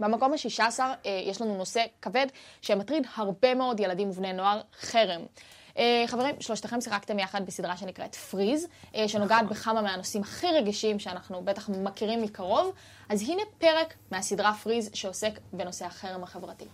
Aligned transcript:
במקום 0.00 0.32
ה-16 0.32 0.80
יש 1.06 1.40
לנו 1.40 1.56
נושא 1.56 1.84
כבד 2.02 2.26
שמטריד 2.62 3.06
הרבה 3.16 3.54
מאוד 3.54 3.80
ילדים 3.80 4.10
ובני 4.10 4.32
נוער, 4.32 4.60
חרם. 4.80 5.20
חברים, 6.06 6.34
שלושתכם 6.40 6.80
שיחקתם 6.80 7.18
יחד 7.18 7.46
בסדרה 7.46 7.76
שנקראת 7.76 8.14
פריז, 8.14 8.66
שנוגעת 9.06 9.48
בכמה 9.48 9.82
מהנושאים 9.82 10.22
הכי 10.22 10.46
רגישים 10.46 10.98
שאנחנו 10.98 11.44
בטח 11.44 11.68
מכירים 11.68 12.22
מקרוב, 12.22 12.72
אז 13.08 13.22
הנה 13.22 13.42
פרק 13.58 13.94
מהסדרה 14.10 14.54
פריז 14.54 14.90
שעוסק 14.94 15.38
בנושא 15.52 15.86
החרם 15.86 16.22
החברתי. 16.22 16.64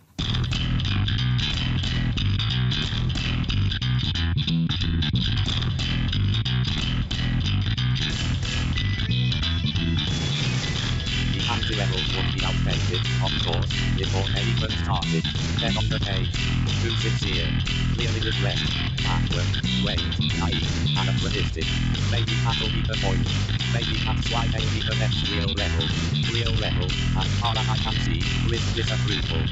The 11.73 11.75
levels 11.75 12.09
would 12.15 12.29
be 12.33 12.41
outdated, 12.45 13.01
of 13.25 13.33
course, 13.45 13.69
before 13.97 14.25
they 14.33 14.41
even 14.53 14.71
started. 14.85 15.23
Then 15.61 15.73
on 15.77 15.89
the 15.89 15.99
page, 15.99 16.33
too 16.81 16.93
sincere, 17.01 17.49
clearly 17.93 18.21
regret, 18.21 18.61
backward, 19.01 19.49
way, 19.85 19.97
naive, 20.37 20.69
anachronistic. 20.93 21.65
Maybe 22.13 22.33
that'll 22.45 22.69
be 22.69 22.81
the 22.85 22.97
point. 23.01 23.25
Maybe 23.73 23.97
that's 24.05 24.29
why 24.33 24.45
they 24.53 24.61
be 24.73 24.81
the 24.81 24.95
next 25.01 25.25
real 25.29 25.51
level. 25.53 25.85
Real 26.33 26.53
level, 26.57 26.89
as 27.17 27.29
far 27.41 27.53
as 27.57 27.67
I 27.69 27.77
can 27.81 27.97
see, 28.05 28.21
with 28.49 28.63
disapproval. 28.77 29.45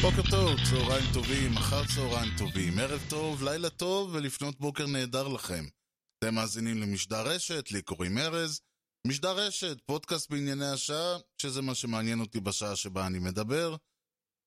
בוקר 0.00 0.22
טוב, 0.30 0.60
צהריים 0.64 1.04
טובים, 1.12 1.56
אחר 1.56 1.84
צהריים 1.84 2.30
טובים, 2.38 2.78
ערב 2.78 3.00
טוב, 3.08 3.42
לילה 3.42 3.70
טוב 3.70 4.10
ולפנות 4.12 4.60
בוקר 4.60 4.86
נהדר 4.86 5.28
לכם. 5.28 5.75
אתם 6.19 6.35
מאזינים 6.35 6.81
למשדר 6.81 7.27
רשת, 7.27 7.71
לי 7.71 7.81
קוראים 7.81 8.17
ארז. 8.17 8.61
משדר 9.07 9.37
רשת, 9.37 9.77
פודקאסט 9.85 10.29
בענייני 10.29 10.65
השעה, 10.65 11.17
שזה 11.37 11.61
מה 11.61 11.75
שמעניין 11.75 12.19
אותי 12.19 12.39
בשעה 12.39 12.75
שבה 12.75 13.07
אני 13.07 13.19
מדבר. 13.19 13.75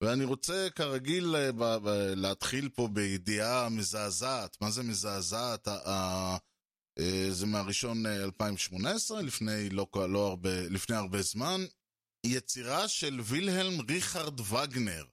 ואני 0.03 0.25
רוצה 0.25 0.69
כרגיל 0.75 1.35
להתחיל 2.17 2.69
פה 2.69 2.89
בידיעה 2.89 3.69
מזעזעת. 3.69 4.57
מה 4.61 4.71
זה 4.71 4.83
מזעזעת? 4.83 5.69
זה 7.31 7.47
מהראשון 7.47 8.07
2018, 8.07 9.23
לפני, 9.23 9.71
לא, 9.71 9.87
לא 10.09 10.27
הרבה, 10.27 10.63
לפני 10.69 10.97
הרבה 10.97 11.23
זמן. 11.23 11.61
יצירה 12.27 12.89
של 12.89 13.21
וילהלם 13.25 13.81
ריכרד 13.89 14.41
וגנר, 14.41 15.05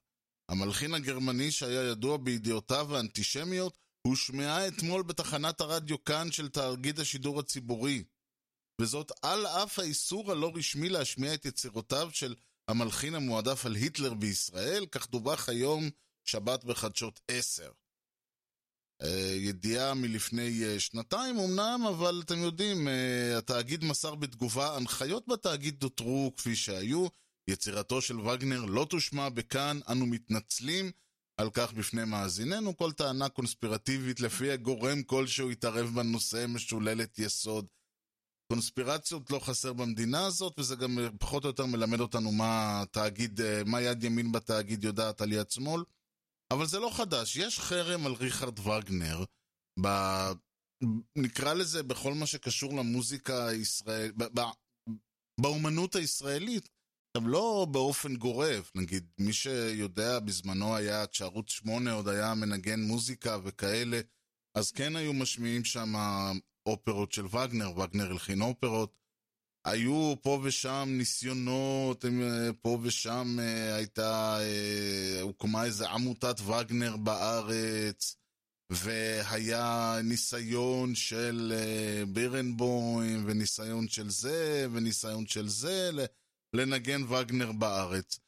המלחין 0.50 0.94
הגרמני 0.94 1.50
שהיה 1.50 1.90
ידוע 1.90 2.16
בידיעותיו 2.16 2.96
האנטישמיות, 2.96 3.78
הושמעה 4.08 4.68
אתמול 4.68 5.02
בתחנת 5.02 5.60
הרדיו 5.60 6.04
כאן 6.04 6.32
של 6.32 6.48
תאגיד 6.48 7.00
השידור 7.00 7.40
הציבורי. 7.40 8.04
וזאת 8.80 9.12
על 9.22 9.46
אף 9.46 9.78
האיסור 9.78 10.32
הלא 10.32 10.52
רשמי 10.54 10.88
להשמיע 10.88 11.34
את 11.34 11.44
יצירותיו 11.44 12.10
של 12.12 12.34
המלחין 12.68 13.14
המועדף 13.14 13.66
על 13.66 13.74
היטלר 13.74 14.14
בישראל, 14.14 14.86
כך 14.86 15.10
דווח 15.10 15.48
היום 15.48 15.90
שבת 16.24 16.64
בחדשות 16.64 17.20
10. 17.28 17.70
ידיעה 19.36 19.94
מלפני 19.94 20.80
שנתיים 20.80 21.38
אמנם, 21.38 21.80
אבל 21.88 22.22
אתם 22.24 22.38
יודעים, 22.38 22.88
התאגיד 23.38 23.84
מסר 23.84 24.14
בתגובה, 24.14 24.76
הנחיות 24.76 25.28
בתאגיד 25.28 25.82
נותרו 25.82 26.32
כפי 26.36 26.56
שהיו, 26.56 27.06
יצירתו 27.48 28.02
של 28.02 28.20
וגנר 28.20 28.64
לא 28.64 28.86
תושמע 28.90 29.28
בכאן, 29.28 29.80
אנו 29.88 30.06
מתנצלים 30.06 30.92
על 31.38 31.50
כך 31.50 31.72
בפני 31.72 32.04
מאזיננו, 32.04 32.76
כל 32.76 32.92
טענה 32.92 33.28
קונספירטיבית 33.28 34.20
לפיה 34.20 34.56
גורם 34.56 35.02
כלשהו 35.02 35.50
יתערב 35.50 35.90
בנושא 35.94 36.46
משוללת 36.48 37.18
יסוד. 37.18 37.66
קונספירציות 38.52 39.30
לא 39.30 39.38
חסר 39.38 39.72
במדינה 39.72 40.26
הזאת, 40.26 40.58
וזה 40.58 40.76
גם 40.76 40.98
פחות 41.18 41.44
או 41.44 41.48
יותר 41.48 41.66
מלמד 41.66 42.00
אותנו 42.00 42.32
מה 42.32 42.84
תאגיד, 42.90 43.40
מה 43.66 43.80
יד 43.80 44.04
ימין 44.04 44.32
בתאגיד 44.32 44.84
יודעת 44.84 45.20
על 45.20 45.32
יד 45.32 45.50
שמאל. 45.50 45.82
אבל 46.50 46.66
זה 46.66 46.78
לא 46.78 46.90
חדש, 46.92 47.36
יש 47.36 47.60
חרם 47.60 48.06
על 48.06 48.12
ריכרד 48.12 48.58
וגנר, 48.58 49.24
ב... 49.84 49.88
נקרא 51.16 51.54
לזה 51.54 51.82
בכל 51.82 52.14
מה 52.14 52.26
שקשור 52.26 52.76
למוזיקה 52.76 53.46
הישראלית, 53.46 54.14
ב... 54.16 54.40
באומנות 55.40 55.94
הישראלית. 55.94 56.68
עכשיו, 57.16 57.28
לא 57.28 57.66
באופן 57.70 58.16
גורף, 58.16 58.72
נגיד, 58.74 59.06
מי 59.18 59.32
שיודע 59.32 60.18
בזמנו 60.18 60.76
היה, 60.76 61.06
כשערוץ 61.06 61.50
8 61.50 61.92
עוד 61.92 62.08
היה 62.08 62.34
מנגן 62.34 62.80
מוזיקה 62.80 63.38
וכאלה, 63.44 64.00
אז 64.54 64.70
כן 64.72 64.96
היו 64.96 65.12
משמיעים 65.12 65.64
שם 65.64 65.94
אופרות 66.66 67.12
של 67.12 67.26
וגנר, 67.26 67.78
וגנר 67.78 68.10
הלחין 68.10 68.42
אופרות. 68.42 68.98
היו 69.64 70.14
פה 70.22 70.40
ושם 70.42 70.88
ניסיונות, 70.90 72.04
פה 72.62 72.78
ושם 72.82 73.38
הייתה, 73.76 74.38
הוקמה 75.22 75.64
איזה 75.64 75.88
עמותת 75.88 76.40
וגנר 76.40 76.96
בארץ, 76.96 78.16
והיה 78.70 79.96
ניסיון 80.04 80.94
של 80.94 81.52
בירנבוים, 82.12 83.24
וניסיון 83.26 83.88
של 83.88 84.10
זה, 84.10 84.66
וניסיון 84.72 85.26
של 85.26 85.48
זה, 85.48 85.90
לנגן 86.54 87.02
וגנר 87.02 87.52
בארץ. 87.52 88.18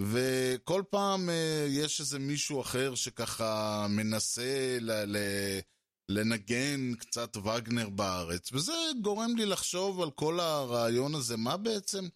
וכל 0.00 0.82
פעם 0.90 1.28
יש 1.68 2.00
איזה 2.00 2.18
מישהו 2.18 2.60
אחר 2.60 2.94
שככה 2.94 3.86
מנסה 3.90 4.78
ל- 4.80 5.16
ל- 5.16 5.60
לנגן 6.08 6.94
קצת 6.94 7.36
וגנר 7.36 7.88
בארץ, 7.88 8.52
וזה 8.52 8.72
גורם 9.02 9.36
לי 9.36 9.46
לחשוב 9.46 10.00
על 10.02 10.10
כל 10.10 10.40
הרעיון 10.40 11.14
הזה, 11.14 11.36
מה 11.36 11.56
בעצם, 11.56 12.08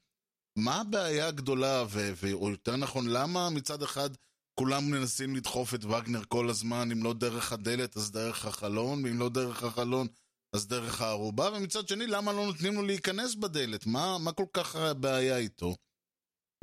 מה 0.56 0.80
הבעיה 0.80 1.26
הגדולה, 1.26 1.84
ו- 1.88 2.12
ו- 2.22 2.32
או 2.32 2.50
יותר 2.50 2.76
נכון, 2.76 3.08
למה 3.08 3.50
מצד 3.50 3.82
אחד 3.82 4.10
כולם 4.54 4.90
מנסים 4.90 5.36
לדחוף 5.36 5.74
את 5.74 5.84
וגנר 5.84 6.22
כל 6.28 6.50
הזמן, 6.50 6.92
אם 6.92 7.04
לא 7.04 7.12
דרך 7.12 7.52
הדלת 7.52 7.96
אז 7.96 8.10
דרך 8.10 8.44
החלון, 8.44 9.04
ואם 9.04 9.18
לא 9.18 9.28
דרך 9.28 9.62
החלון 9.62 10.06
אז 10.52 10.66
דרך 10.66 11.00
הערובה, 11.00 11.50
ומצד 11.54 11.88
שני, 11.88 12.06
למה 12.06 12.32
לא 12.32 12.46
נותנים 12.46 12.74
לו 12.74 12.82
להיכנס 12.82 13.34
בדלת? 13.34 13.86
מה, 13.86 14.18
מה 14.18 14.32
כל 14.32 14.46
כך 14.52 14.76
הבעיה 14.76 15.36
איתו? 15.36 15.76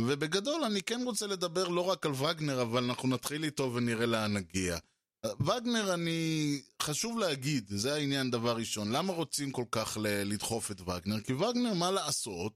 ובגדול, 0.01 0.63
אני 0.63 0.81
כן 0.81 1.01
רוצה 1.03 1.27
לדבר 1.27 1.67
לא 1.67 1.81
רק 1.81 2.05
על 2.05 2.11
וגנר, 2.11 2.61
אבל 2.61 2.83
אנחנו 2.83 3.09
נתחיל 3.09 3.43
איתו 3.43 3.73
ונראה 3.73 4.05
לאן 4.05 4.33
נגיע. 4.33 4.77
וגנר, 5.25 5.93
אני... 5.93 6.61
חשוב 6.81 7.19
להגיד, 7.19 7.67
זה 7.69 7.93
העניין 7.93 8.31
דבר 8.31 8.55
ראשון, 8.55 8.91
למה 8.91 9.13
רוצים 9.13 9.51
כל 9.51 9.65
כך 9.71 9.97
לדחוף 10.01 10.71
את 10.71 10.81
וגנר? 10.81 11.21
כי 11.21 11.33
וגנר, 11.33 11.73
מה 11.73 11.91
לעשות? 11.91 12.53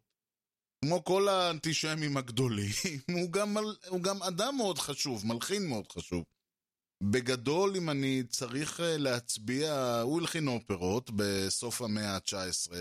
כמו 0.85 1.03
כל 1.03 1.27
האנטישמים 1.27 2.17
הגדולים, 2.17 2.71
הוא 3.21 3.31
גם, 3.31 3.57
הוא 3.87 4.01
גם 4.01 4.23
אדם 4.23 4.57
מאוד 4.57 4.79
חשוב, 4.79 5.25
מלחין 5.25 5.67
מאוד 5.67 5.91
חשוב. 5.91 6.23
בגדול, 7.01 7.75
אם 7.75 7.89
אני 7.89 8.23
צריך 8.23 8.79
להצביע, 8.83 9.99
הוא 10.03 10.19
הלחין 10.19 10.47
אופרות 10.47 11.11
בסוף 11.15 11.81
המאה 11.81 12.15
ה-19, 12.15 12.71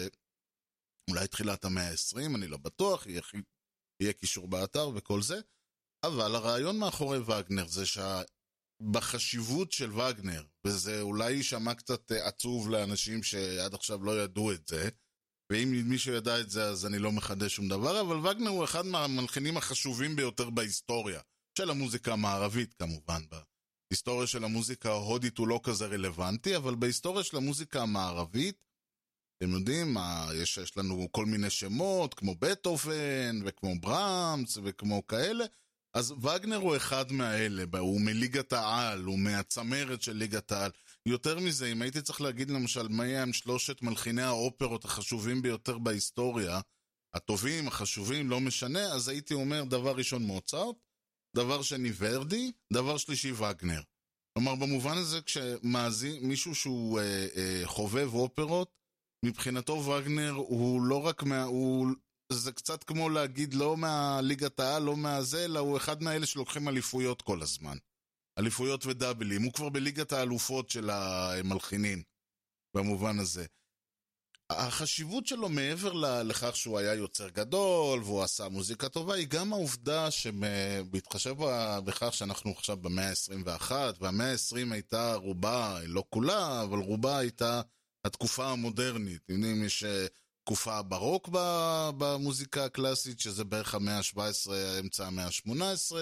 אולי 1.10 1.28
תחילת 1.28 1.64
המאה 1.64 1.91
ה-20, 1.91 2.36
אני 2.36 2.47
לא 2.47 2.56
בטוח, 2.56 3.06
יהיה, 3.06 3.20
יהיה 4.03 4.12
קישור 4.12 4.48
באתר 4.48 4.91
וכל 4.94 5.22
זה, 5.22 5.41
אבל 6.04 6.34
הרעיון 6.34 6.78
מאחורי 6.78 7.19
וגנר 7.19 7.69
זה 7.69 7.84
שבחשיבות 7.86 9.72
של 9.72 9.92
וגנר, 9.92 10.44
וזה 10.66 11.00
אולי 11.00 11.32
יישמע 11.32 11.75
קצת 11.75 12.12
עצוב 12.12 12.70
לאנשים 12.70 13.22
שעד 13.22 13.75
עכשיו 13.75 14.04
לא 14.04 14.22
ידעו 14.22 14.52
את 14.52 14.69
זה, 14.69 14.88
ואם 15.52 15.82
מישהו 15.84 16.14
ידע 16.14 16.41
את 16.41 16.50
זה 16.50 16.64
אז 16.64 16.87
אני 16.87 16.98
לא 16.98 17.12
מחדש 17.12 17.54
שום 17.56 17.69
דבר, 17.69 18.00
אבל 18.00 18.16
וגנר 18.16 18.50
הוא 18.50 18.64
אחד 18.64 18.87
מהמלחינים 18.87 19.56
החשובים 19.56 20.16
ביותר 20.16 20.50
בהיסטוריה, 20.50 21.20
של 21.58 21.70
המוזיקה 21.70 22.12
המערבית 22.12 22.75
כמובן. 22.75 23.22
בהיסטוריה 23.91 24.27
של 24.27 24.45
המוזיקה 24.45 24.91
ההודית 24.91 25.39
הוא 25.39 25.49
לא 25.49 25.61
כזה 25.62 25.87
רלוונטי, 25.87 26.56
אבל 26.56 26.75
בהיסטוריה 26.75 27.25
של 27.25 27.37
המוזיקה 27.37 27.83
המערבית, 27.83 28.65
אתם 29.39 29.51
יודעים, 29.51 29.97
יש, 30.34 30.59
יש 30.59 30.77
לנו 30.77 31.09
כל 31.12 31.27
מיני 31.27 31.51
שמות, 31.51 32.15
כמו 32.15 32.34
בטהובן, 32.34 33.41
וכמו 33.44 33.81
ברמס, 33.81 34.59
וכמו 34.64 35.06
כאלה, 35.06 35.44
אז 35.94 36.11
וגנר 36.12 36.56
הוא 36.56 36.76
אחד 36.76 37.12
מהאלה, 37.12 37.64
הוא 37.79 38.00
מליגת 38.00 38.53
העל, 38.53 39.03
הוא 39.03 39.19
מהצמרת 39.19 40.03
של 40.03 40.12
ליגת 40.12 40.53
העל. 40.53 40.70
יותר 41.06 41.38
מזה, 41.38 41.67
אם 41.67 41.82
הייתי 41.82 42.03
צריך 42.03 42.20
להגיד 42.20 42.50
למשל 42.50 42.88
מי 42.88 43.17
הם 43.17 43.32
שלושת 43.32 43.82
מלחיני 43.82 44.23
האופרות 44.23 44.85
החשובים 44.85 45.43
ביותר 45.43 45.79
בהיסטוריה, 45.79 46.61
הטובים, 47.14 47.69
החשובים, 47.69 48.31
לא 48.31 48.41
משנה, 48.41 48.93
אז 48.93 49.09
הייתי 49.09 49.35
אומר 49.35 49.64
דבר 49.64 49.97
ראשון 49.97 50.23
מוצרט, 50.23 50.76
דבר 51.37 51.62
שני 51.62 51.91
ורדי, 51.99 52.53
דבר 52.73 52.97
שלישי 52.97 53.32
וגנר. 53.32 53.81
כלומר, 54.35 54.55
במובן 54.55 54.97
הזה, 54.99 55.21
כשמאזין 55.21 56.27
מישהו 56.29 56.55
שהוא 56.55 57.00
אה, 57.00 57.27
אה, 57.37 57.62
חובב 57.65 58.15
אופרות, 58.15 58.71
מבחינתו 59.25 59.73
וגנר 59.73 60.32
הוא 60.32 60.82
לא 60.82 61.06
רק 61.06 61.23
מה... 61.23 61.43
הוא, 61.43 61.87
זה 62.32 62.53
קצת 62.53 62.85
כמו 62.85 63.09
להגיד 63.09 63.55
לא 63.55 63.77
מהליגת 63.77 64.61
העל, 64.61 64.82
לא 64.82 64.97
מהזה, 64.97 65.44
אלא 65.44 65.59
הוא 65.59 65.77
אחד 65.77 66.03
מהאלה 66.03 66.27
שלוקחים 66.27 66.69
אליפויות 66.69 67.23
כל 67.23 67.43
הזמן. 67.43 67.76
אליפויות 68.38 68.87
ודאבלים. 68.87 69.43
הוא 69.43 69.53
כבר 69.53 69.69
בליגת 69.69 70.12
האלופות 70.12 70.71
של 70.71 70.91
המלחינים, 70.91 72.03
במובן 72.76 73.19
הזה. 73.19 73.47
החשיבות 74.50 75.26
שלו 75.26 75.49
מעבר 75.49 75.93
לכך 76.23 76.56
שהוא 76.56 76.79
היה 76.79 76.94
יוצר 76.94 77.29
גדול 77.29 78.02
והוא 78.02 78.23
עשה 78.23 78.49
מוזיקה 78.49 78.88
טובה, 78.88 79.14
היא 79.14 79.26
גם 79.29 79.52
העובדה 79.52 80.11
שבהתחשב 80.11 81.35
בכך 81.85 82.14
שאנחנו 82.14 82.50
עכשיו 82.50 82.76
במאה 82.76 83.08
ה-21, 83.08 83.73
והמאה 84.00 84.32
ה-20 84.32 84.73
הייתה 84.73 85.14
רובה, 85.14 85.79
לא 85.87 86.05
כולה, 86.11 86.62
אבל 86.62 86.79
רובה 86.79 87.19
הייתה 87.19 87.61
התקופה 88.05 88.50
המודרנית. 88.50 89.23
יודעים, 89.29 89.64
יש 89.64 89.85
אה, 89.85 90.06
תקופה 90.44 90.76
הברוק 90.79 91.29
ב- 91.32 91.91
במוזיקה 91.99 92.64
הקלאסית, 92.64 93.20
שזה 93.20 93.44
בערך 93.44 93.75
המאה 93.75 93.99
ה-17, 93.99 94.50
אמצע 94.81 95.06
המאה 95.06 95.26
ה-18. 95.26 95.93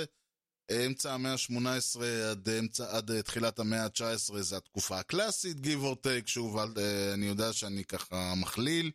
אמצע 0.71 1.15
המאה 1.15 1.33
ה-18 1.33 2.01
עד, 2.31 2.49
אמצע, 2.49 2.97
עד 2.97 3.11
אה, 3.11 3.23
תחילת 3.23 3.59
המאה 3.59 3.85
ה-19 3.85 4.41
זה 4.41 4.57
התקופה 4.57 4.99
הקלאסית, 4.99 5.57
give 5.57 5.85
or 5.85 6.07
take, 6.07 6.27
שוב, 6.27 6.59
אה, 6.59 7.15
אני 7.15 7.27
יודע 7.27 7.53
שאני 7.53 7.85
ככה 7.85 8.35
מכליל. 8.37 8.91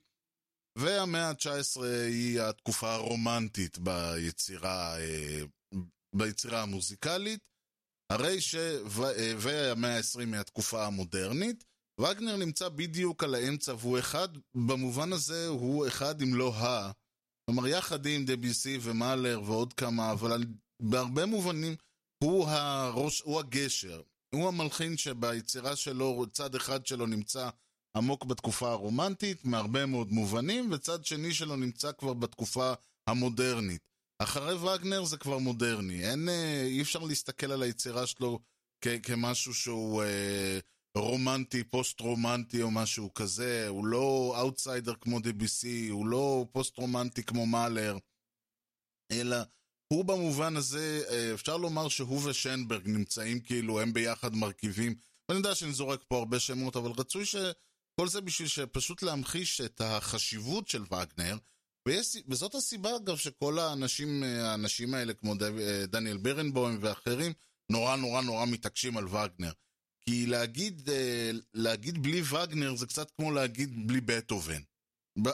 והמאה 0.77 1.29
ה-19 1.29 1.83
היא 2.07 2.41
התקופה 2.41 2.93
הרומנטית 2.93 3.77
ביצירה, 3.77 4.99
אה, 4.99 5.41
ביצירה 6.15 6.61
המוזיקלית, 6.61 7.39
הרי 8.11 8.41
ש... 8.41 8.55
אה, 8.55 9.33
והמאה 9.37 9.97
ה-20 9.97 10.19
היא 10.19 10.35
התקופה 10.35 10.85
המודרנית. 10.85 11.63
וגנר 12.01 12.35
נמצא 12.35 12.69
בדיוק 12.69 13.23
על 13.23 13.35
האמצע 13.35 13.73
והוא 13.73 13.99
אחד, 13.99 14.27
במובן 14.55 15.13
הזה 15.13 15.47
הוא 15.47 15.87
אחד 15.87 16.21
אם 16.21 16.35
לא 16.35 16.53
ה... 16.55 16.91
כלומר, 17.45 17.67
יחד 17.67 18.05
עם 18.05 18.25
דביסי 18.25 18.77
ומאלר 18.81 19.41
ועוד 19.45 19.73
כמה, 19.73 20.11
אבל 20.11 20.43
בהרבה 20.83 21.25
מובנים 21.25 21.75
הוא, 22.23 22.47
הראש, 22.47 23.21
הוא 23.21 23.39
הגשר. 23.39 24.01
הוא 24.35 24.47
המלחין 24.47 24.97
שביצירה 24.97 25.75
שלו, 25.75 26.25
צד 26.31 26.55
אחד 26.55 26.85
שלו 26.85 27.05
נמצא 27.05 27.49
עמוק 27.97 28.25
בתקופה 28.25 28.71
הרומנטית, 28.71 29.45
מהרבה 29.45 29.85
מאוד 29.85 30.11
מובנים, 30.11 30.71
וצד 30.71 31.05
שני 31.05 31.33
שלו 31.33 31.55
נמצא 31.55 31.91
כבר 31.91 32.13
בתקופה 32.13 32.73
המודרנית. 33.07 33.81
אחרי 34.19 34.53
וגנר 34.53 35.05
זה 35.05 35.17
כבר 35.17 35.37
מודרני. 35.37 36.09
אין, 36.09 36.29
אה, 36.29 36.63
אי 36.65 36.81
אפשר 36.81 36.99
להסתכל 36.99 37.51
על 37.51 37.63
היצירה 37.63 38.07
שלו 38.07 38.39
כ- 38.81 38.87
כמשהו 39.03 39.53
שהוא 39.53 40.03
אה, 40.03 40.59
רומנטי, 40.97 41.63
פוסט-רומנטי 41.63 42.61
או 42.61 42.71
משהו 42.71 43.13
כזה. 43.13 43.67
הוא 43.67 43.85
לא 43.85 44.35
אאוטסיידר 44.39 44.93
כמו 44.95 45.17
דביסי, 45.17 45.91
הוא 45.91 46.07
לא 46.07 46.45
פוסט-רומנטי 46.51 47.23
כמו 47.23 47.45
מאלר, 47.45 47.97
אלא 49.11 49.37
הוא 49.93 50.05
במובן 50.05 50.57
הזה, 50.57 51.03
אה, 51.09 51.33
אפשר 51.33 51.57
לומר 51.57 51.89
שהוא 51.89 52.21
ושנברג 52.23 52.87
נמצאים 52.87 53.39
כאילו, 53.39 53.81
הם 53.81 53.93
ביחד 53.93 54.35
מרכיבים. 54.35 54.95
ואני 55.29 55.37
יודע 55.37 55.55
שאני 55.55 55.73
זורק 55.73 56.03
פה 56.07 56.17
הרבה 56.17 56.39
שמות, 56.39 56.75
אבל 56.75 56.91
רצוי 56.91 57.25
שכל 57.25 58.07
זה 58.07 58.21
בשביל 58.21 58.47
שפשוט 58.47 59.03
להמחיש 59.03 59.61
את 59.61 59.81
החשיבות 59.81 60.67
של 60.67 60.81
וגנר. 60.81 61.37
ויש, 61.87 62.17
וזאת 62.27 62.55
הסיבה, 62.55 62.95
אגב, 62.95 63.17
שכל 63.17 63.59
האנשים, 63.59 64.23
אה, 64.23 64.51
האנשים 64.51 64.93
האלה, 64.93 65.13
כמו 65.13 65.35
דב, 65.35 65.57
אה, 65.57 65.85
דניאל 65.85 66.17
בירנבוים 66.17 66.77
ואחרים, 66.81 67.33
נורא 67.71 67.95
נורא 67.95 68.21
נורא 68.21 68.45
מתעקשים 68.45 68.97
על 68.97 69.07
וגנר. 69.07 69.51
כי 70.01 70.25
להגיד, 70.25 70.89
להגיד 71.53 72.03
בלי 72.03 72.21
וגנר 72.21 72.75
זה 72.75 72.87
קצת 72.87 73.11
כמו 73.11 73.31
להגיד 73.31 73.87
בלי 73.87 74.01
בטהובן. 74.01 74.61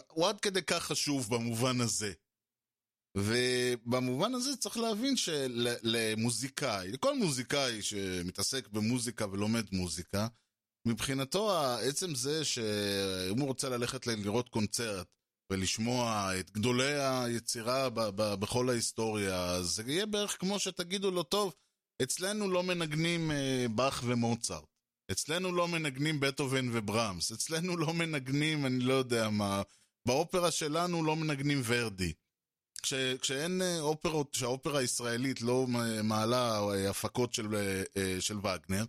הוא 0.07 0.27
עד 0.27 0.39
כדי 0.39 0.61
כך 0.61 0.83
חשוב 0.83 1.35
במובן 1.35 1.81
הזה. 1.81 2.13
ובמובן 3.17 4.33
הזה 4.33 4.57
צריך 4.57 4.77
להבין 4.77 5.15
שלמוזיקאי, 5.17 6.91
לכל 6.91 7.17
מוזיקאי 7.17 7.81
שמתעסק 7.81 8.67
במוזיקה 8.67 9.25
ולומד 9.31 9.65
מוזיקה, 9.71 10.27
מבחינתו 10.87 11.51
עצם 11.61 12.15
זה 12.15 12.45
שאם 12.45 13.39
הוא 13.39 13.47
רוצה 13.47 13.69
ללכת 13.69 14.07
לראות 14.07 14.49
קונצרט 14.49 15.07
ולשמוע 15.51 16.31
את 16.39 16.51
גדולי 16.51 16.93
היצירה 17.01 17.89
ב- 17.89 18.09
ב- 18.15 18.33
בכל 18.33 18.69
ההיסטוריה, 18.69 19.63
זה 19.63 19.83
יהיה 19.87 20.05
בערך 20.05 20.37
כמו 20.39 20.59
שתגידו 20.59 21.11
לו, 21.11 21.23
טוב, 21.23 21.53
אצלנו 22.03 22.51
לא 22.51 22.63
מנגנים 22.63 23.31
אה, 23.31 23.65
באך 23.75 24.03
ומוצרט. 24.05 24.69
אצלנו 25.11 25.51
לא 25.51 25.67
מנגנים 25.67 26.19
בטהובן 26.19 26.69
וברמס, 26.73 27.31
אצלנו 27.31 27.77
לא 27.77 27.93
מנגנים, 27.93 28.65
אני 28.65 28.79
לא 28.79 28.93
יודע 28.93 29.29
מה, 29.29 29.61
באופרה 30.07 30.51
שלנו 30.51 31.03
לא 31.03 31.15
מנגנים 31.15 31.61
ורדי. 31.65 32.13
כש, 32.79 32.93
כשאין 32.93 33.61
אה, 33.61 33.79
אופרות, 33.79 34.33
כשהאופרה 34.33 34.79
הישראלית 34.79 35.41
לא 35.41 35.65
מ- 35.67 36.07
מעלה 36.07 36.59
אה, 36.59 36.89
הפקות 36.89 37.33
של, 37.33 37.55
אה, 37.55 37.83
אה, 37.97 38.21
של 38.21 38.37
וגנר, 38.37 38.85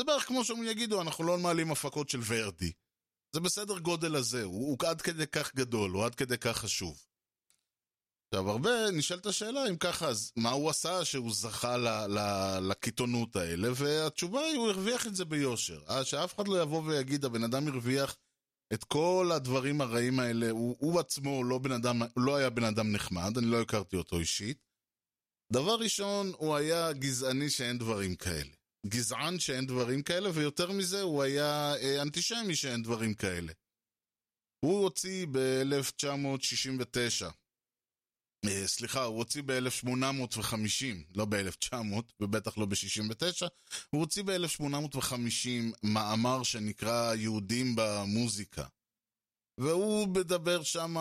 זה 0.00 0.04
בערך 0.04 0.26
כמו 0.26 0.44
שהם 0.44 0.62
יגידו, 0.64 1.02
אנחנו 1.02 1.24
לא 1.24 1.38
מעלים 1.38 1.70
הפקות 1.72 2.08
של 2.08 2.20
ורדי. 2.26 2.72
זה 3.34 3.40
בסדר 3.40 3.78
גודל 3.78 4.16
הזה, 4.16 4.44
הוא, 4.44 4.68
הוא 4.68 4.88
עד 4.88 5.02
כדי 5.02 5.26
כך 5.26 5.54
גדול, 5.54 5.90
הוא 5.90 6.04
עד 6.04 6.14
כדי 6.14 6.38
כך 6.38 6.56
חשוב. 6.56 7.04
עכשיו, 8.34 8.50
הרבה 8.50 8.70
נשאלת 8.92 9.26
השאלה 9.26 9.68
אם 9.68 9.76
ככה, 9.76 10.08
אז 10.08 10.32
מה 10.36 10.50
הוא 10.50 10.70
עשה 10.70 11.04
שהוא 11.04 11.34
זכה 11.34 11.76
לקיתונות 12.60 13.36
האלה, 13.36 13.68
והתשובה 13.74 14.40
היא, 14.40 14.56
הוא 14.56 14.70
הרוויח 14.70 15.06
את 15.06 15.14
זה 15.16 15.24
ביושר. 15.24 15.80
אה, 15.88 16.04
שאף 16.04 16.34
אחד 16.34 16.48
לא 16.48 16.62
יבוא 16.62 16.82
ויגיד, 16.82 17.24
הבן 17.24 17.44
אדם 17.44 17.68
הרוויח 17.68 18.16
את 18.74 18.84
כל 18.84 19.30
הדברים 19.34 19.80
הרעים 19.80 20.20
האלה, 20.20 20.50
הוא, 20.50 20.76
הוא 20.78 21.00
עצמו 21.00 21.44
לא, 21.44 21.58
בן 21.58 21.72
אדם, 21.72 22.02
לא 22.16 22.36
היה 22.36 22.50
בן 22.50 22.64
אדם 22.64 22.92
נחמד, 22.92 23.38
אני 23.38 23.46
לא 23.46 23.60
הכרתי 23.60 23.96
אותו 23.96 24.18
אישית. 24.18 24.58
דבר 25.52 25.76
ראשון, 25.76 26.32
הוא 26.38 26.56
היה 26.56 26.92
גזעני 26.92 27.50
שאין 27.50 27.78
דברים 27.78 28.16
כאלה. 28.16 28.50
גזען 28.86 29.38
שאין 29.38 29.66
דברים 29.66 30.02
כאלה, 30.02 30.30
ויותר 30.34 30.72
מזה, 30.72 31.02
הוא 31.02 31.22
היה 31.22 31.74
אה, 31.76 32.02
אנטישמי 32.02 32.56
שאין 32.56 32.82
דברים 32.82 33.14
כאלה. 33.14 33.52
הוא 34.60 34.82
הוציא 34.82 35.26
ב-1969, 35.32 37.24
אה, 37.24 37.30
סליחה, 38.66 39.04
הוא 39.04 39.16
הוציא 39.16 39.42
ב-1850, 39.46 40.84
לא 41.14 41.24
ב-1900, 41.24 41.74
ובטח 42.20 42.58
לא 42.58 42.66
ב-69, 42.66 43.46
הוא 43.90 44.00
הוציא 44.00 44.22
ב-1850 44.22 45.48
מאמר 45.82 46.42
שנקרא 46.42 47.14
יהודים 47.14 47.74
במוזיקה. 47.76 48.64
והוא 49.60 50.08
מדבר 50.08 50.62
שם, 50.62 50.96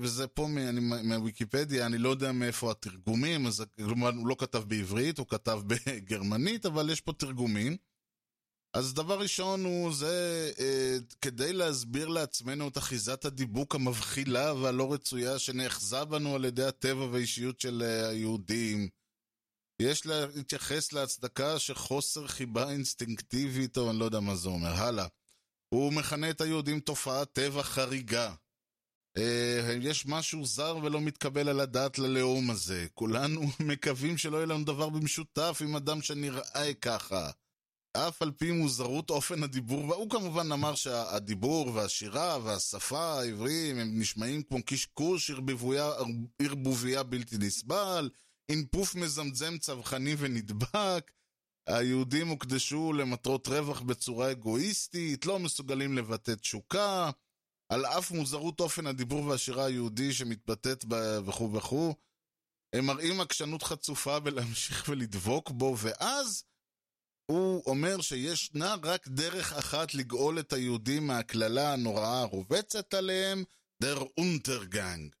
וזה 0.00 0.26
פה 0.26 0.46
אני- 0.46 0.80
מהוויקיפדיה, 0.80 1.86
אני 1.86 1.98
לא 1.98 2.08
יודע 2.08 2.32
מאיפה 2.32 2.70
התרגומים, 2.70 3.46
אז 3.46 3.64
כלומר 3.76 4.10
הוא 4.16 4.26
לא 4.26 4.36
כתב 4.38 4.62
בעברית, 4.66 5.18
הוא 5.18 5.26
כתב 5.26 5.60
בגרמנית, 5.66 6.66
אבל 6.66 6.90
יש 6.90 7.00
פה 7.00 7.12
תרגומים. 7.12 7.76
אז 8.76 8.94
דבר 8.94 9.20
ראשון 9.20 9.64
הוא 9.64 9.94
זה, 9.94 10.50
אה, 10.58 10.96
כדי 11.20 11.52
להסביר 11.52 12.08
לעצמנו 12.08 12.68
את 12.68 12.78
אחיזת 12.78 13.24
הדיבוק 13.24 13.74
המבחילה 13.74 14.54
והלא 14.54 14.92
רצויה 14.92 15.38
שנאחזה 15.38 16.04
בנו 16.04 16.34
על 16.34 16.44
ידי 16.44 16.64
הטבע 16.64 17.04
והאישיות 17.04 17.60
של 17.60 17.82
אה, 17.82 18.08
היהודים. 18.08 18.88
יש 19.82 20.06
להתייחס 20.06 20.92
להצדקה 20.92 21.58
שחוסר 21.58 22.26
חיבה 22.26 22.70
אינסטינקטיבית, 22.70 23.78
או 23.78 23.90
אני 23.90 23.98
לא 23.98 24.04
יודע 24.04 24.20
מה 24.20 24.36
זה 24.36 24.48
אומר, 24.48 24.72
הלאה. 24.72 25.06
הוא 25.74 25.92
מכנה 25.92 26.30
את 26.30 26.40
היהודים 26.40 26.80
תופעת 26.80 27.32
טבע 27.32 27.62
חריגה. 27.62 28.34
אה, 29.18 29.76
יש 29.82 30.06
משהו 30.06 30.44
זר 30.44 30.76
ולא 30.82 31.00
מתקבל 31.00 31.48
על 31.48 31.60
הדעת 31.60 31.98
ללאום 31.98 32.50
הזה. 32.50 32.86
כולנו 32.94 33.40
מקווים 33.68 34.18
שלא 34.18 34.36
יהיה 34.36 34.46
לנו 34.46 34.64
דבר 34.64 34.88
במשותף 34.88 35.58
עם 35.64 35.76
אדם 35.76 36.02
שנראה 36.02 36.74
ככה. 36.80 37.30
אף 37.96 38.22
על 38.22 38.30
פי 38.30 38.52
מוזרות 38.52 39.10
אופן 39.10 39.42
הדיבור, 39.42 39.88
והוא 39.88 40.10
כמובן 40.10 40.52
אמר 40.52 40.74
שהדיבור 40.74 41.74
והשירה 41.74 42.38
והשפה 42.42 43.20
העבריים 43.20 43.78
הם 43.78 44.00
נשמעים 44.00 44.42
כמו 44.42 44.58
קשקוש 44.66 45.30
ערבוביה, 46.42 47.02
בלתי 47.02 47.38
נסבל, 47.38 48.10
אינפוף 48.48 48.94
מזמזם 48.94 49.58
צווחני 49.58 50.14
ונדבק, 50.18 51.12
היהודים 51.68 52.28
הוקדשו 52.28 52.92
למטרות 52.92 53.48
רווח 53.48 53.80
בצורה 53.80 54.30
אגואיסטית, 54.30 55.26
לא 55.26 55.38
מסוגלים 55.38 55.98
לבטא 55.98 56.34
תשוקה, 56.34 57.10
על 57.72 57.86
אף 57.86 58.10
מוזרות 58.10 58.60
אופן 58.60 58.86
הדיבור 58.86 59.26
והשירה 59.26 59.64
היהודי 59.64 60.12
שמתבטאת 60.12 60.84
וכו' 61.26 61.52
וכו', 61.52 61.94
הם 62.72 62.86
מראים 62.86 63.20
עקשנות 63.20 63.62
חצופה 63.62 64.20
בלהמשיך 64.20 64.84
ולדבוק 64.88 65.50
בו, 65.50 65.76
ואז 65.78 66.44
הוא 67.26 67.62
אומר 67.66 68.00
שישנה 68.00 68.74
רק 68.82 69.08
דרך 69.08 69.52
אחת 69.52 69.94
לגאול 69.94 70.38
את 70.38 70.52
היהודים 70.52 71.06
מהקללה 71.06 71.72
הנוראה 71.72 72.20
הרובצת 72.20 72.94
עליהם, 72.94 73.44
Der 73.82 74.02
Untergang. 74.18 75.14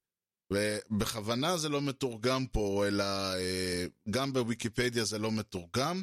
ובכוונה 0.52 1.56
זה 1.58 1.68
לא 1.68 1.82
מתורגם 1.82 2.46
פה, 2.46 2.84
אלא 2.86 3.04
אה, 3.34 3.86
גם 4.10 4.32
בוויקיפדיה 4.32 5.04
זה 5.04 5.18
לא 5.18 5.32
מתורגם. 5.32 6.02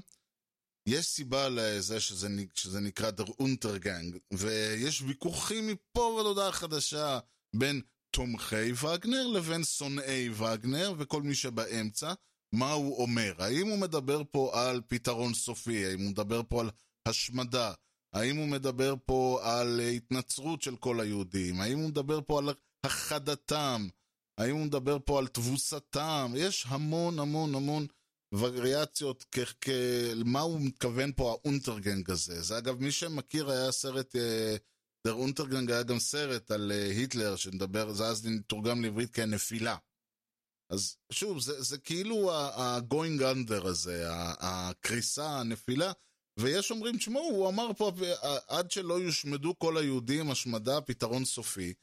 יש 0.88 1.05
סיבה 1.05 1.50
לזה 1.50 2.00
שזה, 2.00 2.27
שזה 2.53 2.79
נקרא 2.79 3.12
Der 3.12 3.25
Untergang, 3.39 4.18
ויש 4.33 5.01
ויכוחים 5.01 5.67
מפה 5.67 6.00
ועד 6.00 6.25
הודעה 6.25 6.51
חדשה 6.51 7.19
בין 7.55 7.81
תומכי 8.12 8.72
וגנר 8.72 9.27
לבין 9.27 9.63
שונאי 9.63 10.29
וגנר 10.29 10.93
וכל 10.98 11.22
מי 11.22 11.36
שבאמצע. 11.36 12.13
מה 12.53 12.72
הוא 12.72 13.01
אומר. 13.01 13.33
האם 13.38 13.67
הוא 13.67 13.79
מדבר 13.79 14.22
פה 14.31 14.51
על 14.53 14.81
פתרון 14.88 15.33
סופי? 15.33 15.86
האם 15.86 16.00
הוא 16.00 16.12
מדבר 16.12 16.41
פה 16.50 16.62
על 16.62 16.69
השמדה? 17.07 17.74
האם 18.13 18.38
הוא 18.38 18.48
מדבר 18.48 18.95
פה 19.05 19.39
על 19.43 19.79
התנצרות 19.79 20.62
של 20.62 20.75
כל 20.75 21.00
היהודים? 21.00 21.62
האם 21.62 21.79
הוא 21.79 21.89
מדבר 21.89 22.19
פה 22.27 22.39
על 22.39 22.50
הכחדתם? 22.86 23.88
האם 24.39 24.55
הוא 24.55 24.65
מדבר 24.65 24.98
פה 25.05 25.19
על 25.19 25.27
תבוסתם? 25.27 26.33
יש 26.38 26.65
המון 26.67 27.19
המון 27.19 27.55
המון 27.55 27.88
וריאציות 28.33 29.25
כ... 29.31 29.69
מה 30.25 30.39
הוא 30.39 30.62
מתכוון 30.62 31.12
פה 31.15 31.29
ה 31.30 31.38
Untergang 31.38 32.12
הזה. 32.12 32.41
זה 32.41 32.57
אגב, 32.57 32.81
מי 32.81 32.91
שמכיר 32.91 33.51
היה 33.51 33.72
סרט, 33.72 34.15
אה, 34.15 34.55
Der 35.08 35.13
Untergang 35.13 35.72
היה 35.72 35.83
גם 35.83 36.00
סרט 36.00 36.51
על 36.51 36.72
אה, 36.72 36.89
היטלר, 36.91 37.36
שנדבר, 37.36 37.93
זה 37.93 38.05
אז 38.07 38.29
תורגם 38.48 38.81
לעברית 38.81 39.13
כנפילה. 39.13 39.75
אז 40.74 40.98
שוב, 41.12 41.39
זה, 41.39 41.62
זה 41.62 41.77
כאילו 41.77 42.32
ה-going 42.32 43.22
under 43.22 43.68
הזה, 43.68 44.06
הקריסה, 44.39 45.39
הנפילה, 45.39 45.92
ויש 46.39 46.72
אומרים, 46.72 46.98
תשמעו, 46.98 47.22
הוא 47.22 47.50
אמר 47.50 47.74
פה, 47.77 47.92
עד 48.48 48.72
שלא 48.72 49.00
יושמדו 49.00 49.60
כל 49.60 49.77
היהודים, 49.77 50.32
השמדה, 50.32 50.82
פתרון 50.82 51.25
סופי. 51.25 51.74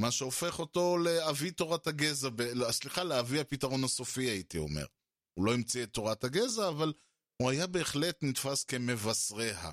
מה 0.00 0.10
שהופך 0.10 0.58
אותו 0.58 0.98
לאבי 0.98 1.50
תורת 1.50 1.86
הגזע, 1.86 2.28
ב... 2.28 2.40
לא, 2.40 2.72
סליחה, 2.72 3.04
לאבי 3.04 3.40
הפתרון 3.40 3.84
הסופי, 3.84 4.24
הייתי 4.24 4.58
אומר. 4.58 4.86
הוא 5.34 5.44
לא 5.44 5.54
המציא 5.54 5.82
את 5.82 5.92
תורת 5.92 6.24
הגזע, 6.24 6.68
אבל 6.68 6.92
הוא 7.42 7.50
היה 7.50 7.66
בהחלט 7.66 8.18
נתפס 8.22 8.64
כמבשריה. 8.64 9.72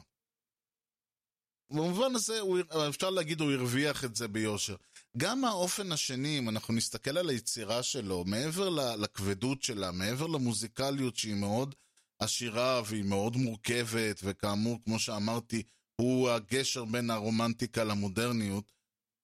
במובן 1.70 2.16
הזה, 2.16 2.40
הוא, 2.40 2.60
אפשר 2.90 3.10
להגיד, 3.10 3.42
הוא 3.42 3.52
הרוויח 3.52 4.06
את 4.06 4.16
זה 4.16 4.28
ביושר. 4.28 4.76
גם 5.18 5.46
האופן 5.46 5.92
השני, 5.92 6.40
אם 6.40 6.50
אנחנו 6.50 6.74
נסתכל 6.74 7.18
על 7.18 7.30
היצירה 7.30 7.84
שלו, 7.84 8.24
מעבר 8.26 8.70
לכבדות 8.96 9.64
שלה, 9.64 9.92
מעבר 9.92 10.28
למוזיקליות 10.28 11.16
שהיא 11.16 11.36
מאוד 11.36 11.76
עשירה 12.20 12.82
והיא 12.86 13.04
מאוד 13.04 13.36
מורכבת, 13.38 14.22
וכאמור, 14.24 14.80
כמו 14.86 15.00
שאמרתי, 15.00 15.64
הוא 16.02 16.30
הגשר 16.30 16.86
בין 16.86 17.10
הרומנטיקה 17.10 17.84
למודרניות, 17.84 18.72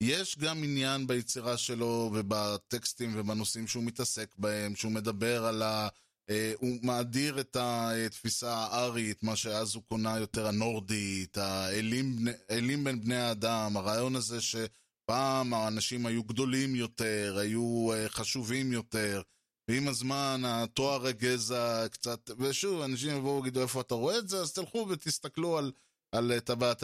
יש 0.03 0.37
גם 0.37 0.63
עניין 0.63 1.07
ביצירה 1.07 1.57
שלו 1.57 2.11
ובטקסטים 2.13 3.11
ובנושאים 3.15 3.67
שהוא 3.67 3.83
מתעסק 3.83 4.35
בהם, 4.37 4.75
שהוא 4.75 4.91
מדבר 4.91 5.45
על 5.45 5.61
ה... 5.61 5.87
אה, 6.29 6.53
הוא 6.59 6.79
מאדיר 6.83 7.39
את 7.39 7.57
התפיסה 7.59 8.53
הארית, 8.53 9.23
מה 9.23 9.35
שאז 9.35 9.75
הוא 9.75 9.83
קונה 9.83 10.19
יותר 10.19 10.47
הנורדית, 10.47 11.37
האלים 11.37 12.83
בין 12.83 13.01
בני 13.01 13.15
האדם, 13.15 13.77
הרעיון 13.77 14.15
הזה 14.15 14.41
שפעם 15.11 15.53
האנשים 15.53 16.05
היו 16.05 16.23
גדולים 16.23 16.75
יותר, 16.75 17.37
היו 17.39 17.91
אה, 17.93 18.09
חשובים 18.09 18.73
יותר, 18.73 19.21
ועם 19.67 19.87
הזמן 19.87 20.41
התואר 20.45 21.07
הגזע 21.07 21.87
קצת, 21.87 22.29
ושוב, 22.39 22.81
אנשים 22.81 23.17
יבואו 23.17 23.35
ויגידו 23.43 23.61
איפה 23.61 23.81
אתה 23.81 23.95
רואה 23.95 24.17
את 24.17 24.29
זה, 24.29 24.41
אז 24.41 24.53
תלכו 24.53 24.87
ותסתכלו 24.89 25.57
על, 25.57 25.71
על 26.11 26.39
טבעת 26.39 26.83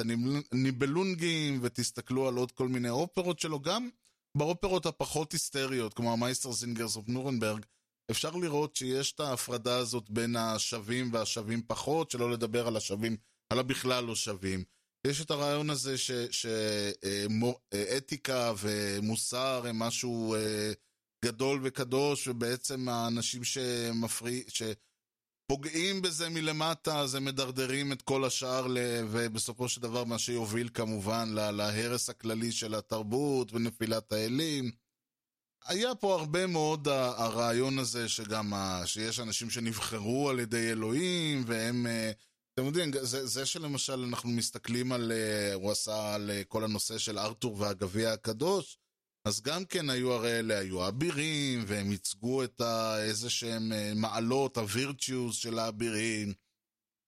הניבלונגים, 0.52 1.60
ותסתכלו 1.62 2.28
על 2.28 2.36
עוד 2.36 2.52
כל 2.52 2.68
מיני 2.68 2.90
אופרות 2.90 3.40
שלו, 3.40 3.60
גם 3.60 3.90
באופרות 4.38 4.86
הפחות 4.86 5.32
היסטריות, 5.32 5.94
כמו 5.94 6.14
ה 6.14 6.52
Meistersingers 6.52 6.96
of 6.96 7.08
Nuremberg, 7.08 7.66
אפשר 8.12 8.32
לראות 8.32 8.76
שיש 8.76 9.12
את 9.12 9.20
ההפרדה 9.20 9.78
הזאת 9.78 10.10
בין 10.10 10.36
השווים 10.36 11.14
והשווים 11.14 11.62
פחות, 11.68 12.12
שלא 12.12 12.32
לדבר 12.32 12.68
על 12.68 12.78
השווים, 12.78 13.18
על 13.50 13.60
הבכלל 13.60 14.04
לא 14.04 14.16
שווים. 14.16 14.77
יש 15.10 15.22
את 15.22 15.32
הרעיון 15.32 15.70
הזה 15.70 15.96
שאתיקה 17.72 18.54
ומוסר 18.60 19.64
הם 19.68 19.80
משהו 19.80 20.36
אה, 20.36 20.72
גדול 21.26 21.60
וקדוש, 21.64 22.28
ובעצם 22.28 22.90
האנשים 22.90 23.44
שמפריע, 23.44 24.44
שפוגעים 24.48 26.02
בזה 26.02 26.30
מלמטה, 26.30 27.00
אז 27.00 27.16
הם 27.16 27.26
מדרדרים 27.26 27.92
את 27.92 28.02
כל 28.02 28.26
השאר, 28.26 28.68
ובסופו 29.12 29.70
של 29.70 29.82
דבר 29.82 30.04
מה 30.04 30.20
שיוביל 30.20 30.70
כמובן 30.74 31.30
להרס 31.34 32.10
הכללי 32.10 32.52
של 32.52 32.76
התרבות 32.76 33.54
ונפילת 33.54 34.12
האלים. 34.12 34.72
היה 35.66 35.96
פה 35.96 36.16
הרבה 36.16 36.48
מאוד 36.48 36.88
הרעיון 36.88 37.80
הזה 37.80 38.10
שגם, 38.10 38.54
שיש 38.86 39.20
אנשים 39.20 39.50
שנבחרו 39.50 40.30
על 40.30 40.40
ידי 40.40 40.72
אלוהים, 40.72 41.44
והם, 41.48 41.88
אה, 41.88 42.12
אתם 42.58 42.66
יודעים, 42.66 42.92
זה, 43.02 43.26
זה 43.26 43.46
שלמשל 43.46 44.00
אנחנו 44.10 44.30
מסתכלים 44.30 44.92
על, 44.92 45.12
אה, 45.12 45.54
הוא 45.54 45.72
עשה 45.72 46.14
על 46.16 46.30
אה, 46.32 46.44
כל 46.44 46.64
הנושא 46.64 46.98
של 46.98 47.20
ארתור 47.20 47.60
והגביע 47.60 48.14
הקדוש, 48.14 48.78
אז 49.28 49.42
גם 49.42 49.66
כן 49.66 49.90
היו 49.90 50.14
הרי 50.14 50.40
אלה 50.40 50.60
היו 50.60 50.88
אבירים, 50.88 51.64
והם 51.68 51.92
ייצגו 51.92 52.44
את 52.44 52.62
איזה 53.00 53.30
שהם 53.30 53.72
מעלות, 53.96 54.58
הווירטיוס 54.58 55.36
של 55.36 55.60
האבירים, 55.60 56.34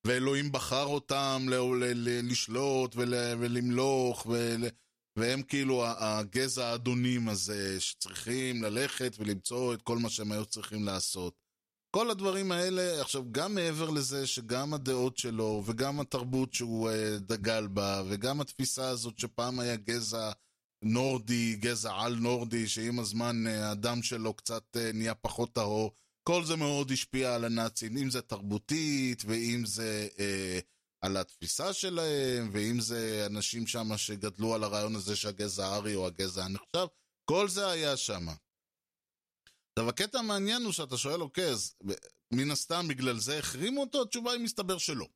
ואלוהים 0.08 0.52
בחר 0.52 0.86
אותם 0.86 1.46
ל- 1.50 1.84
ל- 1.94 2.32
לשלוט 2.32 2.96
ול- 2.96 3.34
ולמלוך, 3.40 4.26
ול- 4.26 4.70
והם 5.16 5.44
כאילו 5.44 5.86
הגזע 5.86 6.68
האדונים 6.68 7.30
הזה, 7.30 7.82
שצריכים 7.82 8.64
ללכת 8.64 9.16
ולמצוא 9.20 9.74
את 9.74 9.82
כל 9.82 9.98
מה 9.98 10.10
שהם 10.10 10.32
היו 10.32 10.46
צריכים 10.46 10.86
לעשות. 10.86 11.49
כל 11.92 12.10
הדברים 12.12 12.52
האלה, 12.52 13.02
עכשיו, 13.02 13.24
גם 13.32 13.56
מעבר 13.56 13.90
לזה 13.90 14.28
שגם 14.28 14.74
הדעות 14.74 15.18
שלו, 15.18 15.64
וגם 15.66 16.00
התרבות 16.00 16.54
שהוא 16.54 16.90
uh, 16.90 17.20
דגל 17.20 17.68
בה, 17.68 18.04
וגם 18.10 18.42
התפיסה 18.42 18.90
הזאת 18.90 19.20
שפעם 19.20 19.60
היה 19.60 19.76
גזע 19.76 20.32
נורדי, 20.84 21.56
גזע 21.56 21.94
על 21.96 22.16
נורדי, 22.16 22.68
שעם 22.68 23.00
הזמן 23.00 23.48
uh, 23.48 23.50
הדם 23.50 24.04
שלו 24.04 24.34
קצת 24.34 24.64
uh, 24.76 24.80
נהיה 24.94 25.16
פחות 25.16 25.54
טהור, 25.54 25.92
כל 26.24 26.46
זה 26.46 26.56
מאוד 26.56 26.92
השפיע 26.92 27.36
על 27.36 27.46
הנאצים, 27.46 27.98
אם 27.98 28.10
זה 28.10 28.22
תרבותית, 28.22 29.24
ואם 29.26 29.66
זה... 29.66 30.08
Uh, 30.16 30.62
על 31.02 31.18
התפיסה 31.18 31.74
שלהם, 31.74 32.50
ואם 32.52 32.80
זה 32.80 33.26
אנשים 33.30 33.68
שם 33.68 33.98
שגדלו 33.98 34.56
על 34.56 34.64
הרעיון 34.64 34.96
הזה 34.96 35.16
שהגזע 35.16 35.68
הארי 35.68 35.96
או 35.96 36.08
הגזע 36.08 36.46
הנחשב, 36.46 36.88
כל 37.30 37.50
זה 37.50 37.68
היה 37.68 37.98
שם. 37.98 38.28
עכשיו, 39.80 39.90
הקטע 39.90 40.20
המעניין 40.20 40.62
הוא 40.62 40.72
שאתה 40.72 40.98
שואל, 40.98 41.22
אוקיי, 41.22 41.50
אז 41.50 41.76
מן 42.32 42.52
הסתם 42.52 42.88
בגלל 42.88 43.20
זה 43.20 43.40
החרימו 43.40 43.82
אותו? 43.82 44.02
התשובה 44.02 44.32
היא 44.32 44.42
מסתבר 44.42 44.78
שלא. 44.78 45.08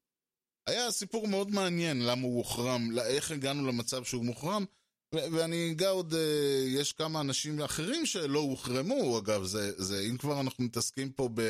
היה 0.67 0.91
סיפור 0.91 1.27
מאוד 1.27 1.49
מעניין 1.49 2.05
למה 2.05 2.21
הוא 2.21 2.37
הוחרם, 2.37 2.99
איך 2.99 3.31
הגענו 3.31 3.67
למצב 3.67 4.03
שהוא 4.03 4.25
מוחרם, 4.25 4.65
ואני 5.13 5.71
אגע 5.71 5.89
עוד, 5.89 6.13
אה, 6.13 6.63
יש 6.67 6.93
כמה 6.93 7.21
אנשים 7.21 7.61
אחרים 7.61 8.05
שלא 8.05 8.39
הוחרמו, 8.39 9.19
אגב, 9.19 9.43
זה, 9.43 9.71
זה, 9.83 9.99
אם 10.09 10.17
כבר 10.17 10.41
אנחנו 10.41 10.63
מתעסקים 10.63 11.11
פה 11.11 11.29
ב... 11.33 11.41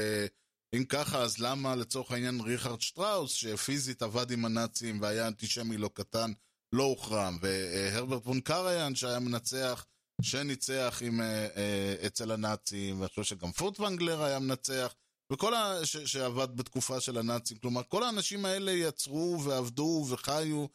אם 0.75 0.83
ככה, 0.89 1.21
אז 1.21 1.39
למה 1.39 1.75
לצורך 1.75 2.11
העניין 2.11 2.41
ריכרד 2.41 2.81
שטראוס, 2.81 3.31
שפיזית 3.31 4.01
עבד 4.01 4.31
עם 4.31 4.45
הנאצים 4.45 5.01
והיה 5.01 5.27
אנטישמי 5.27 5.77
לא 5.77 5.89
קטן, 5.93 6.31
לא 6.71 6.83
הוחרם, 6.83 7.37
והרברט 7.41 8.23
פון 8.23 8.41
קריין 8.41 8.95
שהיה 8.95 9.19
מנצח, 9.19 9.85
שניצח 10.21 11.01
עם, 11.05 11.21
אה, 11.21 11.47
אה, 11.55 11.95
אצל 12.07 12.31
הנאצים, 12.31 12.99
ואני 12.99 13.09
חושב 13.09 13.23
שגם 13.23 13.51
פורטוונגלר 13.51 14.23
היה 14.23 14.39
מנצח, 14.39 14.95
וכל 15.31 15.53
ה... 15.53 15.85
ש... 15.85 15.97
שעבד 15.97 16.55
בתקופה 16.55 16.99
של 16.99 17.17
הנאצים, 17.17 17.57
כלומר 17.57 17.81
כל 17.87 18.03
האנשים 18.03 18.45
האלה 18.45 18.71
יצרו 18.71 19.43
ועבדו 19.43 20.05
וחיו 20.09 20.65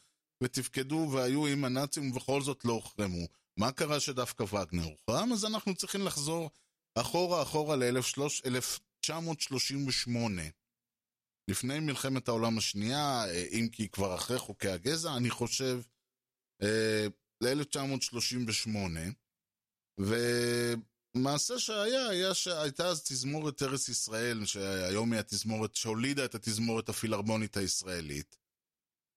ותפקדו 0.43 1.09
והיו 1.13 1.47
עם 1.47 1.65
הנאצים 1.65 2.11
ובכל 2.11 2.41
זאת 2.41 2.65
לא 2.65 2.73
הוחרמו. 2.73 3.27
מה 3.57 3.71
קרה 3.71 3.99
שדווקא 3.99 4.43
וגנר 4.43 4.83
הוחרם? 4.83 5.33
אז 5.33 5.45
אנחנו 5.45 5.75
צריכים 5.75 6.05
לחזור 6.05 6.49
אחורה 6.95 7.41
אחורה 7.41 7.75
ל-1300 7.75 8.79
1938, 9.07 10.41
לפני 11.47 11.79
מלחמת 11.79 12.27
העולם 12.27 12.57
השנייה, 12.57 13.25
אה, 13.27 13.45
אם 13.51 13.67
כי 13.71 13.89
כבר 13.89 14.15
אחרי 14.15 14.39
חוקי 14.39 14.69
הגזע, 14.69 15.17
אני 15.17 15.29
חושב, 15.29 15.81
אה, 16.61 17.07
ל-1938, 17.41 18.99
ומעשה 19.99 21.59
שהיה, 21.59 22.07
היה 22.07 22.33
שהייתה 22.33 22.87
אז 22.87 23.03
תזמורת 23.03 23.63
ארץ 23.63 23.89
ישראל, 23.89 24.45
שהיום 24.45 25.13
היא 25.13 25.19
התזמורת 25.19 25.75
שהולידה 25.75 26.25
את 26.25 26.35
התזמורת 26.35 26.89
הפילהרמונית 26.89 27.57
הישראלית. 27.57 28.37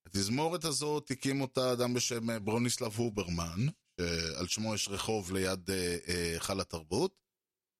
התזמורת 0.06 0.64
הזאת 0.64 1.10
הקים 1.10 1.40
אותה 1.40 1.72
אדם 1.72 1.94
בשם 1.94 2.30
אה, 2.30 2.38
ברוניסלב 2.38 2.92
הוברמן, 2.96 3.66
שעל 4.00 4.46
שמו 4.46 4.74
יש 4.74 4.88
רחוב 4.88 5.32
ליד 5.32 5.70
היכל 6.06 6.60
התרבות. 6.60 7.22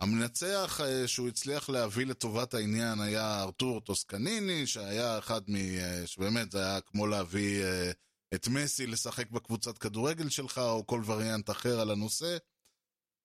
המנצח 0.02 0.80
אה, 0.80 1.08
שהוא 1.08 1.28
הצליח 1.28 1.68
להביא 1.68 2.06
לטובת 2.06 2.54
העניין 2.54 3.00
היה 3.00 3.42
ארתור 3.42 3.80
טוסקניני, 3.80 4.66
שהיה 4.66 5.18
אחד 5.18 5.40
מ... 5.48 5.56
אה, 5.56 6.06
שבאמת 6.06 6.52
זה 6.52 6.58
היה 6.58 6.80
כמו 6.80 7.06
להביא 7.06 7.64
אה, 7.64 7.90
את 8.34 8.48
מסי 8.48 8.86
לשחק 8.86 9.30
בקבוצת 9.30 9.78
כדורגל 9.78 10.28
שלך, 10.28 10.58
או 10.58 10.86
כל 10.86 11.02
וריאנט 11.06 11.50
אחר 11.50 11.80
על 11.80 11.90
הנושא. 11.90 12.36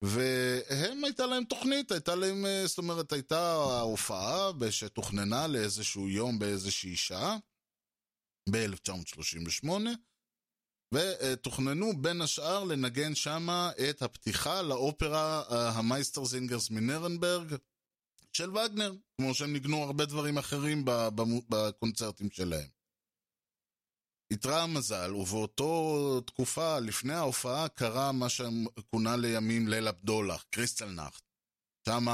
והם 0.01 1.03
הייתה 1.03 1.25
להם 1.25 1.43
תוכנית, 1.43 1.91
הייתה 1.91 2.15
להם, 2.15 2.45
זאת 2.65 2.77
אומרת, 2.77 3.11
הייתה 3.11 3.53
הופעה 3.81 4.51
שתוכננה 4.69 5.47
לאיזשהו 5.47 6.09
יום 6.09 6.39
באיזושהי 6.39 6.95
שעה, 6.95 7.37
ב-1938, 8.51 9.69
ותוכננו 10.93 12.01
בין 12.01 12.21
השאר 12.21 12.63
לנגן 12.63 13.15
שמה 13.15 13.71
את 13.89 14.01
הפתיחה 14.01 14.61
לאופרה 14.61 15.43
המייסטר 15.49 16.25
זינגרס 16.25 16.69
מנרנברג 16.69 17.55
של 18.33 18.49
וגנר, 18.49 18.93
כמו 19.17 19.33
שהם 19.33 19.53
ניגנו 19.53 19.83
הרבה 19.83 20.05
דברים 20.05 20.37
אחרים 20.37 20.85
בקונצרטים 21.49 22.29
שלהם. 22.31 22.76
איתרע 24.31 24.61
המזל, 24.61 25.15
ובאותו 25.15 26.21
תקופה, 26.21 26.79
לפני 26.79 27.13
ההופעה, 27.13 27.67
קרה 27.67 28.11
מה 28.11 28.29
שכונה 28.29 29.15
לימים 29.15 29.67
ליל 29.67 29.87
הבדולח, 29.87 30.45
קריסטל 30.49 30.89
נחט. 30.89 31.21
שם 31.87 32.05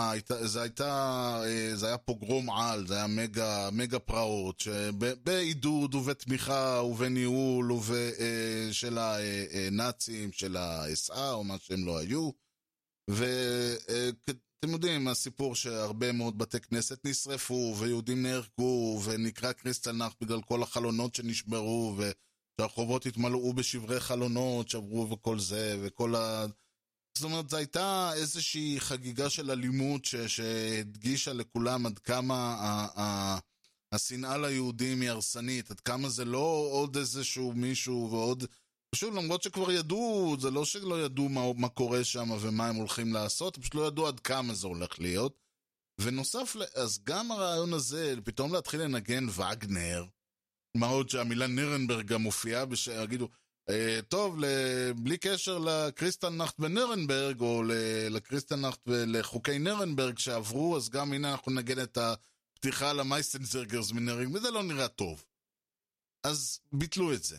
זה 0.41 0.61
הייתה, 0.61 1.41
אה, 1.45 1.75
זה 1.75 1.87
היה 1.87 1.97
פוגרום 1.97 2.49
על, 2.49 2.87
זה 2.87 2.95
היה 2.95 3.07
מגה, 3.07 3.69
מגה 3.71 3.99
פרעות, 3.99 4.59
שבעידוד 4.59 5.95
ובתמיכה 5.95 6.81
ובניהול 6.85 7.71
וב, 7.71 7.91
אה, 7.93 8.67
של 8.71 8.97
הנאצים, 8.97 10.31
של 10.31 10.57
ה-SA 10.57 11.31
או 11.31 11.43
מה 11.43 11.55
שהם 11.59 11.85
לא 11.85 11.97
היו. 11.97 12.29
ואתם 14.63 14.73
יודעים, 14.73 15.07
הסיפור 15.07 15.55
שהרבה 15.55 16.11
מאוד 16.11 16.37
בתי 16.37 16.59
כנסת 16.59 17.05
נשרפו, 17.05 17.75
ויהודים 17.79 18.23
נהרגו, 18.23 19.01
ונקרא 19.05 19.51
קריסטל 19.51 19.91
נחט 19.91 20.21
בגלל 20.21 20.41
כל 20.41 20.63
החלונות 20.63 21.15
שנשברו, 21.15 21.95
ושהרחובות 21.97 23.05
התמלאו 23.05 23.53
בשברי 23.53 23.99
חלונות, 23.99 24.69
שברו 24.69 25.09
וכל 25.09 25.39
זה, 25.39 25.77
וכל 25.81 26.15
ה... 26.15 26.45
זאת 27.17 27.23
אומרת, 27.23 27.49
זו 27.49 27.57
הייתה 27.57 28.11
איזושהי 28.13 28.75
חגיגה 28.79 29.29
של 29.29 29.51
אלימות 29.51 30.05
ש... 30.05 30.15
שהדגישה 30.15 31.33
לכולם 31.33 31.85
עד 31.85 31.99
כמה 31.99 32.55
ה... 32.59 33.01
ה... 33.01 33.37
השנאה 33.91 34.37
ליהודים 34.37 35.01
היא 35.01 35.09
הרסנית, 35.09 35.71
עד 35.71 35.79
כמה 35.79 36.09
זה 36.09 36.25
לא 36.25 36.67
עוד 36.71 36.97
איזשהו 36.97 37.53
מישהו 37.53 38.07
ועוד... 38.11 38.43
פשוט 38.93 39.13
למרות 39.13 39.43
שכבר 39.43 39.71
ידעו, 39.71 40.35
זה 40.39 40.51
לא 40.51 40.65
שלא 40.65 41.05
ידעו 41.05 41.29
מה, 41.29 41.41
מה 41.57 41.69
קורה 41.69 42.03
שם 42.03 42.31
ומה 42.41 42.67
הם 42.67 42.75
הולכים 42.75 43.13
לעשות, 43.13 43.57
פשוט 43.57 43.75
לא 43.75 43.87
ידעו 43.87 44.07
עד 44.07 44.19
כמה 44.19 44.53
זה 44.53 44.67
הולך 44.67 44.99
להיות. 44.99 45.37
ונוסף, 46.01 46.55
אז 46.75 46.99
גם 47.03 47.31
הרעיון 47.31 47.73
הזה, 47.73 48.15
פתאום 48.23 48.53
להתחיל 48.53 48.81
לנגן 48.81 49.29
וגנר, 49.29 50.05
מה 50.77 50.87
עוד 50.87 51.09
שהמילה 51.09 51.47
נירנברג 51.47 52.05
גם 52.05 52.21
מופיעה, 52.21 52.63
יגידו, 53.03 53.29
אה, 53.69 53.99
טוב, 54.07 54.39
בלי 54.95 55.17
קשר 55.17 55.57
לקריסטלנחט 55.57 56.59
בנירנברג, 56.59 57.41
או 57.41 57.63
לקריסטלנחט 58.09 58.79
ולחוקי 58.87 59.59
נירנברג 59.59 60.17
שעברו, 60.17 60.77
אז 60.77 60.89
גם 60.89 61.13
הנה 61.13 61.31
אנחנו 61.31 61.51
נגן 61.51 61.83
את 61.83 61.97
הפתיחה 61.97 62.93
למייסטנזרגרס 62.93 63.91
מנירנברג, 63.91 64.35
וזה 64.35 64.51
לא 64.51 64.63
נראה 64.63 64.87
טוב. 64.87 65.25
אז 66.23 66.59
ביטלו 66.71 67.13
את 67.13 67.23
זה. 67.23 67.37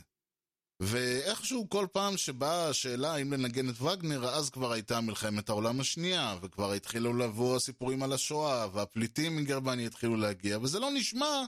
ואיכשהו 0.80 1.68
כל 1.68 1.86
פעם 1.92 2.16
שבאה 2.16 2.68
השאלה 2.68 3.14
האם 3.14 3.32
לנגן 3.32 3.68
את 3.68 3.80
וגנר, 3.80 4.28
אז 4.28 4.50
כבר 4.50 4.72
הייתה 4.72 5.00
מלחמת 5.00 5.48
העולם 5.48 5.80
השנייה, 5.80 6.36
וכבר 6.42 6.72
התחילו 6.72 7.14
לבוא 7.18 7.56
הסיפורים 7.56 8.02
על 8.02 8.12
השואה, 8.12 8.66
והפליטים 8.72 9.36
מגרמניה 9.36 9.86
התחילו 9.86 10.16
להגיע, 10.16 10.58
וזה 10.58 10.78
לא 10.78 10.90
נשמע 10.90 11.44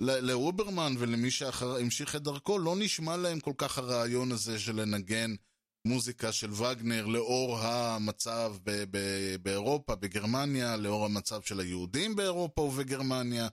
לאוברמן 0.00 0.94
ולמי 0.98 1.30
שהמשיך 1.30 2.16
את 2.16 2.22
דרכו, 2.22 2.58
לא 2.58 2.76
נשמע 2.76 3.16
להם 3.16 3.40
כל 3.40 3.52
כך 3.58 3.78
הרעיון 3.78 4.32
הזה 4.32 4.58
של 4.58 4.80
לנגן 4.80 5.34
מוזיקה 5.84 6.32
של 6.32 6.52
וגנר 6.52 7.06
לאור 7.06 7.58
המצב 7.58 8.56
באירופה, 9.42 9.94
בגרמניה, 9.94 10.76
לאור 10.76 11.04
המצב 11.04 11.42
של 11.42 11.60
היהודים 11.60 12.16
באירופה 12.16 12.60
ובגרמניה. 12.60 13.48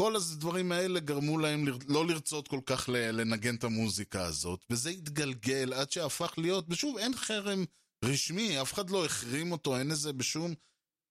כל 0.00 0.16
הדברים 0.16 0.72
האלה 0.72 1.00
גרמו 1.00 1.38
להם 1.38 1.64
לא 1.88 2.06
לרצות 2.06 2.48
כל 2.48 2.60
כך 2.66 2.88
לנגן 2.92 3.54
את 3.54 3.64
המוזיקה 3.64 4.24
הזאת, 4.24 4.64
וזה 4.70 4.90
התגלגל 4.90 5.72
עד 5.72 5.92
שהפך 5.92 6.34
להיות, 6.38 6.64
ושוב, 6.68 6.98
אין 6.98 7.16
חרם 7.16 7.64
רשמי, 8.04 8.62
אף 8.62 8.72
אחד 8.72 8.90
לא 8.90 9.04
החרים 9.04 9.52
אותו, 9.52 9.76
אין 9.76 9.90
איזה 9.90 10.12
בשום... 10.12 10.54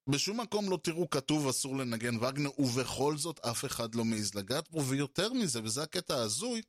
בשום 0.09 0.41
מקום 0.41 0.69
לא 0.69 0.79
תראו 0.83 1.09
כתוב 1.09 1.47
אסור 1.47 1.77
לנגן 1.77 2.15
וגנר, 2.15 2.61
ובכל 2.61 3.17
זאת 3.17 3.39
אף 3.39 3.65
אחד 3.65 3.95
לא 3.95 4.05
מעז 4.05 4.35
לגעת 4.35 4.69
בו, 4.69 4.85
ויותר 4.85 5.33
מזה, 5.33 5.63
וזה 5.63 5.83
הקטע 5.83 6.15
ההזוי, 6.15 6.61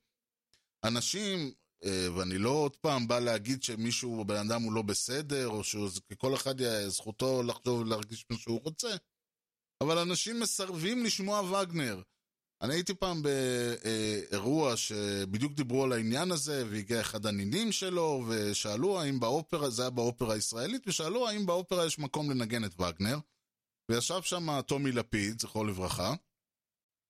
אנשים, 0.85 1.53
אה, 1.85 2.07
ואני 2.17 2.39
לא 2.39 2.51
עוד 2.51 2.77
פעם 2.77 3.09
בא 3.09 3.19
להגיד 3.19 3.63
שמישהו, 3.63 4.25
בן 4.25 4.49
אדם 4.49 4.63
הוא 4.63 4.73
לא 4.73 4.83
בסדר, 4.83 5.49
או 5.49 5.65
שכל 5.65 6.35
אחד 6.35 6.55
זכותו 6.89 7.43
לחשוב 7.43 7.81
ולהרגיש 7.81 8.27
מה 8.31 8.39
שהוא 8.39 8.61
רוצה, 8.65 8.97
אבל 9.83 9.99
אנשים 9.99 10.41
מסרבים 10.41 11.05
לשמוע 11.05 11.41
וגנר. 11.41 12.03
אני 12.63 12.75
הייתי 12.75 12.95
פעם 12.95 13.23
באירוע 13.23 14.77
שבדיוק 14.77 15.53
דיברו 15.53 15.85
על 15.85 15.93
העניין 15.93 16.33
הזה, 16.33 16.65
והגיע 16.71 17.01
אחד 17.01 17.27
הנינים 17.27 17.73
שלו, 17.73 18.25
ושאלו 18.29 19.01
האם 19.01 19.21
באופרה, 19.21 19.71
זה 19.71 19.83
היה 19.83 19.91
באופרה 19.91 20.35
הישראלית, 20.35 20.83
ושאלו 20.87 21.29
האם 21.29 21.47
באופרה 21.47 21.87
יש 21.87 21.99
מקום 21.99 22.31
לנגן 22.31 22.65
את 22.65 22.81
וגנר. 22.81 23.19
וישב 23.91 24.23
שם 24.23 24.61
טומי 24.61 24.93
לפיד, 24.93 25.41
זכרו 25.41 25.65
לברכה, 25.65 26.15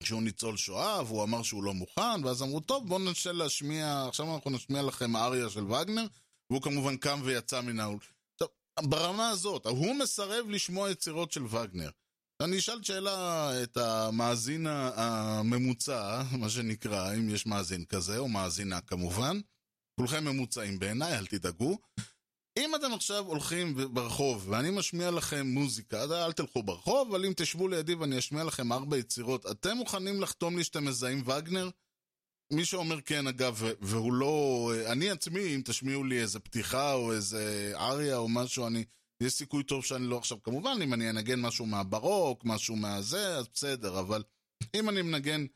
שהוא 0.03 0.23
ניצול 0.23 0.57
שואה, 0.57 1.03
והוא 1.03 1.23
אמר 1.23 1.43
שהוא 1.43 1.65
לא 1.65 1.75
מוכן, 1.75 2.25
ואז 2.25 2.43
אמרו, 2.43 2.61
טוב, 2.61 2.89
בואו 2.89 2.99
ננסה 2.99 3.33
להשמיע, 3.33 4.05
עכשיו 4.09 4.35
אנחנו 4.35 4.51
נשמיע 4.51 4.83
לכם 4.83 5.17
אריה 5.17 5.51
של 5.51 5.65
וגנר, 5.65 6.07
והוא 6.51 6.63
כמובן 6.63 6.97
קם 6.97 7.21
ויצא 7.25 7.61
מן 7.61 7.81
האול. 7.81 7.99
ברמה 8.83 9.29
הזאת, 9.29 9.67
הוא 9.67 9.95
מסרב 9.95 10.47
לשמוע 10.49 10.91
יצירות 10.91 11.33
של 11.33 11.45
וגנר. 11.45 11.91
אני 12.41 12.59
אשאל 12.59 12.83
שאלה 12.83 13.51
את 13.63 13.77
המאזין 13.77 14.67
הממוצע, 14.67 16.23
מה 16.39 16.49
שנקרא, 16.49 17.15
אם 17.15 17.29
יש 17.29 17.47
מאזין 17.47 17.85
כזה, 17.85 18.19
או 18.19 18.29
מאזינה 18.29 18.81
כמובן. 18.81 19.41
כולכם 20.01 20.25
ממוצעים 20.25 20.79
בעיניי, 20.79 21.19
אל 21.19 21.27
תדאגו. 21.27 21.79
אם 22.59 22.75
אתם 22.75 22.93
עכשיו 22.93 23.27
הולכים 23.27 23.75
ברחוב, 23.95 24.49
ואני 24.49 24.71
משמיע 24.71 25.11
לכם 25.11 25.47
מוזיקה, 25.47 26.05
אל 26.27 26.33
תלכו 26.33 26.63
ברחוב, 26.63 27.09
אבל 27.15 27.25
אם 27.25 27.33
תשבו 27.37 27.69
לידי 27.69 27.95
ואני 27.95 28.19
אשמיע 28.19 28.45
לכם 28.45 28.73
ארבע 28.73 28.97
יצירות, 28.97 29.47
אתם 29.51 29.77
מוכנים 29.77 30.21
לחתום 30.21 30.59
לי 30.59 30.65
שאתם 30.65 30.85
מזהים 30.85 31.23
וגנר? 31.29 31.71
מי 32.53 32.65
שאומר 32.65 33.01
כן, 33.01 33.27
אגב, 33.27 33.63
והוא 33.81 34.13
לא... 34.13 34.71
אני 34.87 35.11
עצמי, 35.11 35.55
אם 35.57 35.63
תשמיעו 35.65 36.05
לי 36.05 36.21
איזה 36.21 36.41
פתיחה 36.41 36.93
או 36.93 37.13
איזה 37.13 37.73
אריה 37.77 38.17
או 38.17 38.29
משהו, 38.29 38.67
אני... 38.67 38.85
יש 39.21 39.33
סיכוי 39.33 39.65
טוב 39.65 39.85
שאני 39.85 40.07
לא 40.07 40.19
עכשיו, 40.19 40.43
כמובן, 40.43 40.79
אם 40.83 40.95
אני 40.95 41.11
אנגן 41.11 41.41
משהו 41.41 41.67
מהברוק, 41.67 42.45
משהו 42.45 42.77
מהזה, 42.77 43.37
אז 43.37 43.49
בסדר, 43.55 44.01
אבל 44.01 44.23
אם 44.75 44.89
אני 44.89 45.03
מנגן 45.03 45.47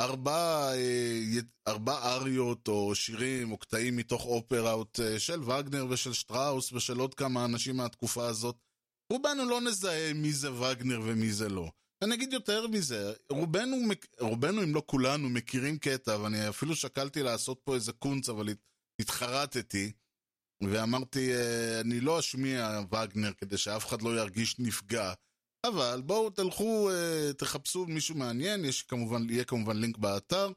ארבע, 0.00 0.72
אה, 0.74 1.40
ארבע 1.68 2.14
אריות 2.14 2.68
או 2.68 2.94
שירים 2.94 3.52
או 3.52 3.56
קטעים 3.58 3.96
מתוך 3.96 4.24
אופרות 4.26 5.00
אה, 5.02 5.18
של 5.18 5.42
וגנר 5.42 5.86
ושל 5.90 6.12
שטראוס 6.12 6.72
ושל 6.72 6.98
עוד 6.98 7.14
כמה 7.14 7.44
אנשים 7.44 7.76
מהתקופה 7.76 8.26
הזאת, 8.26 8.56
רובנו 9.12 9.44
לא 9.44 9.60
נזהה 9.60 10.12
מי 10.12 10.32
זה 10.32 10.52
וגנר 10.52 11.00
ומי 11.04 11.32
זה 11.32 11.48
לא. 11.48 11.70
אני 12.02 12.14
אגיד 12.14 12.32
יותר 12.32 12.66
מזה, 12.66 13.12
רובנו, 13.30 13.76
רובנו 14.20 14.62
אם 14.62 14.74
לא 14.74 14.82
כולנו 14.86 15.28
מכירים 15.28 15.78
קטע, 15.78 16.18
ואני 16.20 16.48
אפילו 16.48 16.76
שקלתי 16.76 17.22
לעשות 17.22 17.60
פה 17.64 17.74
איזה 17.74 17.92
קונץ, 17.92 18.28
אבל 18.28 18.48
התחרטתי. 19.00 19.92
ואמרתי, 20.70 21.34
אה, 21.34 21.80
אני 21.80 22.00
לא 22.00 22.18
אשמיע 22.18 22.80
וגנר 22.92 23.32
כדי 23.32 23.58
שאף 23.58 23.86
אחד 23.86 24.02
לא 24.02 24.20
ירגיש 24.20 24.58
נפגע, 24.58 25.12
אבל 25.66 26.02
בואו 26.06 26.30
תלכו, 26.30 26.90
אה, 26.90 27.32
תחפשו 27.32 27.86
מישהו 27.86 28.14
מעניין, 28.14 28.64
יש 28.64 28.82
כמובן, 28.82 29.30
יהיה 29.30 29.44
כמובן 29.44 29.76
לינק 29.76 29.98
באתר, 29.98 30.52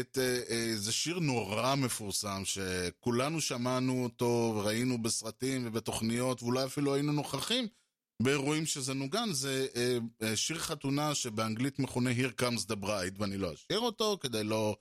את 0.00 0.18
איזה 0.48 0.88
אה, 0.88 0.92
שיר 0.92 1.18
נורא 1.18 1.74
מפורסם, 1.74 2.42
שכולנו 2.44 3.40
שמענו 3.40 4.04
אותו 4.04 4.54
וראינו 4.56 5.02
בסרטים 5.02 5.66
ובתוכניות, 5.66 6.42
ואולי 6.42 6.64
אפילו 6.64 6.94
היינו 6.94 7.12
נוכחים 7.12 7.68
באירועים 8.22 8.66
שזה 8.66 8.94
נוגן, 8.94 9.32
זה 9.32 9.66
שיר 10.34 10.58
חתונה 10.58 11.14
שבאנגלית 11.14 11.78
מכונה 11.78 12.10
Here 12.10 12.42
Comes 12.42 12.70
the 12.70 12.84
Bride, 12.84 13.14
ואני 13.18 13.36
לא 13.36 13.54
אשאיר 13.54 13.80
אותו 13.80 14.18
כדי 14.20 14.44
לא... 14.44 14.76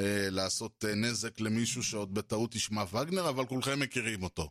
אה, 0.00 0.30
לעשות 0.30 0.84
אה, 0.84 0.94
נזק 0.94 1.40
למישהו 1.40 1.82
שעוד 1.82 2.14
בטעות 2.14 2.54
ישמע 2.54 2.84
וגנר, 2.92 3.28
אבל 3.28 3.46
כולכם 3.46 3.80
מכירים 3.80 4.22
אותו. 4.22 4.50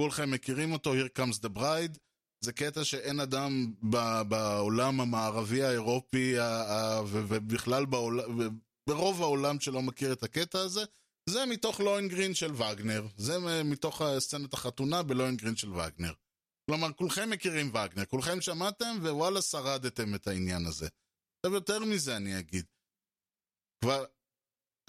כולכם 0.00 0.30
מכירים 0.30 0.72
אותו, 0.72 0.94
Here 0.94 1.18
comes 1.18 1.38
the 1.44 1.58
bride. 1.58 1.98
זה 2.44 2.52
קטע 2.52 2.84
שאין 2.84 3.20
אדם 3.20 3.74
בעולם 4.28 5.00
המערבי 5.00 5.62
האירופי 5.62 6.34
ובכלל 7.08 7.86
בעולם, 7.86 8.58
ברוב 8.88 9.22
העולם 9.22 9.60
שלא 9.60 9.82
מכיר 9.82 10.12
את 10.12 10.22
הקטע 10.22 10.58
הזה. 10.58 10.80
זה 11.28 11.46
מתוך 11.46 11.80
לוינגרין 11.80 12.34
של 12.34 12.52
וגנר. 12.54 13.06
זה 13.16 13.62
מתוך 13.64 14.02
סצנת 14.18 14.54
החתונה 14.54 15.02
בלוינגרין 15.02 15.56
של 15.56 15.72
וגנר. 15.72 16.12
כלומר, 16.70 16.92
כולכם 16.92 17.30
מכירים 17.30 17.68
וגנר, 17.68 18.04
כולכם 18.04 18.40
שמעתם 18.40 18.96
ווואלה 19.00 19.42
שרדתם 19.42 20.14
את 20.14 20.26
העניין 20.26 20.66
הזה. 20.66 20.88
עכשיו 21.38 21.54
יותר 21.54 21.78
מזה 21.78 22.16
אני 22.16 22.38
אגיד. 22.38 22.64
כבר 23.84 24.04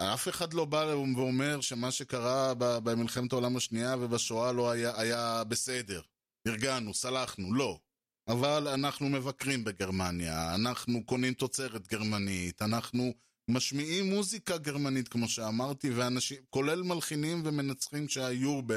אף 0.01 0.27
אחד 0.27 0.53
לא 0.53 0.65
בא 0.65 0.93
ואומר 1.15 1.62
שמה 1.62 1.91
שקרה 1.91 2.53
במלחמת 2.58 3.34
העולם 3.34 3.58
השנייה 3.58 3.95
ובשואה 3.99 4.51
לא 4.51 4.71
היה, 4.71 4.91
היה 5.01 5.43
בסדר. 5.43 6.01
הרגענו, 6.47 6.93
סלחנו, 6.93 7.53
לא. 7.53 7.79
אבל 8.27 8.67
אנחנו 8.67 9.10
מבקרים 9.10 9.63
בגרמניה, 9.63 10.56
אנחנו 10.56 11.06
קונים 11.06 11.34
תוצרת 11.34 11.88
גרמנית, 11.88 12.62
אנחנו 12.62 13.13
משמיעים 13.49 14.10
מוזיקה 14.10 14.58
גרמנית, 14.58 15.08
כמו 15.08 15.29
שאמרתי, 15.29 15.89
ואנשים, 15.89 16.38
כולל 16.49 16.82
מלחינים 16.82 17.41
ומנצחים 17.45 18.10
שהיו, 18.10 18.62
ב... 18.65 18.73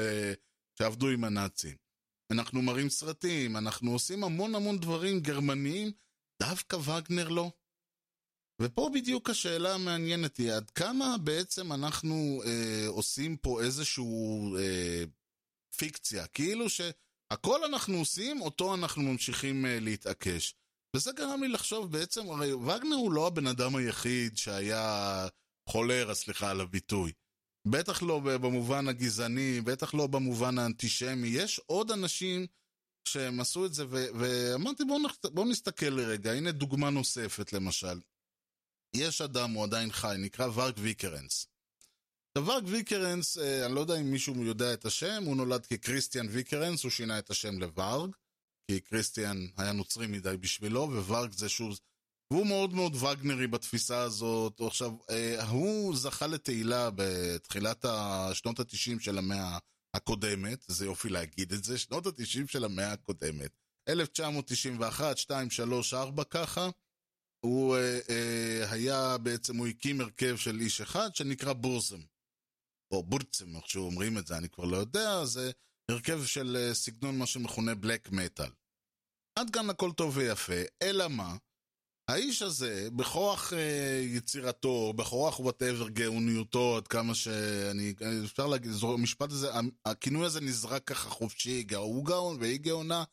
שעבדו 0.79 1.09
עם 1.09 1.23
הנאצים. 1.23 1.75
אנחנו 2.31 2.61
מראים 2.61 2.89
סרטים, 2.89 3.57
אנחנו 3.57 3.91
עושים 3.91 4.23
המון 4.23 4.55
המון 4.55 4.77
דברים 4.77 5.19
גרמניים, 5.19 5.91
דווקא 6.41 6.75
וגנר 6.75 7.29
לא. 7.29 7.51
ופה 8.61 8.89
בדיוק 8.93 9.29
השאלה 9.29 9.75
המעניינת 9.75 10.37
היא, 10.37 10.51
עד 10.51 10.69
כמה 10.69 11.15
בעצם 11.23 11.73
אנחנו 11.73 12.41
אה, 12.45 12.87
עושים 12.87 13.37
פה 13.37 13.61
איזשהו 13.61 14.55
אה, 14.57 15.03
פיקציה, 15.77 16.27
כאילו 16.27 16.69
שהכל 16.69 17.63
אנחנו 17.65 17.97
עושים, 17.97 18.41
אותו 18.41 18.75
אנחנו 18.75 19.03
ממשיכים 19.03 19.65
אה, 19.65 19.79
להתעקש. 19.79 20.55
וזה 20.95 21.11
גרם 21.11 21.43
לי 21.43 21.47
לחשוב 21.47 21.91
בעצם, 21.91 22.29
הרי 22.29 22.53
וגנר 22.53 22.95
הוא 22.95 23.11
לא 23.11 23.27
הבן 23.27 23.47
אדם 23.47 23.75
היחיד 23.75 24.37
שהיה 24.37 25.27
חולר, 25.69 26.13
סליחה 26.13 26.51
על 26.51 26.61
הביטוי. 26.61 27.11
בטח 27.67 28.03
לא 28.03 28.19
במובן 28.19 28.87
הגזעני, 28.87 29.61
בטח 29.61 29.93
לא 29.93 30.07
במובן 30.07 30.57
האנטישמי. 30.57 31.27
יש 31.27 31.59
עוד 31.65 31.91
אנשים 31.91 32.47
שהם 33.07 33.39
עשו 33.39 33.65
את 33.65 33.73
זה, 33.73 33.85
ו- 33.89 34.05
ואמרתי 34.19 34.83
בואו 34.85 34.99
בוא 35.23 35.45
נסתכל 35.45 35.85
לרגע, 35.85 36.31
הנה 36.31 36.51
דוגמה 36.51 36.89
נוספת 36.89 37.53
למשל. 37.53 37.99
יש 38.93 39.21
אדם, 39.21 39.51
הוא 39.51 39.63
עדיין 39.63 39.91
חי, 39.91 40.15
נקרא 40.19 40.47
ורק 40.53 40.75
ויקרנס. 40.77 41.47
עכשיו 42.37 42.47
ורק 42.47 42.63
ויקרנס, 42.67 43.37
אה, 43.37 43.65
אני 43.65 43.75
לא 43.75 43.79
יודע 43.79 43.95
אם 43.95 44.11
מישהו 44.11 44.43
יודע 44.43 44.73
את 44.73 44.85
השם, 44.85 45.23
הוא 45.25 45.35
נולד 45.35 45.65
כקריסטיאן 45.65 46.27
ויקרנס, 46.29 46.83
הוא 46.83 46.91
שינה 46.91 47.19
את 47.19 47.29
השם 47.29 47.59
לוורג, 47.59 48.15
כי 48.71 48.79
קריסטיאן 48.79 49.47
היה 49.57 49.71
נוצרי 49.71 50.07
מדי 50.07 50.37
בשבילו, 50.37 50.81
וורג 50.81 51.31
זה 51.31 51.49
שוב... 51.49 51.79
והוא 52.33 52.47
מאוד 52.47 52.73
מאוד 52.73 52.95
וגנרי 52.95 53.47
בתפיסה 53.47 54.01
הזאת. 54.01 54.61
עכשיו, 54.61 54.91
אה, 55.09 55.43
הוא 55.43 55.95
זכה 55.95 56.27
לתהילה 56.27 56.89
בתחילת 56.95 57.85
שנות 58.33 58.59
התשעים 58.59 58.99
של 58.99 59.17
המאה 59.17 59.57
הקודמת, 59.93 60.65
זה 60.67 60.85
יופי 60.85 61.09
להגיד 61.09 61.53
את 61.53 61.63
זה, 61.63 61.77
שנות 61.77 62.05
התשעים 62.05 62.47
של 62.47 62.63
המאה 62.63 62.91
הקודמת. 62.91 63.51
1991, 63.89 65.17
2, 65.17 65.49
3, 65.49 65.93
4 65.93 66.23
ככה. 66.23 66.69
הוא 67.47 67.75
אה, 67.75 67.99
אה, 68.09 68.71
היה 68.71 69.17
בעצם, 69.17 69.57
הוא 69.57 69.67
הקים 69.67 70.01
הרכב 70.01 70.37
של 70.37 70.59
איש 70.59 70.81
אחד 70.81 71.15
שנקרא 71.15 71.53
Burzum. 71.53 71.99
או 72.91 73.03
בורצם, 73.03 73.55
איך 73.55 73.69
שאומרים 73.69 74.17
את 74.17 74.27
זה, 74.27 74.37
אני 74.37 74.49
כבר 74.49 74.65
לא 74.65 74.77
יודע, 74.77 75.25
זה 75.25 75.51
הרכב 75.91 76.25
של 76.25 76.57
אה, 76.59 76.73
סגנון 76.73 77.17
מה 77.17 77.25
שמכונה 77.25 77.75
black 77.75 78.11
metal. 78.11 78.49
עד 79.39 79.49
כאן 79.49 79.69
הכל 79.69 79.91
טוב 79.91 80.17
ויפה, 80.17 80.61
אלא 80.81 81.07
מה? 81.07 81.35
האיש 82.09 82.41
הזה, 82.41 82.89
בכוח 82.95 83.53
אה, 83.53 84.01
יצירתו, 84.03 84.93
בכוח 84.93 85.39
whatever 85.39 85.89
גאוניותו, 85.89 86.77
עד 86.77 86.87
כמה 86.87 87.15
שאני, 87.15 87.93
אפשר 88.25 88.47
להגיד, 88.47 88.71
זו, 88.71 88.93
המשפט 88.93 89.31
הזה, 89.31 89.51
הכינוי 89.85 90.25
הזה 90.25 90.41
נזרק 90.41 90.83
ככה 90.83 91.09
חופשי, 91.09 91.65
הוא 91.75 92.05
גאון 92.05 92.37
והיא 92.39 92.59
גאונה, 92.59 93.03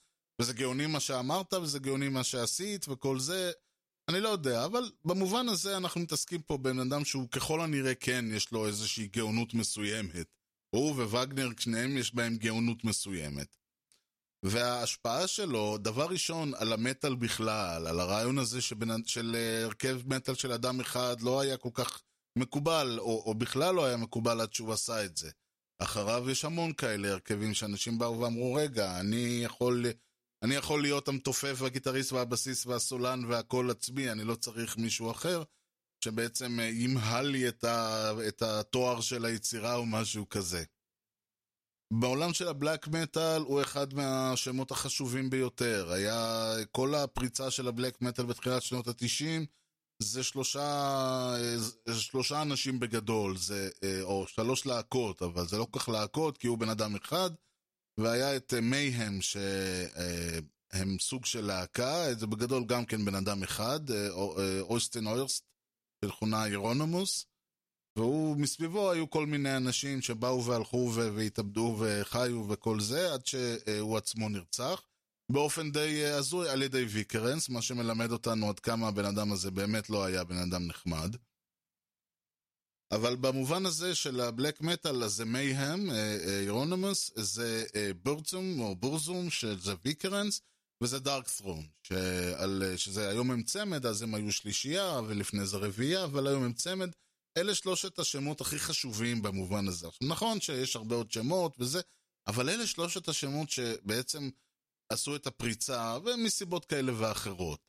וזה 0.41 0.53
גאוני 0.53 0.87
מה 0.87 1.01
שאמרת, 1.01 1.55
וזה 1.55 1.79
גאוני 1.79 2.09
מה 2.09 2.25
שעשית, 2.25 2.89
וכל 2.89 3.19
זה, 3.21 3.53
אני 4.09 4.21
לא 4.21 4.29
יודע, 4.29 4.65
אבל 4.65 4.91
במובן 5.05 5.49
הזה 5.49 5.77
אנחנו 5.77 6.01
מתעסקים 6.01 6.43
פה 6.43 6.59
בן 6.59 6.79
אדם 6.79 7.05
שהוא 7.05 7.29
ככל 7.29 7.61
הנראה 7.61 7.95
כן, 7.95 8.25
יש 8.33 8.53
לו 8.53 8.67
איזושהי 8.67 9.07
גאונות 9.07 9.55
מסוימת. 9.55 10.27
הוא 10.71 10.91
ווגנר, 10.91 11.49
שניהם 11.59 11.97
יש 11.97 12.15
בהם 12.15 12.37
גאונות 12.37 12.85
מסוימת. 12.85 13.57
וההשפעה 14.43 15.27
שלו, 15.27 15.79
דבר 15.79 16.07
ראשון, 16.07 16.53
על 16.55 16.73
המטאל 16.73 17.15
בכלל, 17.15 17.87
על 17.87 18.01
הרעיון 18.01 18.39
הזה 18.39 18.63
שבנ... 18.63 19.05
של 19.07 19.37
אה, 19.39 19.65
הרכב 19.65 20.01
מטאל 20.07 20.35
של 20.35 20.53
אדם 20.53 20.81
אחד 20.81 21.21
לא 21.21 21.41
היה 21.41 21.57
כל 21.57 21.71
כך 21.75 22.03
מקובל, 22.39 22.97
או, 22.99 23.23
או 23.27 23.35
בכלל 23.35 23.75
לא 23.75 23.85
היה 23.85 23.97
מקובל 23.97 24.41
עד 24.41 24.53
שהוא 24.53 24.73
עשה 24.73 25.05
את 25.05 25.17
זה. 25.17 25.31
אחריו 25.79 26.31
יש 26.31 26.45
המון 26.45 26.73
כאלה 26.73 27.13
הרכבים 27.13 27.55
שאנשים 27.55 27.99
באו 27.99 28.21
ואמרו, 28.21 28.55
רגע, 28.55 29.01
אני 29.01 29.41
יכול, 29.45 29.85
אני 30.45 30.55
יכול 30.55 30.83
להיות 30.83 31.09
המתופף 31.09 31.57
והגיטריסט 31.59 32.13
והבסיס 32.13 32.67
והסולן 32.67 33.25
והכל 33.25 33.71
עצמי, 33.71 34.11
אני 34.11 34.25
לא 34.25 34.35
צריך 34.35 34.77
מישהו 34.77 35.11
אחר, 35.11 35.43
שבעצם 36.05 36.61
אה, 36.61 36.65
ימהל 36.65 37.27
לי 37.27 37.49
את, 37.49 37.65
ה... 37.65 38.11
את 38.29 38.43
התואר 38.43 39.01
של 39.01 39.25
היצירה 39.25 39.75
או 39.75 39.87
משהו 39.87 40.29
כזה. 40.29 40.65
בעולם 41.93 42.33
של 42.33 42.49
הבלק 42.49 42.89
מטאל 42.89 43.43
הוא 43.43 43.63
אחד 43.63 43.95
מהשמות 43.95 44.71
החשובים 44.71 45.31
ביותר. 45.31 45.93
היה 45.93 46.53
כל 46.73 46.95
הפריצה 46.95 47.51
של 47.51 47.69
הבלק 47.69 48.03
מטאל 48.03 48.27
בתחילת 48.27 48.63
שנות 48.63 48.89
התשעים, 48.89 49.47
זה 50.03 50.23
שלושה, 50.23 51.35
שלושה 51.99 52.43
אנשים 52.43 52.81
בגדול, 52.81 53.37
זה, 53.37 53.71
או 54.03 54.27
שלוש 54.27 54.67
להקות, 54.67 55.23
אבל 55.23 55.47
זה 55.47 55.59
לא 55.59 55.67
כל 55.71 55.79
כך 55.79 55.89
להקות 55.89 56.39
כי 56.39 56.47
הוא 56.47 56.59
בן 56.59 56.69
אדם 56.69 56.97
אחד, 56.97 57.31
והיה 57.99 58.37
את 58.37 58.55
מייהם 58.55 59.19
שהם 59.21 60.99
סוג 61.01 61.27
של 61.27 61.45
להקה, 61.45 62.15
זה 62.19 62.27
בגדול 62.27 62.65
גם 62.65 62.85
כן 62.85 63.05
בן 63.05 63.15
אדם 63.15 63.43
אחד, 63.43 63.81
אוסטין 64.61 65.07
אוירסט, 65.07 65.45
של 66.05 66.11
תכונה 66.11 66.47
אירונומוס. 66.47 67.27
והוא, 67.97 68.37
מסביבו 68.37 68.91
היו 68.91 69.11
כל 69.11 69.27
מיני 69.27 69.57
אנשים 69.57 70.03
שבאו 70.03 70.45
והלכו 70.45 70.93
והתאבדו 70.95 71.77
וחיו 71.79 72.49
וכל 72.49 72.81
זה, 72.81 73.13
עד 73.13 73.27
שהוא 73.27 73.99
עצמו 73.99 74.29
נרצח. 74.29 74.83
באופן 75.33 75.73
די 75.73 76.05
אה, 76.05 76.17
הזוי 76.17 76.49
על 76.49 76.63
ידי 76.63 76.85
ויקרנס, 76.85 77.49
מה 77.49 77.63
שמלמד 77.63 78.13
אותנו 78.13 78.49
עד 78.49 78.61
כמה 78.61 78.89
הבן 78.89 79.05
אדם 79.05 79.33
הזה 79.33 79.51
באמת 79.51 79.91
לא 79.91 80.05
היה 80.05 80.25
בן 80.25 80.37
אדם 80.37 80.67
נחמד. 80.67 81.17
אבל 82.95 83.17
במובן 83.17 83.67
הזה 83.67 83.95
של 83.95 84.21
הבלק 84.21 84.61
מטאל, 84.61 85.05
אז 85.05 85.13
זה 85.13 85.25
מייהם, 85.25 85.91
אירונומוס, 86.43 87.11
זה 87.15 87.65
בורצום 88.03 88.61
או 88.61 88.77
בורזום, 88.77 89.31
שזה 89.31 89.75
ויקרנס, 89.85 90.41
וזה 90.83 90.99
דארק 90.99 91.31
ת'רון, 91.31 91.67
שזה 92.77 93.09
היום 93.09 93.31
הם 93.31 93.43
צמד, 93.43 93.87
אז 93.87 94.03
הם 94.03 94.15
היו 94.15 94.33
שלישייה, 94.33 95.01
ולפני 95.07 95.47
זה 95.47 95.57
רביעייה, 95.57 96.05
אבל 96.05 96.27
היום 96.27 96.43
הם 96.43 96.53
צמד. 96.53 96.91
אלה 97.37 97.55
שלושת 97.55 97.99
השמות 97.99 98.41
הכי 98.41 98.59
חשובים 98.59 99.23
במובן 99.23 99.69
הזה. 99.69 99.89
עכשיו, 99.89 100.09
נכון 100.09 100.41
שיש 100.41 100.77
הרבה 100.77 100.97
עוד 100.97 101.13
שמות 101.13 101.57
וזה, 101.59 101.81
אבל 102.27 102.51
אלה 102.51 102.67
שלושת 102.67 103.09
השמות 103.09 103.51
שבעצם 103.51 104.31
עשו 104.93 105.17
את 105.17 105.27
הפריצה, 105.27 105.99
ומסיבות 106.05 106.65
כאלה 106.65 106.93
ואחרות. 106.99 107.61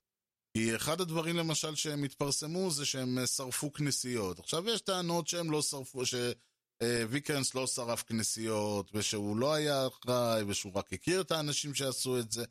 כי 0.57 0.75
אחד 0.75 1.01
הדברים 1.01 1.35
למשל 1.35 1.75
שהם 1.75 2.03
התפרסמו 2.03 2.71
זה 2.71 2.85
שהם 2.85 3.17
שרפו 3.25 3.73
כנסיות. 3.73 4.39
עכשיו 4.39 4.69
יש 4.69 4.81
טענות 4.81 5.27
שהם 5.27 5.51
לא 5.51 5.61
שרפו, 5.61 6.01
שוויקרנס 6.05 7.55
לא 7.55 7.67
שרף 7.67 8.03
כנסיות, 8.03 8.91
ושהוא 8.93 9.37
לא 9.37 9.53
היה 9.53 9.87
אחראי, 9.87 10.43
ושהוא 10.47 10.73
רק 10.75 10.93
הכיר 10.93 11.21
את 11.21 11.31
האנשים 11.31 11.73
שעשו 11.73 12.19
את 12.19 12.31
זה. 12.31 12.45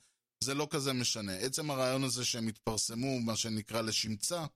זה 0.44 0.54
לא 0.54 0.68
כזה 0.70 0.92
משנה. 0.92 1.36
עצם 1.36 1.70
הרעיון 1.70 2.04
הזה 2.04 2.24
שהם 2.24 2.48
התפרסמו, 2.48 3.20
מה 3.20 3.36
שנקרא 3.36 3.80
לשמצה, 3.80 4.46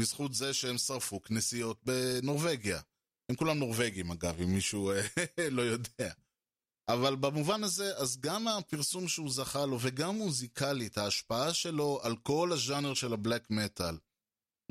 בזכות 0.00 0.34
זה 0.34 0.54
שהם 0.54 0.78
שרפו 0.78 1.22
כנסיות 1.22 1.80
בנורבגיה. 1.84 2.80
הם 3.28 3.36
כולם 3.36 3.58
נורבגים 3.58 4.10
אגב, 4.10 4.40
אם 4.40 4.54
מישהו 4.54 4.90
אה, 4.90 5.00
לא 5.50 5.62
יודע. 5.62 6.12
אבל 6.88 7.16
במובן 7.16 7.64
הזה, 7.64 7.96
אז 7.96 8.20
גם 8.20 8.48
הפרסום 8.48 9.08
שהוא 9.08 9.30
זכה 9.30 9.66
לו, 9.66 9.78
וגם 9.80 10.14
מוזיקלית, 10.14 10.98
ההשפעה 10.98 11.54
שלו 11.54 12.00
על 12.02 12.16
כל 12.16 12.50
הז'אנר 12.52 12.94
של 12.94 13.12
הבלק 13.12 13.50
מטאל, 13.50 13.96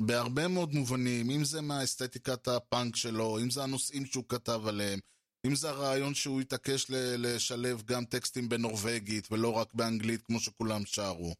בהרבה 0.02 0.48
מאוד 0.48 0.74
מובנים, 0.74 1.30
אם 1.30 1.44
זה 1.44 1.60
מהאסתטיקת 1.60 2.48
הפאנק 2.48 2.96
שלו, 2.96 3.38
אם 3.38 3.50
זה 3.50 3.62
הנושאים 3.62 4.06
שהוא 4.06 4.24
כתב 4.28 4.62
עליהם, 4.66 4.98
אם 5.46 5.54
זה 5.54 5.70
הרעיון 5.70 6.14
שהוא 6.14 6.40
התעקש 6.40 6.86
לשלב 6.90 7.82
גם 7.82 8.04
טקסטים 8.04 8.48
בנורבגית 8.48 9.32
ולא 9.32 9.52
רק 9.52 9.74
באנגלית 9.74 10.22
כמו 10.22 10.40
שכולם 10.40 10.86
שרו. 10.86 11.34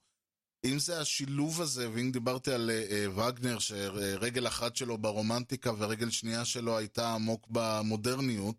אם 0.64 0.78
זה 0.78 1.00
השילוב 1.00 1.60
הזה, 1.60 1.90
ואם 1.90 2.10
דיברתי 2.10 2.52
על 2.52 2.70
uh, 2.70 3.20
וגנר, 3.20 3.58
שרגל 3.58 4.46
אחת 4.46 4.76
שלו 4.76 4.98
ברומנטיקה 4.98 5.72
ורגל 5.78 6.10
שנייה 6.10 6.44
שלו 6.44 6.78
הייתה 6.78 7.14
עמוק 7.14 7.46
במודרניות, 7.50 8.56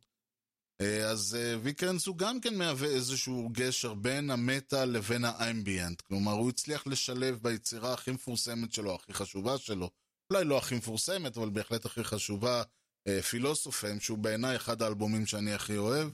אז 0.81 1.37
uh, 1.39 1.59
ויקרנס 1.63 2.07
הוא 2.07 2.17
גם 2.17 2.41
כן 2.41 2.55
מהווה 2.57 2.87
איזשהו 2.87 3.49
גשר 3.51 3.93
בין 3.93 4.29
המטה 4.29 4.85
לבין 4.85 5.25
האמביאנט. 5.25 6.01
כלומר, 6.01 6.31
הוא 6.31 6.49
הצליח 6.49 6.87
לשלב 6.87 7.39
ביצירה 7.41 7.93
הכי 7.93 8.11
מפורסמת 8.11 8.73
שלו, 8.73 8.95
הכי 8.95 9.13
חשובה 9.13 9.57
שלו, 9.57 9.89
אולי 10.33 10.45
לא 10.45 10.57
הכי 10.57 10.75
מפורסמת, 10.75 11.37
אבל 11.37 11.49
בהחלט 11.49 11.85
הכי 11.85 12.03
חשובה, 12.03 12.63
uh, 13.09 13.21
פילוסופם, 13.21 13.99
שהוא 13.99 14.17
בעיניי 14.17 14.55
אחד 14.55 14.81
האלבומים 14.81 15.25
שאני 15.25 15.53
הכי 15.53 15.77
אוהב. 15.77 16.09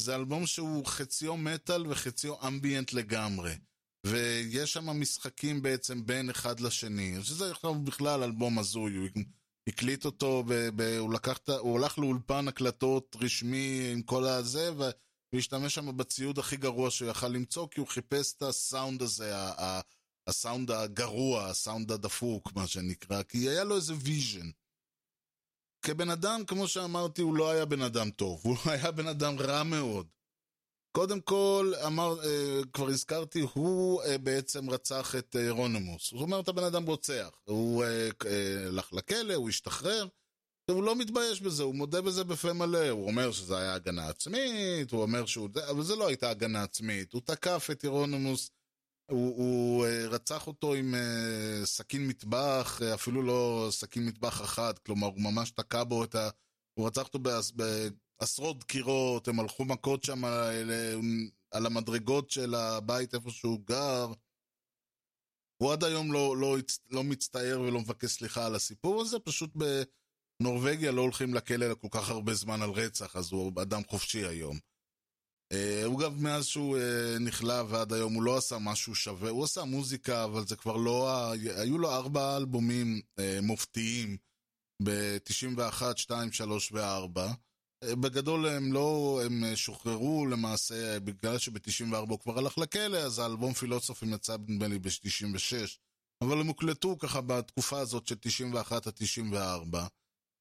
זה 0.00 0.14
אלבום 0.14 0.46
שהוא 0.46 0.86
חציו 0.86 1.36
מטאל 1.36 1.86
וחציו 1.86 2.46
אמביאנט 2.46 2.92
לגמרי. 2.92 3.54
ויש 4.06 4.72
שם 4.72 5.00
משחקים 5.00 5.62
בעצם 5.62 6.06
בין 6.06 6.30
אחד 6.30 6.60
לשני, 6.60 7.22
שזה 7.22 7.50
עכשיו 7.50 7.74
בכלל 7.74 8.22
אלבום 8.22 8.58
הזוי, 8.58 8.96
הוא 8.96 9.08
הקליט 9.66 10.04
אותו, 10.04 10.44
ב, 10.46 10.54
ב, 10.76 10.96
הוא, 10.98 11.12
לקח, 11.12 11.38
הוא 11.58 11.78
הלך 11.78 11.98
לאולפן 11.98 12.48
הקלטות 12.48 13.16
רשמי 13.20 13.90
עם 13.92 14.02
כל 14.02 14.24
הזה, 14.24 14.70
והשתמש 15.32 15.74
שם 15.74 15.96
בציוד 15.96 16.38
הכי 16.38 16.56
גרוע 16.56 16.90
שהוא 16.90 17.10
יכל 17.10 17.28
למצוא, 17.28 17.68
כי 17.70 17.80
הוא 17.80 17.88
חיפש 17.88 18.34
את 18.34 18.42
הסאונד 18.42 19.02
הזה, 19.02 19.34
הסאונד 20.26 20.70
הגרוע, 20.70 21.46
הסאונד 21.46 21.92
הדפוק, 21.92 22.52
מה 22.54 22.66
שנקרא, 22.66 23.22
כי 23.22 23.38
היה 23.38 23.64
לו 23.64 23.76
איזה 23.76 23.94
vision. 23.96 24.50
כבן 25.82 26.10
אדם, 26.10 26.44
כמו 26.46 26.68
שאמרתי, 26.68 27.22
הוא 27.22 27.36
לא 27.36 27.50
היה 27.50 27.64
בן 27.64 27.82
אדם 27.82 28.10
טוב, 28.10 28.40
הוא 28.44 28.56
היה 28.70 28.90
בן 28.90 29.06
אדם 29.06 29.38
רע 29.38 29.62
מאוד. 29.62 30.06
קודם 30.92 31.20
כל, 31.20 31.72
אמר, 31.86 32.24
אה, 32.24 32.60
כבר 32.72 32.88
הזכרתי, 32.88 33.40
הוא 33.40 34.02
אה, 34.02 34.18
בעצם 34.18 34.70
רצח 34.70 35.14
את 35.14 35.36
אה, 35.36 35.50
יורונימוס. 35.50 36.10
זאת 36.10 36.20
אומרת, 36.20 36.48
הבן 36.48 36.64
אדם 36.64 36.86
רוצח. 36.86 37.30
הוא 37.44 37.84
הלך 38.66 38.92
לכלא, 38.92 39.34
הוא 39.34 39.48
השתחרר, 39.48 40.08
והוא 40.68 40.82
לא 40.82 40.96
מתבייש 40.96 41.40
בזה, 41.40 41.62
הוא 41.62 41.74
מודה 41.74 42.02
בזה 42.02 42.24
בפה 42.24 42.52
מלא. 42.52 42.88
הוא 42.88 43.06
אומר 43.06 43.32
שזה 43.32 43.58
היה 43.58 43.74
הגנה 43.74 44.08
עצמית, 44.08 44.90
הוא 44.90 45.02
אומר 45.02 45.26
שהוא... 45.26 45.48
אבל 45.70 45.82
זה 45.82 45.96
לא 45.96 46.08
הייתה 46.08 46.30
הגנה 46.30 46.62
עצמית. 46.62 47.12
הוא 47.12 47.22
תקף 47.24 47.68
את 47.72 47.84
יורונימוס, 47.84 48.50
הוא, 49.10 49.36
הוא 49.36 49.86
רצח 50.10 50.46
אותו 50.46 50.74
עם 50.74 50.94
סכין 51.64 52.06
מטבח, 52.06 52.80
אפילו 52.94 53.22
לא 53.22 53.68
סכין 53.70 54.06
מטבח 54.06 54.40
אחת, 54.40 54.78
כלומר, 54.78 55.06
הוא 55.06 55.22
ממש 55.22 55.50
תקע 55.50 55.84
בו 55.84 56.04
את 56.04 56.14
ה... 56.14 56.28
הוא 56.74 56.86
רצח 56.86 57.02
אותו 57.04 57.18
בעש... 58.20 58.30
בעשרות 58.30 58.58
דקירות, 58.58 59.28
הם 59.28 59.40
הלכו 59.40 59.64
מכות 59.64 60.04
שם 60.04 60.24
על, 60.24 60.70
על 61.50 61.66
המדרגות 61.66 62.30
של 62.30 62.54
הבית 62.54 63.14
איפה 63.14 63.30
שהוא 63.30 63.60
גר. 63.66 64.06
הוא 65.62 65.72
עד 65.72 65.84
היום 65.84 66.12
לא, 66.12 66.36
לא, 66.36 66.56
לא 66.90 67.04
מצטער 67.04 67.60
ולא 67.60 67.80
מבקש 67.80 68.10
סליחה 68.10 68.46
על 68.46 68.54
הסיפור 68.54 69.00
הזה, 69.00 69.18
פשוט 69.18 69.50
בנורבגיה 70.40 70.92
לא 70.92 71.00
הולכים 71.00 71.34
לכלא 71.34 71.74
כל 71.74 71.88
כך 71.90 72.10
הרבה 72.10 72.34
זמן 72.34 72.62
על 72.62 72.70
רצח, 72.70 73.16
אז 73.16 73.32
הוא 73.32 73.62
אדם 73.62 73.82
חופשי 73.88 74.26
היום. 74.26 74.58
Uh, 75.54 75.86
הוא 75.86 76.00
גם 76.00 76.22
מאז 76.22 76.46
שהוא 76.46 76.78
uh, 76.78 77.22
נכלא 77.22 77.62
ועד 77.68 77.92
היום 77.92 78.14
הוא 78.14 78.22
לא 78.22 78.36
עשה 78.36 78.58
משהו 78.58 78.94
שווה, 78.94 79.30
הוא 79.30 79.44
עשה 79.44 79.64
מוזיקה, 79.64 80.24
אבל 80.24 80.46
זה 80.46 80.56
כבר 80.56 80.76
לא... 80.76 81.30
היו 81.32 81.78
לו 81.78 81.90
ארבע 81.90 82.36
אלבומים 82.36 83.00
uh, 83.20 83.22
מופתיים 83.42 84.16
ב-91, 84.82 85.96
2, 85.96 86.32
3 86.32 86.72
ו-4. 86.72 87.20
בגדול 87.84 88.46
הם 88.48 88.72
לא, 88.72 89.20
הם 89.24 89.44
שוחררו 89.54 90.26
למעשה 90.26 91.00
בגלל 91.00 91.38
שב-94 91.38 91.96
הוא 91.96 92.18
כבר 92.18 92.38
הלך 92.38 92.58
לכלא, 92.58 92.96
אז 92.96 93.18
האלבום 93.18 93.52
פילוסופים 93.52 94.14
יצא 94.14 94.36
נדמה 94.48 94.68
לי 94.68 94.78
ב-96. 94.78 95.78
אבל 96.24 96.40
הם 96.40 96.46
הוקלטו 96.46 96.98
ככה 96.98 97.20
בתקופה 97.20 97.80
הזאת 97.80 98.06
של 98.06 98.14
91 98.20 98.86
עד 98.86 98.92
94. 98.92 99.86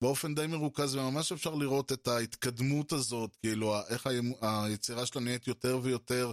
באופן 0.01 0.35
די 0.35 0.47
מרוכז, 0.47 0.95
וממש 0.95 1.31
אפשר 1.31 1.55
לראות 1.55 1.91
את 1.91 2.07
ההתקדמות 2.07 2.91
הזאת, 2.91 3.35
כאילו, 3.35 3.75
איך 3.89 4.07
היצירה 4.41 5.05
שלו 5.05 5.21
נהיית 5.21 5.47
יותר 5.47 5.79
ויותר 5.83 6.31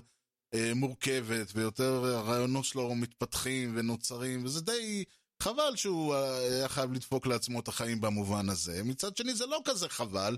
אה, 0.54 0.72
מורכבת, 0.74 1.52
ויותר 1.54 2.04
הרעיונות 2.04 2.64
שלו 2.64 2.94
מתפתחים 2.94 3.72
ונוצרים, 3.76 4.44
וזה 4.44 4.60
די 4.60 5.04
חבל 5.42 5.76
שהוא 5.76 6.14
אה, 6.14 6.38
היה 6.38 6.68
חייב 6.68 6.92
לדפוק 6.92 7.26
לעצמו 7.26 7.60
את 7.60 7.68
החיים 7.68 8.00
במובן 8.00 8.48
הזה. 8.48 8.82
מצד 8.84 9.16
שני, 9.16 9.34
זה 9.34 9.46
לא 9.46 9.60
כזה 9.64 9.88
חבל, 9.88 10.36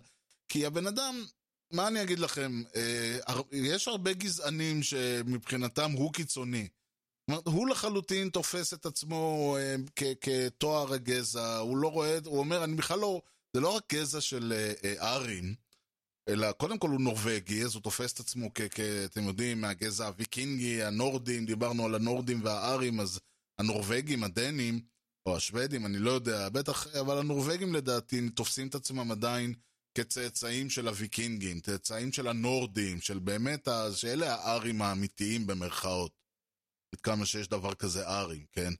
כי 0.49 0.67
הבן 0.67 0.87
אדם, 0.87 1.25
מה 1.73 1.89
אני 1.89 2.03
אגיד 2.03 2.19
לכם, 2.19 2.63
אה, 2.77 3.19
יש 3.53 3.89
הרבה 3.89 4.13
גזענים 4.13 4.83
שמבחינתם 4.83 5.91
הוא 5.91 6.13
קיצוני. 6.13 6.69
הוא 7.45 7.69
לחלוטין 7.69 8.29
תופס 8.29 8.75
את 8.75 8.87
עצמו 8.87 9.57
אה, 9.59 9.77
כתואר 10.21 10.93
הגזע, 10.93 11.57
הוא 11.57 11.77
לא 11.77 11.89
רואה, 11.89 12.19
הוא 12.25 12.39
אומר, 12.39 12.65
אני 12.65 12.77
בכלל 12.77 12.99
לא, 12.99 13.23
זה 13.57 13.61
לא 13.61 13.77
רק 13.77 13.93
גזע 13.93 14.21
של 14.21 14.53
אה, 14.85 15.15
ארים, 15.15 15.55
אלא 16.29 16.53
קודם 16.53 16.79
כל 16.79 16.89
הוא 16.89 17.01
נורבגי, 17.01 17.65
אז 17.65 17.75
הוא 17.75 17.83
תופס 17.83 18.13
את 18.13 18.21
עצמו 18.21 18.51
כ... 18.55 18.61
כ 18.71 18.81
אתם 18.81 19.25
יודעים, 19.25 19.61
מהגזע 19.61 20.07
הוויקינגי, 20.07 20.83
הנורדים, 20.83 21.47
דיברנו 21.47 21.85
על 21.85 21.95
הנורדים 21.95 22.45
והארים, 22.45 23.01
אז 23.01 23.21
הנורבגים, 23.59 24.25
הדנים, 24.25 24.81
או 25.27 25.37
השוודים, 25.37 25.87
אני 25.87 25.99
לא 25.99 26.11
יודע, 26.11 26.49
בטח, 26.49 26.87
אבל 26.87 27.19
הנורבגים 27.19 27.75
לדעתי 27.75 28.31
תופסים 28.31 28.69
את 28.69 28.75
עצמם 28.75 29.13
עדיין 29.13 29.55
כצאצאים 29.95 30.71
של 30.71 30.89
הוויקינגים, 30.89 31.61
צאצאים 31.61 32.13
של 32.13 32.29
הנורדים, 32.29 33.01
של 33.01 33.19
באמת, 33.19 33.69
שאלה 33.95 34.35
הארים 34.35 34.83
האמיתיים 34.83 35.47
במרכאות. 35.47 36.13
עד 36.95 37.01
כמה 37.01 37.27
שיש 37.27 37.49
דבר 37.49 37.75
כזה 37.75 38.09
ארים, 38.09 38.47
כן? 38.53 38.73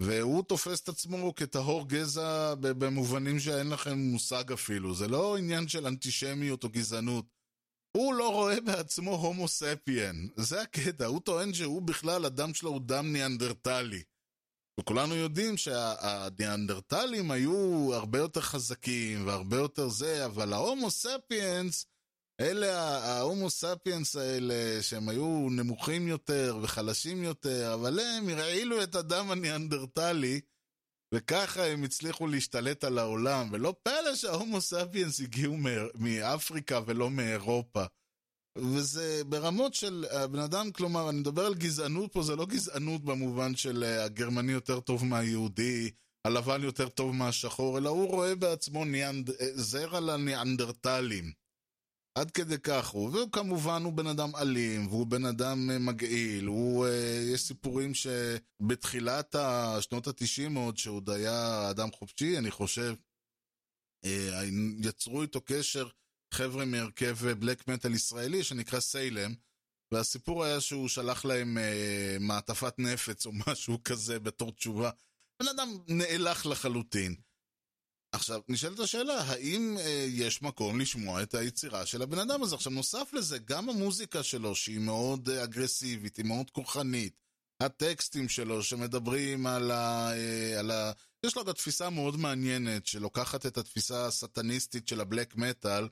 והוא 0.00 0.42
תופס 0.42 0.80
את 0.82 0.88
עצמו 0.88 1.34
כטהור 1.34 1.88
גזע 1.88 2.54
במובנים 2.60 3.40
שאין 3.40 3.70
לכם 3.70 3.98
מושג 3.98 4.52
אפילו. 4.52 4.94
זה 4.94 5.08
לא 5.08 5.36
עניין 5.36 5.68
של 5.68 5.86
אנטישמיות 5.86 6.64
או 6.64 6.68
גזענות. 6.68 7.24
הוא 7.96 8.14
לא 8.14 8.32
רואה 8.32 8.60
בעצמו 8.60 9.14
הומו 9.14 9.48
ספיאן. 9.48 10.26
זה 10.36 10.62
הקטע, 10.62 11.06
הוא 11.06 11.20
טוען 11.20 11.54
שהוא 11.54 11.82
בכלל, 11.82 12.24
הדם 12.24 12.54
שלו 12.54 12.70
הוא 12.70 12.80
דם 12.80 13.12
ניאנדרטלי. 13.12 14.02
וכולנו 14.80 15.14
יודעים 15.14 15.56
שהניאנדרטלים 15.56 17.30
היו 17.30 17.90
הרבה 17.94 18.18
יותר 18.18 18.40
חזקים 18.40 19.26
והרבה 19.26 19.56
יותר 19.56 19.88
זה, 19.88 20.24
אבל 20.24 20.52
ההומו 20.52 20.90
ספיאנס 20.90 21.86
אלה 22.40 22.98
ההומו 22.98 23.50
ספיאנס 23.50 24.16
האלה, 24.16 24.82
שהם 24.82 25.08
היו 25.08 25.48
נמוכים 25.50 26.08
יותר 26.08 26.58
וחלשים 26.62 27.22
יותר, 27.22 27.74
אבל 27.74 28.00
הם 28.00 28.28
הרעילו 28.28 28.82
את 28.82 28.94
הדם 28.94 29.30
הניאנדרטלי, 29.30 30.40
וככה 31.14 31.66
הם 31.66 31.84
הצליחו 31.84 32.26
להשתלט 32.26 32.84
על 32.84 32.98
העולם. 32.98 33.48
ולא 33.52 33.74
פלא 33.82 34.14
שההומו 34.14 34.60
ספיאנס 34.60 35.20
הגיעו 35.20 35.56
מאפריקה 35.94 36.80
ולא 36.86 37.10
מאירופה. 37.10 37.84
וזה 38.56 39.22
ברמות 39.26 39.74
של 39.74 40.04
הבן 40.10 40.38
אדם, 40.38 40.72
כלומר, 40.72 41.10
אני 41.10 41.20
מדבר 41.20 41.46
על 41.46 41.54
גזענות 41.54 42.12
פה, 42.12 42.22
זה 42.22 42.36
לא 42.36 42.46
גזענות 42.46 43.04
במובן 43.04 43.56
של 43.56 43.84
אה, 43.84 44.04
הגרמני 44.04 44.52
יותר 44.52 44.80
טוב 44.80 45.04
מהיהודי, 45.04 45.90
הלבן 46.24 46.62
יותר 46.62 46.88
טוב 46.88 47.14
מהשחור, 47.14 47.78
אלא 47.78 47.88
הוא 47.88 48.08
רואה 48.08 48.34
בעצמו 48.34 48.84
ניאנד... 48.84 49.30
אה, 49.30 49.46
זרע 49.54 50.00
לניאנדרטלים. 50.00 51.32
עד 52.14 52.30
כדי 52.30 52.58
כך 52.58 52.88
הוא, 52.88 53.16
וכמובן 53.16 53.82
הוא 53.84 53.92
בן 53.92 54.06
אדם 54.06 54.36
אלים, 54.36 54.86
והוא 54.86 55.06
בן 55.06 55.24
אדם 55.24 55.70
אה, 55.70 55.78
מגעיל, 55.78 56.44
הוא, 56.44 56.86
אה, 56.86 57.20
יש 57.34 57.40
סיפורים 57.40 57.92
שבתחילת 57.94 59.36
שנות 59.80 60.06
התשעים 60.06 60.54
עוד, 60.54 60.78
שעוד 60.78 61.10
היה 61.10 61.70
אדם 61.70 61.92
חופשי, 61.92 62.38
אני 62.38 62.50
חושב, 62.50 62.94
אה, 64.04 64.42
יצרו 64.78 65.22
איתו 65.22 65.40
קשר 65.40 65.88
חבר'ה 66.34 66.64
מהרכב 66.64 67.16
בלק 67.32 67.68
מטאל 67.68 67.94
ישראלי 67.94 68.44
שנקרא 68.44 68.80
סיילם, 68.80 69.34
והסיפור 69.92 70.44
היה 70.44 70.60
שהוא 70.60 70.88
שלח 70.88 71.24
להם 71.24 71.58
מעטפת 72.20 72.74
נפץ 72.78 73.26
או 73.26 73.32
משהו 73.46 73.84
כזה 73.84 74.18
בתור 74.18 74.52
תשובה. 74.52 74.90
בן 75.42 75.48
אדם 75.48 75.68
נאלח 75.88 76.46
לחלוטין. 76.46 77.14
עכשיו, 78.12 78.40
נשאלת 78.48 78.78
השאלה, 78.78 79.20
האם 79.22 79.76
אה, 79.80 80.06
יש 80.08 80.42
מקום 80.42 80.80
לשמוע 80.80 81.22
את 81.22 81.34
היצירה 81.34 81.86
של 81.86 82.02
הבן 82.02 82.18
אדם 82.18 82.42
הזה? 82.42 82.54
עכשיו, 82.54 82.72
נוסף 82.72 83.12
לזה, 83.12 83.38
גם 83.38 83.70
המוזיקה 83.70 84.22
שלו, 84.22 84.54
שהיא 84.54 84.78
מאוד 84.78 85.28
אה, 85.28 85.44
אגרסיבית, 85.44 86.16
היא 86.16 86.24
מאוד 86.24 86.50
כוחנית, 86.50 87.14
הטקסטים 87.62 88.28
שלו 88.28 88.62
שמדברים 88.62 89.46
על 89.46 89.70
ה... 89.70 90.12
אה, 90.12 90.58
על 90.58 90.70
ה... 90.70 90.92
יש 91.26 91.36
לו 91.36 91.44
גם 91.44 91.52
תפיסה 91.52 91.90
מאוד 91.90 92.16
מעניינת, 92.16 92.86
שלוקחת 92.86 93.46
את 93.46 93.58
התפיסה 93.58 94.06
הסטניסטית 94.06 94.88
של 94.88 95.00
הבלק 95.00 95.36
מטאל, 95.36 95.88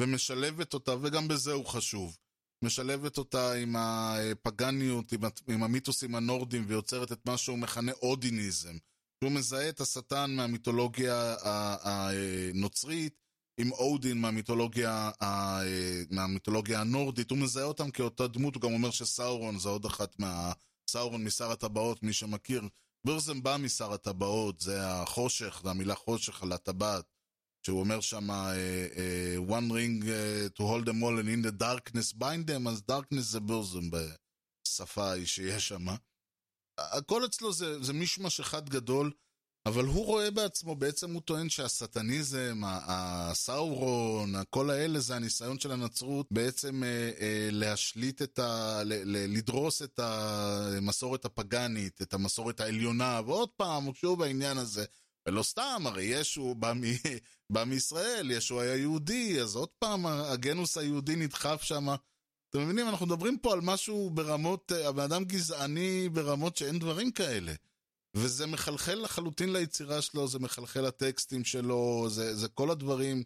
ומשלבת 0.00 0.74
אותה, 0.74 0.94
וגם 1.02 1.28
בזה 1.28 1.52
הוא 1.52 1.66
חשוב. 1.66 2.18
משלבת 2.64 3.18
אותה 3.18 3.52
עם 3.52 3.76
הפגניות, 3.78 5.12
עם, 5.12 5.20
עם 5.48 5.62
המיתוסים 5.62 6.14
הנורדים, 6.14 6.64
ויוצרת 6.68 7.12
את 7.12 7.26
מה 7.26 7.38
שהוא 7.38 7.58
מכנה 7.58 7.92
אודיניזם. 7.92 8.76
שהוא 9.24 9.32
מזהה 9.32 9.68
את 9.68 9.80
השטן 9.80 10.30
מהמיתולוגיה 10.36 11.36
הנוצרית 11.82 13.14
עם 13.60 13.72
אודין 13.72 14.20
מהמיתולוגיה, 14.20 15.10
מהמיתולוגיה 16.10 16.80
הנורדית, 16.80 17.30
הוא 17.30 17.38
מזהה 17.38 17.64
אותם 17.64 17.90
כאותה 17.90 18.26
דמות, 18.26 18.54
הוא 18.54 18.62
גם 18.62 18.72
אומר 18.72 18.90
שסאורון 18.90 19.58
זה 19.58 19.68
עוד 19.68 19.84
אחת 19.84 20.18
מה... 20.18 20.52
סאורון 20.90 21.24
משר 21.24 21.50
הטבעות, 21.50 22.02
מי 22.02 22.12
שמכיר. 22.12 22.62
ברזם 23.06 23.42
בא 23.42 23.56
משר 23.60 23.92
הטבעות, 23.92 24.60
זה 24.60 24.86
החושך, 24.86 25.60
זה 25.62 25.70
המילה 25.70 25.94
חושך 25.94 26.42
על 26.42 26.52
הטבעת. 26.52 27.04
שהוא 27.62 27.80
אומר 27.80 28.00
שם, 28.00 28.30
אה, 28.30 28.54
אה, 28.96 29.36
one 29.48 29.70
ring 29.70 30.08
אה, 30.08 30.46
to 30.54 30.60
hold 30.60 30.86
them 30.86 31.02
all 31.02 31.18
and 31.20 31.28
in 31.28 31.48
the 31.48 31.62
darkness 31.62 32.12
bind 32.18 32.50
them, 32.50 32.68
אז 32.68 32.82
darkness 32.90 33.20
זה 33.20 33.40
ברזם 33.40 33.90
בשפה 33.90 35.10
ההיא 35.10 35.26
שיש 35.26 35.68
שם. 35.68 35.86
הכל 36.78 37.24
אצלו 37.24 37.52
זה, 37.52 37.82
זה 37.82 37.92
מישמש 37.92 38.40
אחד 38.40 38.68
גדול, 38.68 39.12
אבל 39.66 39.84
הוא 39.84 40.06
רואה 40.06 40.30
בעצמו, 40.30 40.76
בעצם 40.76 41.10
הוא 41.10 41.22
טוען 41.22 41.48
שהסטניזם, 41.48 42.60
הסאורון, 42.64 44.32
כל 44.50 44.70
האלה 44.70 45.00
זה 45.00 45.16
הניסיון 45.16 45.58
של 45.58 45.72
הנצרות 45.72 46.26
בעצם 46.30 46.82
להשליט 47.50 48.22
את 48.22 48.38
ה... 48.38 48.82
ל, 48.84 48.92
ל, 48.92 49.36
לדרוס 49.36 49.82
את 49.82 49.98
המסורת 49.98 51.24
הפגאנית, 51.24 52.02
את 52.02 52.14
המסורת 52.14 52.60
העליונה, 52.60 53.20
ועוד 53.26 53.48
פעם, 53.56 53.94
שוב 53.94 54.22
העניין 54.22 54.58
הזה. 54.58 54.84
ולא 55.28 55.42
סתם, 55.42 55.82
הרי 55.84 56.04
ישו 56.04 56.54
בא, 56.54 56.72
מ, 56.72 56.80
בא 57.52 57.64
מישראל, 57.64 58.30
ישו 58.30 58.60
היה 58.60 58.76
יהודי, 58.76 59.40
אז 59.40 59.56
עוד 59.56 59.68
פעם 59.68 60.06
הגנוס 60.06 60.78
היהודי 60.78 61.16
נדחף 61.16 61.62
שם. 61.62 61.86
אתם 62.50 62.62
מבינים? 62.64 62.88
אנחנו 62.88 63.06
מדברים 63.06 63.38
פה 63.38 63.52
על 63.52 63.60
משהו 63.60 64.10
ברמות, 64.10 64.72
הבן 64.72 65.02
אדם 65.02 65.24
גזעני 65.24 66.08
ברמות 66.08 66.56
שאין 66.56 66.78
דברים 66.78 67.10
כאלה. 67.10 67.52
וזה 68.16 68.46
מחלחל 68.46 68.94
לחלוטין 68.94 69.52
ליצירה 69.52 70.02
שלו, 70.02 70.28
זה 70.28 70.38
מחלחל 70.38 70.80
לטקסטים 70.80 71.44
שלו, 71.44 72.06
זה, 72.10 72.36
זה 72.36 72.48
כל 72.48 72.70
הדברים. 72.70 73.22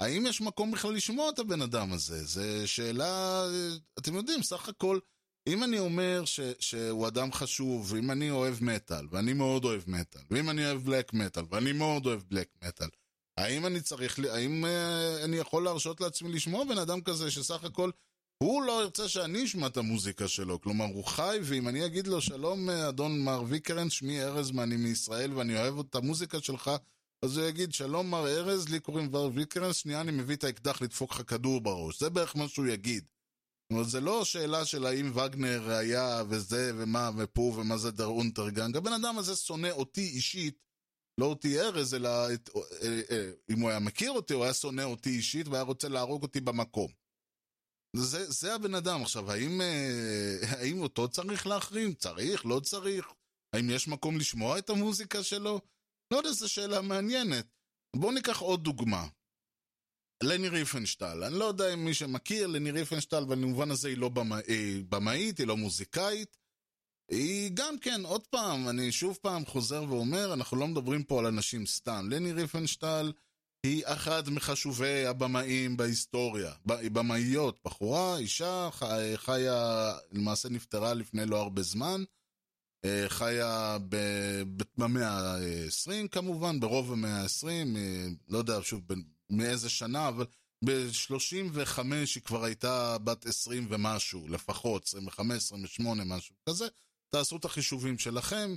האם 0.00 0.26
יש 0.26 0.40
מקום 0.40 0.70
בכלל 0.70 0.94
לשמוע 0.94 1.30
את 1.30 1.38
הבן 1.38 1.62
אדם 1.62 1.92
הזה? 1.92 2.24
זו 2.24 2.42
שאלה, 2.66 3.42
אתם 3.98 4.14
יודעים, 4.14 4.42
סך 4.42 4.68
הכל, 4.68 4.98
אם 5.48 5.64
אני 5.64 5.78
אומר 5.78 6.24
ש, 6.24 6.40
שהוא 6.60 7.08
אדם 7.08 7.32
חשוב, 7.32 7.92
ואם 7.92 8.10
אני 8.10 8.30
אוהב 8.30 8.64
מטאל, 8.64 9.06
ואני 9.10 9.32
מאוד 9.32 9.64
אוהב 9.64 9.82
מטאל, 9.86 10.20
ואם 10.30 10.50
אני 10.50 10.66
אוהב 10.66 10.84
בלק 10.84 11.12
מטאל, 11.12 11.44
ואני 11.50 11.72
מאוד 11.72 12.06
אוהב 12.06 12.20
בלק 12.30 12.48
מטאל, 12.64 12.88
האם 13.36 13.66
אני 13.66 13.80
צריך, 13.80 14.18
האם 14.18 14.64
uh, 14.64 15.24
אני 15.24 15.36
יכול 15.36 15.64
להרשות 15.64 16.00
לעצמי 16.00 16.32
לשמוע 16.32 16.64
בן 16.64 16.78
אדם 16.78 17.00
כזה 17.00 17.30
שסך 17.30 17.64
הכל 17.64 17.90
הוא 18.42 18.62
לא 18.62 18.82
ירצה 18.82 19.08
שאני 19.08 19.44
אשמע 19.44 19.66
את 19.66 19.76
המוזיקה 19.76 20.28
שלו, 20.28 20.60
כלומר 20.60 20.84
הוא 20.84 21.04
חי, 21.04 21.38
ואם 21.42 21.68
אני 21.68 21.86
אגיד 21.86 22.06
לו 22.06 22.20
שלום 22.20 22.70
אדון 22.70 23.24
מר 23.24 23.42
ויקרן, 23.46 23.90
שמי 23.90 24.22
ארז 24.22 24.50
ואני 24.54 24.76
מישראל 24.76 25.34
ואני 25.34 25.58
אוהב 25.58 25.78
את 25.78 25.94
המוזיקה 25.94 26.40
שלך, 26.40 26.70
אז 27.22 27.36
הוא 27.36 27.46
יגיד 27.46 27.72
שלום 27.72 28.10
מר 28.10 28.28
ארז, 28.28 28.68
לי 28.68 28.80
קוראים 28.80 29.14
ורג 29.14 29.30
ויקרנס, 29.34 29.72
שנייה 29.72 30.00
אני 30.00 30.12
מביא 30.12 30.36
את 30.36 30.44
האקדח 30.44 30.82
לדפוק 30.82 31.10
לך 31.10 31.22
כדור 31.26 31.60
בראש, 31.60 32.00
זה 32.00 32.10
בערך 32.10 32.36
מה 32.36 32.48
שהוא 32.48 32.66
יגיד. 32.66 33.04
זה 33.82 34.00
לא 34.00 34.24
שאלה 34.24 34.64
של 34.64 34.86
האם 34.86 35.16
וגנר 35.16 35.70
היה 35.70 36.22
וזה 36.28 36.72
ומה 36.76 37.10
ופה 37.16 37.40
ומה 37.56 37.76
זה 37.76 37.90
Der 37.90 38.06
Untergang, 38.06 38.76
הבן 38.76 38.92
אדם 38.92 39.18
הזה 39.18 39.36
שונא 39.36 39.70
אותי 39.70 40.00
אישית, 40.00 40.58
לא 41.20 41.26
אותי 41.26 41.60
ארז, 41.60 41.94
אלא 41.94 42.34
את, 42.34 42.50
אה, 42.56 43.00
אה, 43.10 43.30
אם 43.50 43.60
הוא 43.60 43.70
היה 43.70 43.78
מכיר 43.78 44.10
אותי, 44.10 44.34
הוא 44.34 44.44
היה 44.44 44.54
שונא 44.54 44.82
אותי 44.82 45.10
אישית 45.10 45.48
והיה 45.48 45.62
רוצה 45.62 45.88
להרוג 45.88 46.22
אותי 46.22 46.40
במקום. 46.40 46.92
זה, 47.96 48.30
זה 48.30 48.54
הבן 48.54 48.74
אדם. 48.74 49.02
עכשיו, 49.02 49.32
האם, 49.32 49.60
אה, 49.60 50.38
האם 50.42 50.80
אותו 50.80 51.08
צריך 51.08 51.46
להחרים? 51.46 51.94
צריך? 51.94 52.46
לא 52.46 52.60
צריך? 52.60 53.06
האם 53.52 53.70
יש 53.70 53.88
מקום 53.88 54.18
לשמוע 54.18 54.58
את 54.58 54.70
המוזיקה 54.70 55.22
שלו? 55.22 55.60
לא 56.12 56.16
יודע, 56.16 56.32
זו 56.32 56.48
שאלה 56.48 56.80
מעניינת. 56.80 57.46
בואו 57.96 58.12
ניקח 58.12 58.40
עוד 58.40 58.64
דוגמה. 58.64 59.06
לני 60.22 60.48
ריפנשטל. 60.48 61.24
אני 61.24 61.38
לא 61.38 61.44
יודע 61.44 61.74
אם 61.74 61.84
מי 61.84 61.94
שמכיר, 61.94 62.46
לני 62.46 62.70
ריפנשטל, 62.70 63.24
במובן 63.24 63.70
הזה 63.70 63.88
היא 63.88 63.98
לא 63.98 64.10
במאית, 64.88 65.38
היא 65.38 65.46
לא 65.46 65.56
מוזיקאית. 65.56 66.36
היא 67.10 67.50
גם 67.54 67.78
כן, 67.78 68.00
עוד 68.04 68.26
פעם, 68.26 68.68
אני 68.68 68.92
שוב 68.92 69.18
פעם 69.22 69.46
חוזר 69.46 69.84
ואומר, 69.88 70.34
אנחנו 70.34 70.56
לא 70.56 70.68
מדברים 70.68 71.02
פה 71.02 71.18
על 71.18 71.26
אנשים 71.26 71.66
סתם. 71.66 72.08
לני 72.10 72.32
ריפנשטל 72.32 73.12
היא 73.66 73.82
אחת 73.86 74.28
מחשובי 74.28 75.06
הבמאים 75.06 75.76
בהיסטוריה. 75.76 76.52
היא 76.70 76.90
במאיות, 76.90 77.58
בחורה, 77.64 78.18
אישה, 78.18 78.68
חיה, 79.16 79.92
למעשה 80.12 80.48
נפטרה 80.48 80.94
לפני 80.94 81.26
לא 81.26 81.40
הרבה 81.40 81.62
זמן. 81.62 82.04
אה, 82.84 83.04
חיה 83.08 83.76
במאה 84.76 85.08
ה-20 85.08 86.08
כמובן, 86.08 86.60
ברוב 86.60 86.92
המאה 86.92 87.22
ה-20, 87.22 87.46
אה, 87.76 88.06
לא 88.28 88.38
יודע 88.38 88.58
שוב 88.62 88.82
מאיזה 89.30 89.70
שנה, 89.70 90.08
אבל 90.08 90.26
ב-35 90.64 91.80
היא 92.14 92.22
כבר 92.24 92.44
הייתה 92.44 92.98
בת 92.98 93.26
20 93.26 93.66
ומשהו, 93.70 94.28
לפחות, 94.28 94.84
25, 94.84 95.42
28, 95.42 96.04
משהו 96.04 96.34
כזה. 96.48 96.66
תעשו 97.10 97.36
את 97.36 97.44
החישובים 97.44 97.98
שלכם. 97.98 98.54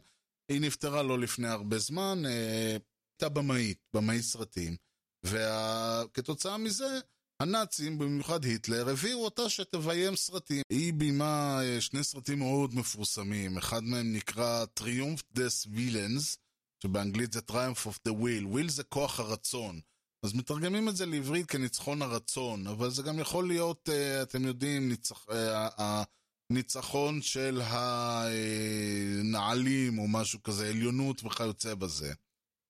היא 0.52 0.62
נפטרה 0.62 1.04
לא 1.04 1.20
לפני 1.20 1.48
הרבה 1.48 1.78
זמן, 1.78 2.24
אה, 2.26 2.78
הייתה 3.12 3.30
במאית, 3.30 3.78
במאית 3.94 4.22
סרטים. 4.22 4.76
וכתוצאה 5.26 6.58
מזה, 6.58 7.00
הנאצים, 7.42 7.98
במיוחד 7.98 8.44
היטלר, 8.44 8.90
הביאו 8.90 9.26
אותה 9.26 9.50
שתביים 9.50 10.16
סרטים. 10.16 10.62
היא 10.70 10.94
ביימה 10.94 11.60
אה, 11.64 11.82
שני 11.82 12.04
סרטים 12.04 12.40
מאוד 12.40 12.76
מפורסמים, 12.76 13.58
אחד 13.58 13.84
מהם 13.84 14.14
נקרא 14.14 14.66
Triumph 14.80 15.38
des 15.38 15.68
Villains, 15.76 16.38
שבאנגלית 16.84 17.34
זה 17.34 17.40
Triumph 17.50 17.88
of 17.88 17.98
the 18.08 18.12
Will, 18.12 18.56
Will 18.56 18.70
זה 18.70 18.84
כוח 18.84 19.20
הרצון. 19.20 19.80
אז 20.26 20.34
מתרגמים 20.34 20.90
את 20.90 20.96
זה 20.96 21.06
לעברית 21.06 21.46
כניצחון 21.46 22.02
הרצון, 22.02 22.68
אבל 22.68 22.90
זה 22.90 23.02
גם 23.04 23.20
יכול 23.20 23.48
להיות, 23.48 23.90
אה, 23.90 24.22
אתם 24.22 24.46
יודעים, 24.46 24.90
ניצח, 24.90 25.26
הניצחון 26.52 27.22
של 27.22 27.62
הנעלים 29.22 30.00
או 30.00 30.08
משהו 30.08 30.44
כזה, 30.44 30.70
עליונות 30.70 31.24
וכיוצא 31.24 31.76
בזה. 31.76 32.14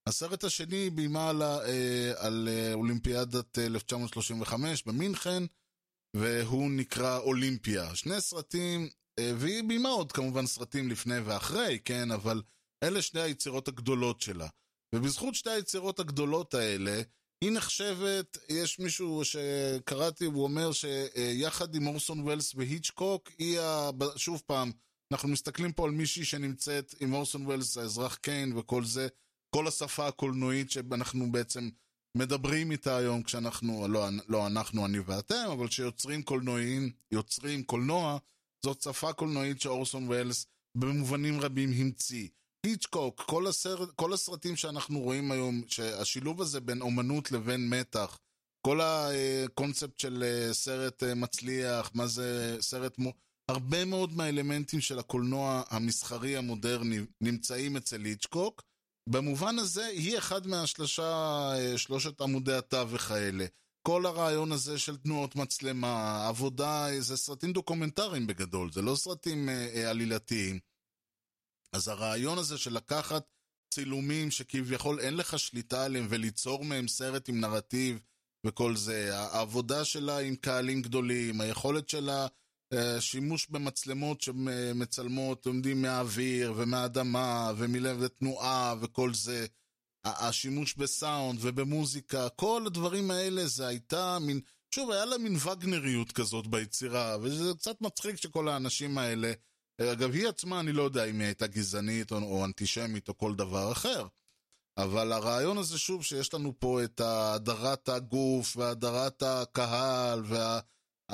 הסרט 0.09 0.43
השני 0.43 0.89
ביימה 0.89 1.29
על, 1.29 1.41
אה, 1.41 2.13
על 2.17 2.49
אה, 2.51 2.73
אולימפיאדת 2.73 3.59
1935 3.59 4.83
במינכן, 4.83 5.43
והוא 6.15 6.71
נקרא 6.71 7.17
אולימפיה. 7.17 7.95
שני 7.95 8.21
סרטים, 8.21 8.89
אה, 9.19 9.31
והיא 9.37 9.63
ביימה 9.67 9.89
עוד 9.89 10.11
כמובן 10.11 10.45
סרטים 10.45 10.89
לפני 10.89 11.19
ואחרי, 11.19 11.79
כן, 11.85 12.11
אבל 12.11 12.41
אלה 12.83 13.01
שני 13.01 13.21
היצירות 13.21 13.67
הגדולות 13.67 14.21
שלה. 14.21 14.47
ובזכות 14.95 15.35
שתי 15.35 15.49
היצירות 15.49 15.99
הגדולות 15.99 16.53
האלה, 16.53 17.01
היא 17.41 17.51
נחשבת, 17.51 18.37
יש 18.49 18.79
מישהו 18.79 19.21
שקראתי, 19.25 20.25
הוא 20.25 20.43
אומר 20.43 20.71
שיחד 20.71 21.75
עם 21.75 21.87
אורסון 21.87 22.19
וולס 22.19 22.55
והיצ'קוק, 22.55 23.29
היא, 23.37 23.59
ה... 23.59 23.89
שוב 24.15 24.43
פעם, 24.45 24.71
אנחנו 25.11 25.29
מסתכלים 25.29 25.71
פה 25.71 25.85
על 25.85 25.91
מישהי 25.91 26.25
שנמצאת 26.25 26.95
עם 26.99 27.13
אורסון 27.13 27.45
וולס, 27.45 27.77
האזרח 27.77 28.15
קיין 28.15 28.57
וכל 28.57 28.85
זה, 28.85 29.07
כל 29.55 29.67
השפה 29.67 30.07
הקולנועית 30.07 30.71
שאנחנו 30.71 31.31
בעצם 31.31 31.69
מדברים 32.17 32.71
איתה 32.71 32.97
היום 32.97 33.23
כשאנחנו, 33.23 33.87
לא, 33.87 34.07
לא 34.27 34.47
אנחנו, 34.47 34.85
אני 34.85 34.99
ואתם, 34.99 35.49
אבל 35.51 35.67
כשיוצרים 35.67 36.23
קולנועיים, 36.23 36.91
יוצרים 37.11 37.63
קולנוע, 37.63 38.17
זאת 38.65 38.81
שפה 38.81 39.13
קולנועית 39.13 39.61
שאורסון 39.61 40.07
ווילס 40.07 40.45
במובנים 40.77 41.39
רבים 41.39 41.71
המציא. 41.71 42.27
היצ'קוק, 42.65 43.21
כל, 43.21 43.47
הסרט, 43.47 43.89
כל 43.95 44.13
הסרטים 44.13 44.55
שאנחנו 44.55 44.99
רואים 44.99 45.31
היום, 45.31 45.61
שהשילוב 45.67 46.41
הזה 46.41 46.59
בין 46.59 46.81
אומנות 46.81 47.31
לבין 47.31 47.69
מתח, 47.69 48.17
כל 48.67 48.79
הקונספט 48.81 49.99
של 49.99 50.23
אה, 50.23 50.53
סרט 50.53 51.03
אה, 51.03 51.15
מצליח, 51.15 51.91
מה 51.93 52.07
זה 52.07 52.57
סרט... 52.61 52.99
מו... 52.99 53.13
הרבה 53.49 53.85
מאוד 53.85 54.13
מהאלמנטים 54.13 54.81
של 54.81 54.99
הקולנוע 54.99 55.63
המסחרי 55.69 56.37
המודרני 56.37 56.99
נמצאים 57.21 57.77
אצל 57.77 58.05
היצ'קוק, 58.05 58.61
במובן 59.09 59.59
הזה, 59.59 59.85
היא 59.85 60.17
אחד 60.17 60.47
מהשלושה, 60.47 61.03
אה, 61.55 61.77
שלושת 61.77 62.21
עמודי 62.21 62.53
התווך 62.53 63.11
האלה. 63.11 63.45
כל 63.87 64.05
הרעיון 64.05 64.51
הזה 64.51 64.79
של 64.79 64.97
תנועות 64.97 65.35
מצלמה, 65.35 66.27
עבודה, 66.27 66.87
זה 66.99 67.17
סרטים 67.17 67.53
דוקומנטריים 67.53 68.27
בגדול, 68.27 68.71
זה 68.71 68.81
לא 68.81 68.95
סרטים 68.95 69.49
אה, 69.49 69.67
אה, 69.75 69.89
עלילתיים. 69.89 70.59
אז 71.75 71.87
הרעיון 71.87 72.37
הזה 72.37 72.57
של 72.57 72.73
לקחת 72.73 73.23
צילומים 73.73 74.31
שכביכול 74.31 74.99
אין 74.99 75.17
לך 75.17 75.39
שליטה 75.39 75.85
עליהם 75.85 76.07
וליצור 76.09 76.65
מהם 76.65 76.87
סרט 76.87 77.29
עם 77.29 77.39
נרטיב 77.39 77.99
וכל 78.47 78.75
זה, 78.75 79.17
העבודה 79.17 79.85
שלה 79.85 80.19
עם 80.19 80.35
קהלים 80.35 80.81
גדולים, 80.81 81.41
היכולת 81.41 81.89
שלה 81.89 82.27
אה, 82.73 83.01
שימוש 83.01 83.47
במצלמות 83.49 84.21
שמצלמות, 84.21 85.45
עומדים 85.45 85.81
מהאוויר 85.81 86.53
ומהאדמה 86.57 87.51
ומלב 87.57 87.97
ותנועה 87.99 88.75
וכל 88.81 89.13
זה, 89.13 89.45
השימוש 90.05 90.75
בסאונד 90.75 91.39
ובמוזיקה, 91.41 92.29
כל 92.29 92.63
הדברים 92.67 93.11
האלה 93.11 93.47
זה 93.47 93.67
הייתה 93.67 94.17
מין, 94.21 94.41
שוב, 94.75 94.91
היה 94.91 95.05
לה 95.05 95.17
מין 95.17 95.35
וגנריות 95.35 96.11
כזאת 96.11 96.47
ביצירה, 96.47 97.17
וזה 97.21 97.53
קצת 97.57 97.81
מצחיק 97.81 98.15
שכל 98.15 98.47
האנשים 98.47 98.97
האלה, 98.97 99.33
אגב, 99.81 100.11
היא 100.11 100.27
עצמה, 100.27 100.59
אני 100.59 100.71
לא 100.71 100.83
יודע 100.83 101.05
אם 101.05 101.19
היא 101.19 101.25
הייתה 101.25 101.47
גזענית 101.47 102.11
או, 102.11 102.17
או 102.17 102.45
אנטישמית 102.45 103.09
או 103.09 103.17
כל 103.17 103.35
דבר 103.35 103.71
אחר. 103.71 104.07
אבל 104.77 105.11
הרעיון 105.11 105.57
הזה, 105.57 105.77
שוב, 105.77 106.03
שיש 106.03 106.33
לנו 106.33 106.53
פה 106.59 106.83
את 106.83 107.01
הדרת 107.03 107.89
הגוף 107.89 108.57
והדרת 108.57 109.23
הקהל 109.23 110.23
וה... 110.25 110.59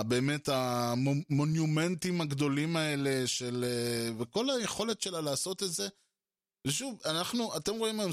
באמת 0.04 0.50
המונומנטים 0.50 2.22
הגדולים 2.22 2.76
האלה 2.76 3.28
של... 3.28 3.66
אה, 3.68 4.10
וכל 4.20 4.50
היכולת 4.50 5.02
שלה 5.02 5.22
לעשות 5.22 5.64
את 5.64 5.72
זה. 5.72 5.88
ושוב, 6.68 7.02
אנחנו, 7.06 7.58
אתם 7.58 7.76
רואים 7.76 8.00
היום, 8.00 8.12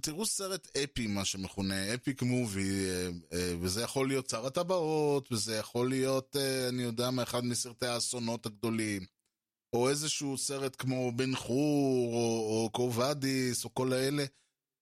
תראו 0.00 0.26
סרט 0.26 0.76
אפי, 0.76 1.06
מה 1.06 1.24
שמכונה, 1.24 1.94
אפיק 1.94 2.22
מובי, 2.22 2.90
אה, 2.90 3.08
אה, 3.32 3.54
וזה 3.60 3.82
יכול 3.82 4.08
להיות 4.08 4.30
שר 4.30 4.46
הטבעות, 4.46 5.32
וזה 5.32 5.56
יכול 5.56 5.88
להיות, 5.88 6.36
אני 6.68 6.82
יודע 6.82 7.10
מה, 7.10 7.22
אחד 7.22 7.44
מסרטי 7.44 7.86
האסונות 7.86 8.46
הגדולים, 8.46 9.04
או 9.72 9.88
איזשהו 9.88 10.38
סרט 10.38 10.76
כמו 10.78 11.12
בן 11.12 11.36
חור, 11.36 12.14
או, 12.14 12.62
או 12.64 12.70
קובדיס, 12.72 13.64
או 13.64 13.74
כל 13.74 13.92
האלה. 13.92 14.24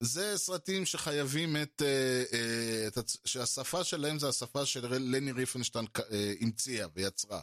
זה 0.03 0.39
סרטים 0.39 0.87
שחייבים 0.87 1.57
את, 1.57 1.83
אה, 1.85 2.25
אה, 2.33 2.87
את... 2.89 3.11
שהשפה 3.25 3.85
שלהם 3.85 4.19
זה 4.19 4.29
השפה 4.29 4.67
שלני 4.67 5.33
ריפנשטיין 5.33 5.87
אה, 6.13 6.33
המציאה 6.41 6.87
ויצרה. 6.95 7.41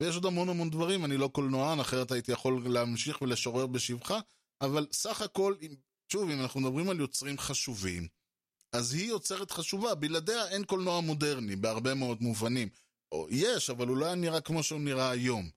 ויש 0.00 0.14
עוד 0.14 0.26
המון 0.26 0.48
המון 0.48 0.70
דברים, 0.70 1.04
אני 1.04 1.16
לא 1.16 1.28
קולנוען, 1.28 1.80
אחרת 1.80 2.12
הייתי 2.12 2.32
יכול 2.32 2.62
להמשיך 2.68 3.22
ולשורר 3.22 3.66
בשבחה, 3.66 4.20
אבל 4.60 4.86
סך 4.92 5.22
הכל, 5.22 5.54
שוב, 6.12 6.30
אם 6.30 6.40
אנחנו 6.40 6.60
מדברים 6.60 6.90
על 6.90 7.00
יוצרים 7.00 7.38
חשובים, 7.38 8.08
אז 8.72 8.94
היא 8.94 9.08
יוצרת 9.08 9.50
חשובה, 9.50 9.94
בלעדיה 9.94 10.48
אין 10.48 10.64
קולנוע 10.64 11.00
מודרני, 11.00 11.56
בהרבה 11.56 11.94
מאוד 11.94 12.22
מובנים. 12.22 12.68
או 13.12 13.26
יש, 13.30 13.70
אבל 13.70 13.88
הוא 13.88 13.96
לא 13.96 14.06
היה 14.06 14.14
נראה 14.14 14.40
כמו 14.40 14.62
שהוא 14.62 14.80
נראה 14.80 15.10
היום. 15.10 15.50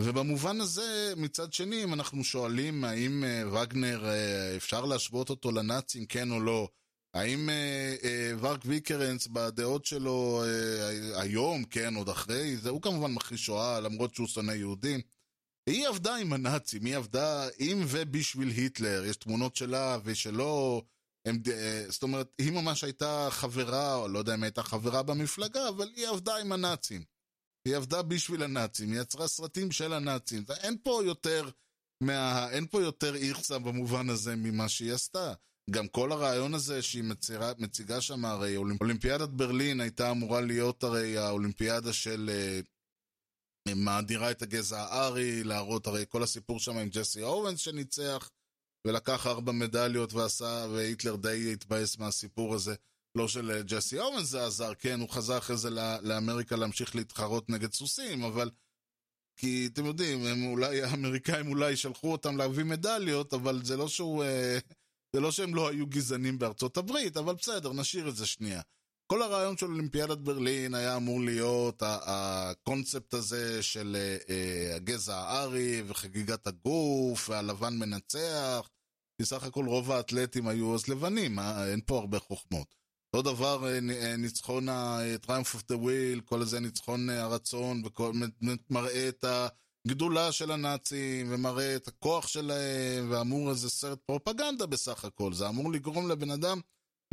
ובמובן 0.00 0.60
הזה, 0.60 1.12
מצד 1.16 1.52
שני, 1.52 1.84
אם 1.84 1.94
אנחנו 1.94 2.24
שואלים 2.24 2.84
האם 2.84 3.24
אה, 3.24 3.42
וגנר, 3.62 4.06
אה, 4.06 4.56
אפשר 4.56 4.84
להשוות 4.84 5.30
אותו 5.30 5.52
לנאצים, 5.52 6.06
כן 6.06 6.30
או 6.30 6.40
לא, 6.40 6.68
האם 7.16 7.50
אה, 7.50 7.94
אה, 8.04 8.32
ורק 8.40 8.60
ויקרנס 8.64 9.26
בדעות 9.26 9.84
שלו 9.84 10.42
אה, 10.44 11.20
היום, 11.20 11.64
כן, 11.64 11.94
עוד 11.94 12.08
אחרי, 12.08 12.56
זה, 12.56 12.70
הוא 12.70 12.82
כמובן 12.82 13.12
מכחיש 13.12 13.46
שואה, 13.46 13.80
למרות 13.80 14.14
שהוא 14.14 14.26
שונא 14.26 14.52
יהודים. 14.52 15.00
היא 15.68 15.88
עבדה 15.88 16.16
עם 16.16 16.32
הנאצים, 16.32 16.84
היא 16.84 16.96
עבדה 16.96 17.48
עם 17.58 17.78
ובשביל 17.88 18.48
היטלר, 18.48 19.04
יש 19.04 19.16
תמונות 19.16 19.56
שלה 19.56 19.98
ושלו, 20.04 20.82
הם, 21.26 21.42
זאת 21.88 22.02
אומרת, 22.02 22.28
היא 22.38 22.52
ממש 22.52 22.84
הייתה 22.84 23.28
חברה, 23.30 23.94
או 23.94 24.08
לא 24.08 24.18
יודע 24.18 24.34
אם 24.34 24.42
הייתה 24.42 24.62
חברה 24.62 25.02
במפלגה, 25.02 25.68
אבל 25.68 25.88
היא 25.96 26.08
עבדה 26.08 26.36
עם 26.36 26.52
הנאצים. 26.52 27.15
היא 27.66 27.76
עבדה 27.76 28.02
בשביל 28.02 28.42
הנאצים, 28.42 28.92
היא 28.92 29.00
יצרה 29.00 29.28
סרטים 29.28 29.72
של 29.72 29.92
הנאצים. 29.92 30.44
אין 30.60 30.76
פה 30.82 31.02
יותר, 31.04 31.50
מה, 32.02 32.50
אין 32.50 32.66
פה 32.66 32.82
יותר 32.82 33.16
איכסה 33.16 33.58
במובן 33.58 34.10
הזה 34.10 34.36
ממה 34.36 34.68
שהיא 34.68 34.92
עשתה. 34.92 35.34
גם 35.70 35.88
כל 35.88 36.12
הרעיון 36.12 36.54
הזה 36.54 36.82
שהיא 36.82 37.04
מצירה, 37.04 37.52
מציגה 37.58 38.00
שם, 38.00 38.24
הרי 38.24 38.56
אולימפיאדת 38.56 39.28
ברלין 39.28 39.80
הייתה 39.80 40.10
אמורה 40.10 40.40
להיות 40.40 40.84
הרי 40.84 41.18
האולימפיאדה 41.18 41.92
של 41.92 42.30
אה, 42.32 42.60
מאדירה 43.74 44.30
את 44.30 44.42
הגזע 44.42 44.80
הארי, 44.80 45.44
להראות 45.44 45.86
הרי 45.86 46.04
כל 46.08 46.22
הסיפור 46.22 46.60
שם 46.60 46.78
עם 46.78 46.88
ג'סי 46.88 47.22
אורנס 47.22 47.60
שניצח, 47.60 48.30
ולקח 48.86 49.26
ארבע 49.26 49.52
מדליות 49.52 50.12
ועשה, 50.12 50.66
והיטלר 50.72 51.16
די 51.16 51.52
התבאס 51.52 51.98
מהסיפור 51.98 52.54
הזה. 52.54 52.74
לא 53.16 53.28
של 53.28 53.50
אה, 53.50 53.62
ג'סי 53.62 53.98
אורנס 53.98 54.26
זה 54.26 54.46
עזר, 54.46 54.74
כן, 54.74 55.00
הוא 55.00 55.08
חזר 55.08 55.38
אחרי 55.38 55.56
זה 55.56 55.70
לאמריקה 56.02 56.56
להמשיך 56.56 56.96
להתחרות 56.96 57.50
נגד 57.50 57.72
סוסים, 57.72 58.22
אבל... 58.22 58.50
כי 59.38 59.68
אתם 59.72 59.86
יודעים, 59.86 60.26
הם 60.26 60.46
אולי, 60.46 60.82
האמריקאים 60.82 61.48
אולי 61.48 61.76
שלחו 61.76 62.12
אותם 62.12 62.36
להביא 62.36 62.64
מדליות, 62.64 63.34
אבל 63.34 63.60
זה 63.64 63.76
לא 63.76 63.88
שהוא... 63.88 64.24
אה, 64.24 64.58
זה 65.12 65.20
לא 65.20 65.30
שהם 65.30 65.54
לא 65.54 65.68
היו 65.68 65.86
גזענים 65.86 66.38
בארצות 66.38 66.76
הברית, 66.76 67.16
אבל 67.16 67.34
בסדר, 67.34 67.72
נשאיר 67.72 68.08
את 68.08 68.16
זה 68.16 68.26
שנייה. 68.26 68.60
כל 69.06 69.22
הרעיון 69.22 69.56
של 69.56 69.66
אולימפיאדת 69.66 70.18
ברלין 70.18 70.74
היה 70.74 70.96
אמור 70.96 71.20
להיות 71.20 71.82
הקונספט 71.86 73.14
הזה 73.14 73.62
של 73.62 73.96
אה, 74.28 74.76
הגזע 74.76 75.16
הארי 75.16 75.82
וחגיגת 75.86 76.46
הגוף 76.46 77.28
והלבן 77.28 77.74
מנצח. 77.78 78.68
כי 79.18 79.24
סך 79.24 79.44
הכל 79.44 79.66
רוב 79.66 79.92
האתלטים 79.92 80.48
היו 80.48 80.74
אז 80.74 80.88
לבנים? 80.88 81.38
אין 81.38 81.80
פה 81.86 81.98
הרבה 81.98 82.18
חוכמות. 82.18 82.74
אותו 83.16 83.34
דבר 83.34 83.64
ניצחון 84.18 84.68
ה-Triumph 84.68 85.56
of 85.56 85.72
the 85.72 85.74
Wheel, 85.74 86.20
כל 86.24 86.44
זה 86.44 86.60
ניצחון 86.60 87.10
הרצון, 87.10 87.82
ומראה 88.70 89.08
את 89.08 89.24
ה... 89.24 89.48
גדולה 89.86 90.32
של 90.32 90.50
הנאצים, 90.50 91.26
ומראה 91.30 91.76
את 91.76 91.88
הכוח 91.88 92.26
שלהם, 92.26 93.10
ואמור 93.10 93.50
איזה 93.50 93.70
סרט 93.70 93.98
פרופגנדה 94.06 94.66
בסך 94.66 95.04
הכל. 95.04 95.32
זה 95.32 95.48
אמור 95.48 95.72
לגרום 95.72 96.08
לבן 96.08 96.30
אדם 96.30 96.60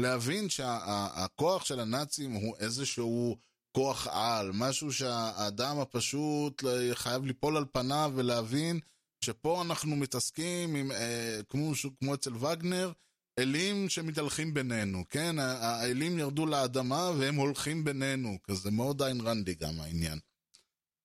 להבין 0.01 0.49
שהכוח 0.49 1.66
של 1.66 1.80
הנאצים 1.80 2.32
הוא 2.32 2.56
איזשהו 2.60 3.38
כוח 3.72 4.08
על, 4.08 4.51
משהו 4.54 4.93
שהאדם 4.93 5.80
הפשוט 5.80 6.64
חייב 6.93 7.26
ליפול 7.26 7.58
על 7.58 7.66
פניו 7.72 8.12
ולהבין 8.16 8.80
שפה 9.26 9.62
אנחנו 9.62 9.95
מתעסקים 9.95 10.76
עם, 10.76 10.91
אה, 10.91 11.39
כמו, 11.49 11.72
כמו 11.99 12.14
אצל 12.14 12.36
וגנר, 12.36 12.91
אלים 13.39 13.89
שמתהלכים 13.89 14.53
בינינו, 14.53 15.03
כן? 15.09 15.39
האלים 15.39 16.19
ירדו 16.19 16.45
לאדמה 16.45 17.11
והם 17.19 17.36
הולכים 17.36 17.84
בינינו, 17.84 18.38
כזה 18.43 18.71
מאוד 18.71 19.01
איין 19.01 19.21
רנדי 19.21 19.53
גם 19.53 19.79
העניין. 19.79 20.19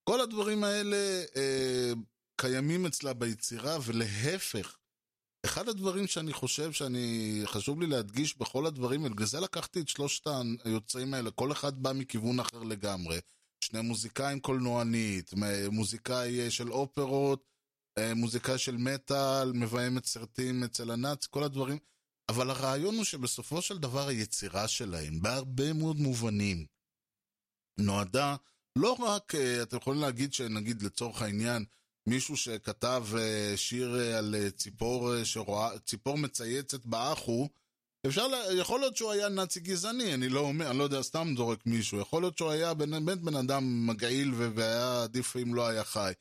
כל 0.05 0.21
הדברים 0.21 0.65
האלה 0.65 1.25
אה, 1.37 1.93
קיימים 2.37 2.87
אצלה 2.87 3.13
ביצירה, 3.13 3.79
ולהפך, 3.85 4.77
אחד 5.47 5.69
הדברים 5.69 6.07
שאני 6.07 6.33
חושב 6.33 6.73
שאני, 6.73 7.41
חשוב 7.45 7.81
לי 7.81 7.87
להדגיש 7.87 8.39
בכל 8.39 8.67
הדברים 8.67 9.03
האלה, 9.03 9.15
בגלל 9.15 9.27
זה 9.27 9.41
לקחתי 9.41 9.81
את 9.81 9.89
שלושת 9.89 10.27
היוצאים 10.65 11.15
האלה, 11.15 11.31
כל 11.31 11.53
אחד 11.53 11.83
בא 11.83 11.93
מכיוון 11.93 12.41
אחר 12.41 12.63
לגמרי. 12.63 13.19
שני 13.65 13.81
מוזיקאים 13.81 14.41
קולנוענית, 14.41 15.31
מוזיקאי 15.71 16.41
אה, 16.41 16.51
של 16.51 16.73
אופרות, 16.73 17.45
אה, 17.99 18.15
מוזיקאי 18.15 18.59
של 18.59 18.77
מטאל, 18.77 19.53
מביימת 19.53 20.05
סרטים 20.05 20.65
אצל 20.65 20.91
הנאצ, 20.91 21.27
כל 21.27 21.43
הדברים. 21.43 21.79
אבל 22.29 22.51
הרעיון 22.51 22.97
הוא 22.97 23.05
שבסופו 23.05 23.63
של 23.63 23.79
דבר 23.79 24.09
היצירה 24.09 24.69
שלהם, 24.69 25.23
בהרבה 25.23 25.73
מאוד 25.73 25.97
מובנים, 25.97 26.67
נועדה 27.79 28.37
לא 28.77 28.93
רק, 28.93 29.35
אה, 29.35 29.63
אתם 29.63 29.77
יכולים 29.77 30.01
להגיד 30.01 30.33
שנגיד 30.33 30.83
לצורך 30.83 31.23
העניין, 31.23 31.65
מישהו 32.07 32.37
שכתב 32.37 33.05
אה, 33.19 33.53
שיר 33.57 34.01
אה, 34.01 34.19
על 34.19 34.35
ציפור, 34.57 35.25
שרואה, 35.25 35.79
ציפור 35.79 36.19
מצייצת 36.19 36.85
באחו, 36.85 37.49
אפשר, 38.07 38.27
יכול 38.59 38.81
להיות 38.81 38.97
שהוא 38.97 39.11
היה 39.11 39.29
נאצי 39.29 39.61
גזעני, 39.61 40.15
אני 40.15 40.29
לא 40.29 40.41
אומר, 40.41 40.71
אני 40.71 40.79
לא 40.79 40.85
יודע, 40.85 41.03
סתם 41.03 41.35
זורק 41.37 41.67
מישהו, 41.67 42.01
יכול 42.01 42.23
להיות 42.23 42.39
שהוא 42.39 42.51
היה 42.51 42.75
באמת 42.75 43.19
בן 43.19 43.37
אדם 43.37 43.87
מגעיל 43.87 44.35
והיה 44.35 45.03
עדיף 45.03 45.37
אם 45.37 45.55
לא 45.55 45.69
היה 45.69 45.85
חי. 45.85 46.13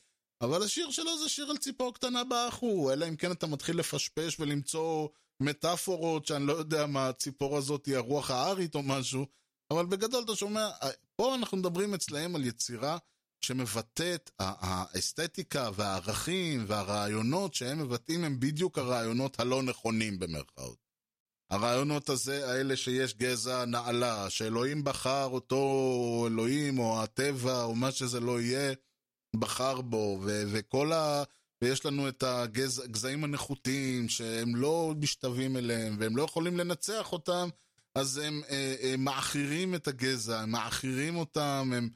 אבל 0.41 0.63
השיר 0.63 0.91
שלו 0.91 1.19
זה 1.19 1.29
שיר 1.29 1.49
על 1.49 1.57
ציפור 1.57 1.93
קטנה 1.93 2.23
באחו, 2.23 2.91
אלא 2.93 3.07
אם 3.07 3.15
כן 3.15 3.31
אתה 3.31 3.47
מתחיל 3.47 3.77
לפשפש 3.77 4.39
ולמצוא 4.39 5.07
מטאפורות 5.39 6.25
שאני 6.25 6.47
לא 6.47 6.53
יודע 6.53 6.85
מה 6.85 7.09
הציפור 7.09 7.57
הזאת 7.57 7.85
היא 7.85 7.95
הרוח 7.95 8.31
הארית 8.31 8.75
או 8.75 8.83
משהו, 8.83 9.25
אבל 9.71 9.85
בגדול 9.85 10.23
אתה 10.23 10.35
שומע, 10.35 10.69
פה 11.15 11.35
אנחנו 11.35 11.57
מדברים 11.57 11.93
אצלהם 11.93 12.35
על 12.35 12.45
יצירה 12.45 12.97
שמבטאת, 13.41 14.31
האסתטיקה 14.39 15.69
והערכים 15.73 16.65
והרעיונות 16.67 17.53
שהם 17.53 17.79
מבטאים 17.79 18.23
הם 18.23 18.39
בדיוק 18.39 18.77
הרעיונות 18.77 19.39
הלא 19.39 19.63
נכונים 19.63 20.19
במרכאות. 20.19 20.87
הרעיונות 21.51 22.09
הזה, 22.09 22.49
האלה 22.49 22.75
שיש 22.75 23.13
גזע 23.13 23.65
נעלה, 23.65 24.29
שאלוהים 24.29 24.83
בחר 24.83 25.25
אותו 25.25 26.27
אלוהים 26.27 26.79
או 26.79 27.03
הטבע 27.03 27.63
או 27.63 27.75
מה 27.75 27.91
שזה 27.91 28.19
לא 28.19 28.41
יהיה, 28.41 28.73
בחר 29.35 29.81
בו, 29.81 30.19
ו- 30.23 30.43
וכל 30.51 30.93
ה... 30.93 31.23
ויש 31.61 31.85
לנו 31.85 32.09
את 32.09 32.23
הגזעים 32.23 33.23
הנחותים 33.23 34.09
שהם 34.09 34.55
לא 34.55 34.93
משתווים 34.97 35.57
אליהם 35.57 35.95
והם 35.99 36.17
לא 36.17 36.23
יכולים 36.23 36.57
לנצח 36.57 37.13
אותם 37.13 37.49
אז 37.97 38.17
הם 38.17 38.41
אה, 38.49 38.75
אה, 38.81 38.95
מעכירים 38.97 39.75
את 39.75 39.87
הגזע, 39.87 40.39
הם 40.39 40.51
מעכירים 40.51 41.15
אותם, 41.15 41.71
הם 41.75 41.89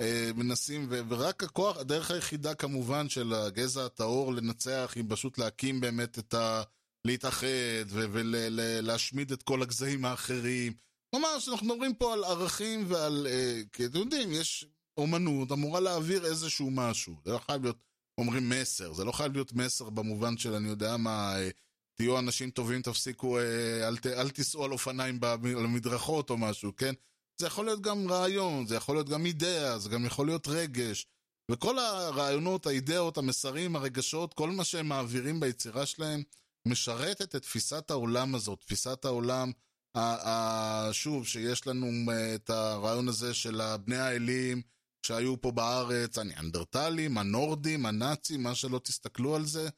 אה, 0.00 0.30
מנסים, 0.34 0.86
ורק 0.90 1.42
הכוח, 1.42 1.76
הדרך 1.76 2.10
היחידה 2.10 2.54
כמובן 2.54 3.08
של 3.08 3.32
הגזע 3.34 3.84
הטהור 3.84 4.32
לנצח 4.32 4.92
היא 4.94 5.04
פשוט 5.08 5.38
להקים 5.38 5.80
באמת 5.80 6.18
את 6.18 6.34
ה... 6.34 6.62
להתאחד 7.04 7.46
ולהשמיד 7.90 9.32
את 9.32 9.42
כל 9.42 9.62
הגזעים 9.62 10.04
האחרים. 10.04 10.72
ממש, 11.14 11.48
אנחנו 11.48 11.66
מדברים 11.66 11.94
פה 11.94 12.12
על 12.12 12.24
ערכים 12.24 12.84
ועל, 12.88 13.26
כי 13.72 13.86
אתם 13.86 13.98
יודעים, 13.98 14.32
יש 14.32 14.66
אומנות 14.96 15.52
אמורה 15.52 15.80
להעביר 15.80 16.26
איזשהו 16.26 16.70
משהו. 16.70 17.14
זה 17.24 17.32
לא 17.32 17.38
חייב 17.38 17.62
להיות, 17.62 17.76
אומרים 18.18 18.48
מסר, 18.48 18.92
זה 18.92 19.04
לא 19.04 19.12
חייב 19.12 19.32
להיות 19.32 19.52
מסר 19.52 19.90
במובן 19.90 20.36
של 20.36 20.54
אני 20.54 20.68
יודע 20.68 20.96
מה, 20.96 21.38
אה, 21.38 21.48
תהיו 21.94 22.18
אנשים 22.18 22.50
טובים, 22.50 22.82
תפסיקו, 22.82 23.38
אה, 23.38 23.88
אל, 23.88 23.96
ת, 23.96 24.06
אל 24.06 24.30
תיסעו 24.30 24.64
על 24.64 24.72
אופניים 24.72 25.20
במדרכות 25.20 26.30
או 26.30 26.36
משהו, 26.36 26.76
כן? 26.76 26.94
זה 27.38 27.46
יכול 27.46 27.64
להיות 27.64 27.80
גם 27.80 28.10
רעיון, 28.10 28.66
זה 28.66 28.76
יכול 28.76 28.96
להיות 28.96 29.08
גם 29.08 29.26
אידאה, 29.26 29.78
זה 29.78 29.88
גם 29.88 30.04
יכול 30.04 30.26
להיות 30.26 30.48
רגש. 30.48 31.06
וכל 31.50 31.78
הרעיונות, 31.78 32.66
האידאות, 32.66 33.18
המסרים, 33.18 33.76
הרגשות, 33.76 34.34
כל 34.34 34.50
מה 34.50 34.64
שהם 34.64 34.88
מעבירים 34.88 35.40
ביצירה 35.40 35.86
שלהם, 35.86 36.22
משרתת 36.66 37.34
את 37.34 37.42
תפיסת 37.42 37.90
העולם 37.90 38.34
הזאת, 38.34 38.60
תפיסת 38.60 39.04
העולם, 39.04 39.52
שוב, 40.92 41.26
שיש 41.26 41.66
לנו 41.66 42.12
אה, 42.12 42.34
את 42.34 42.50
הרעיון 42.50 43.08
הזה 43.08 43.34
של 43.34 43.60
בני 43.84 43.98
האלים 43.98 44.62
שהיו 45.06 45.40
פה 45.40 45.50
בארץ, 45.50 46.18
הניאנדרטלים, 46.18 47.18
הנורדים, 47.18 47.86
הנאצים, 47.86 48.42
מה 48.42 48.54
שלא 48.54 48.78
תסתכלו 48.78 49.36
על 49.36 49.44
זה, 49.44 49.68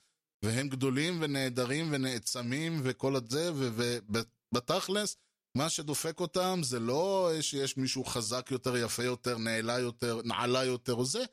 והם 0.45 0.69
גדולים 0.69 1.19
ונהדרים 1.21 1.89
ונעצמים 1.91 2.81
וכל 2.85 3.17
הזה, 3.17 3.51
ובתכלס, 3.55 5.17
מה 5.57 5.71
שדופק 5.71 6.21
אותם 6.21 6.61
זה 6.63 6.81
לא 6.81 7.31
שיש 7.41 7.77
מישהו 7.77 8.05
חזק 8.05 8.49
יותר, 8.51 8.77
יפה 8.77 9.05
יותר, 9.05 9.39
נעלה 9.39 9.79
יותר, 9.79 10.21
נעלה 10.25 10.65
יותר 10.65 10.95
או 10.95 11.05
זה, 11.05 11.25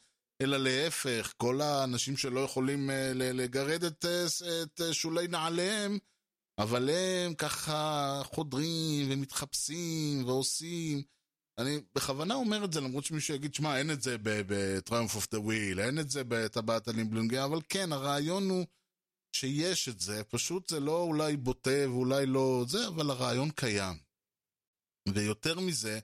אלא 0.42 0.58
להפך, 0.58 1.34
כל 1.38 1.62
האנשים 1.62 2.18
שלא 2.18 2.40
יכולים 2.40 2.90
אה, 2.90 3.12
לגרד 3.14 3.84
את, 3.84 4.06
אה, 4.06 4.64
את 4.64 4.82
שולי 4.92 5.28
נעליהם, 5.28 5.98
אבל 6.58 6.90
הם 6.90 7.34
ככה 7.34 8.22
חודרים 8.24 9.08
ומתחפשים 9.12 10.26
ועושים. 10.26 11.15
אני 11.58 11.82
בכוונה 11.96 12.34
אומר 12.34 12.66
את 12.66 12.74
זה, 12.74 12.82
למרות 12.82 13.06
שמישהו 13.06 13.36
יגיד, 13.36 13.54
שמע, 13.54 13.78
אין 13.78 13.92
את 13.92 14.02
זה 14.02 14.18
ב-Triumph 14.22 15.16
of 15.18 15.28
the 15.34 15.38
Wheel, 15.38 15.80
אין 15.80 16.00
את 16.00 16.10
זה 16.10 16.24
בטבעת 16.28 16.88
הלימבלונגיה, 16.88 17.46
אבל 17.46 17.60
כן, 17.70 17.92
הרעיון 17.92 18.50
הוא 18.50 18.66
שיש 19.36 19.90
את 19.90 20.00
זה, 20.00 20.24
פשוט 20.24 20.70
זה 20.70 20.80
לא 20.80 21.02
אולי 21.02 21.38
בוטה 21.38 21.90
ואולי 21.90 22.26
לא 22.26 22.66
זה, 22.68 22.88
אבל 22.88 23.10
הרעיון 23.10 23.50
קיים. 23.52 23.98
ויותר 25.10 25.60
מזה, 25.60 26.00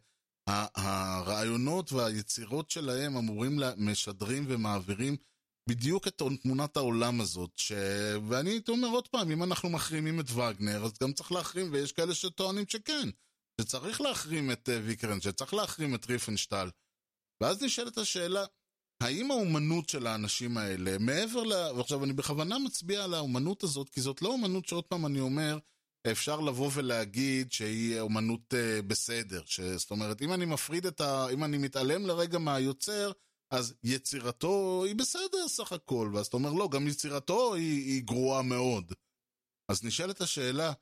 הרעיונות 0.48 1.92
והיצירות 1.92 2.72
שלהם 2.72 3.18
אמורים, 3.18 3.60
משדרים 3.78 4.46
ומעבירים 4.48 5.16
בדיוק 5.70 6.08
את 6.08 6.22
תמונת 6.42 6.78
העולם 6.78 7.22
הזאת, 7.22 7.52
ש... 7.56 7.72
ואני 8.30 8.50
הייתי 8.50 8.72
אומר 8.72 8.88
עוד 8.88 9.08
פעם, 9.08 9.32
אם 9.32 9.44
אנחנו 9.44 9.70
מחרימים 9.70 10.20
את 10.20 10.30
וגנר, 10.30 10.86
אז 10.86 10.92
גם 11.04 11.14
צריך 11.14 11.32
להחרים, 11.32 11.70
ויש 11.72 11.92
כאלה 11.92 12.16
שטוענים 12.16 12.66
שכן, 12.68 13.10
שצריך 13.62 14.02
להחרים 14.02 14.52
את 14.52 14.70
uh, 14.70 14.72
ויקרן, 14.86 15.22
שצריך 15.22 15.54
להחרים 15.54 15.96
את 15.96 16.06
ריפנשטל. 16.06 16.70
ואז 17.44 17.64
נשאלת 17.64 17.98
השאלה, 17.98 18.46
האם 19.04 19.32
האומנות 19.32 19.90
של 19.90 20.08
האנשים 20.08 20.58
האלה, 20.58 20.98
מעבר 20.98 21.44
ל... 21.44 21.54
ועכשיו 21.78 22.04
אני 22.04 22.14
בכוונה 22.14 22.60
מצביע 22.60 23.04
על 23.04 23.14
האומנות 23.14 23.64
הזאת, 23.64 23.90
כי 23.90 24.02
זאת 24.02 24.22
לא 24.22 24.30
אומנות 24.30 24.68
שעוד 24.68 24.84
פעם 24.84 25.06
אני 25.06 25.20
אומר, 25.20 25.58
אפשר 26.12 26.40
לבוא 26.40 26.70
ולהגיד 26.74 27.52
שהיא 27.52 28.00
אומנות 28.00 28.54
uh, 28.54 28.82
בסדר. 28.82 29.42
ש... 29.46 29.62
זאת 29.62 29.92
אומרת, 29.92 30.22
אם 30.22 30.34
אני 30.34 30.46
מפריד 30.46 30.86
את 30.86 31.02
ה... 31.02 31.30
אם 31.30 31.44
אני 31.44 31.58
מתעלם 31.58 32.06
לרגע 32.06 32.40
מהיוצר, 32.40 33.12
אז 33.52 33.74
יצירתו 33.84 34.84
היא 34.86 34.96
בסדר 34.96 35.48
סך 35.48 35.72
הכל, 35.72 36.12
ואז 36.14 36.28
אתה 36.28 36.38
אומר, 36.38 36.54
לא, 36.54 36.70
גם 36.70 36.88
יצירתו 36.88 37.54
היא, 37.54 37.94
היא 37.94 38.04
גרועה 38.04 38.42
מאוד. 38.42 38.94
אז 39.72 39.84
נשאלת 39.84 40.22
השאלה, 40.22 40.74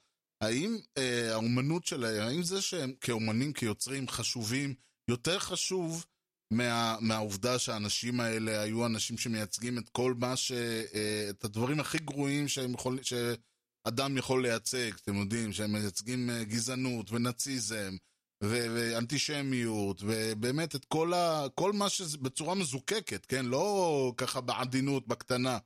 האם 0.42 0.78
אה, 0.98 1.32
האומנות 1.32 1.86
שלהם, 1.86 2.28
האם 2.28 2.44
זה 2.44 2.62
שהם 2.62 2.94
כאומנים, 3.02 3.54
כיוצרים 3.54 4.08
חשובים, 4.08 4.74
יותר 5.10 5.40
חשוב 5.40 6.06
מה, 6.54 6.98
מהעובדה 7.02 7.60
שהאנשים 7.60 8.20
האלה 8.20 8.62
היו 8.62 8.86
אנשים 8.86 9.18
שמייצגים 9.18 9.78
את 9.78 9.90
כל 9.90 10.14
מה 10.18 10.36
ש... 10.36 10.52
אה, 10.52 11.28
את 11.30 11.46
הדברים 11.46 11.80
הכי 11.80 11.98
גרועים 11.98 12.48
שהם 12.48 12.74
יכול, 12.74 13.00
שאדם 13.04 14.18
יכול 14.18 14.42
לייצג, 14.42 14.92
אתם 15.04 15.16
יודעים, 15.16 15.54
שהם 15.54 15.72
מייצגים 15.72 16.30
אה, 16.30 16.44
גזענות 16.44 17.12
ונאציזם. 17.12 17.96
ו- 18.44 18.68
ואנטישמיות, 18.76 20.02
ובאמת 20.06 20.76
את 20.76 20.86
כל, 20.86 21.14
ה- 21.14 21.46
כל 21.56 21.74
מה 21.74 21.90
שזה 21.90 22.18
בצורה 22.18 22.56
מזוקקת, 22.56 23.26
כן? 23.26 23.46
לא 23.46 24.14
ככה 24.18 24.42
בעדינות, 24.42 25.08
בקטנה. 25.08 25.58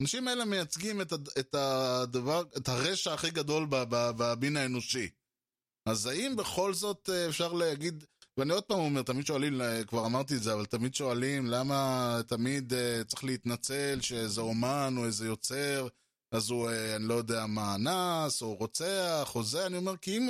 האנשים 0.00 0.28
האלה 0.28 0.44
מייצגים 0.44 1.00
את, 1.00 1.12
הד- 1.12 1.28
את 1.38 1.54
הדבר, 1.54 2.42
את 2.56 2.68
הרשע 2.68 3.14
הכי 3.14 3.30
גדול 3.30 3.66
במין 3.90 4.56
האנושי. 4.56 5.08
אז 5.88 6.06
האם 6.06 6.36
בכל 6.36 6.74
זאת 6.74 7.10
אה, 7.12 7.28
אפשר 7.28 7.52
להגיד, 7.52 8.04
ואני 8.36 8.52
עוד 8.52 8.64
פעם 8.64 8.78
אומר, 8.78 9.02
תמיד 9.02 9.26
שואלים, 9.26 9.60
אה, 9.60 9.84
כבר 9.84 10.06
אמרתי 10.06 10.36
את 10.36 10.42
זה, 10.42 10.52
אבל 10.54 10.66
תמיד 10.66 10.94
שואלים 10.94 11.46
למה 11.46 12.20
תמיד 12.26 12.72
uh, 12.72 13.04
צריך 13.04 13.24
להתנצל 13.24 13.98
שאיזה 14.00 14.40
אומן 14.40 14.94
או 14.98 15.04
איזה 15.04 15.26
יוצר, 15.26 15.88
אז 16.32 16.50
הוא, 16.50 16.70
אני 16.96 17.08
לא 17.08 17.14
יודע 17.14 17.46
מה, 17.46 17.74
אנס, 17.74 18.42
או 18.42 18.54
רוצח, 18.54 19.32
או 19.34 19.44
זה, 19.44 19.66
אני 19.66 19.76
אומר, 19.76 19.96
כי 19.96 20.18
אם... 20.18 20.28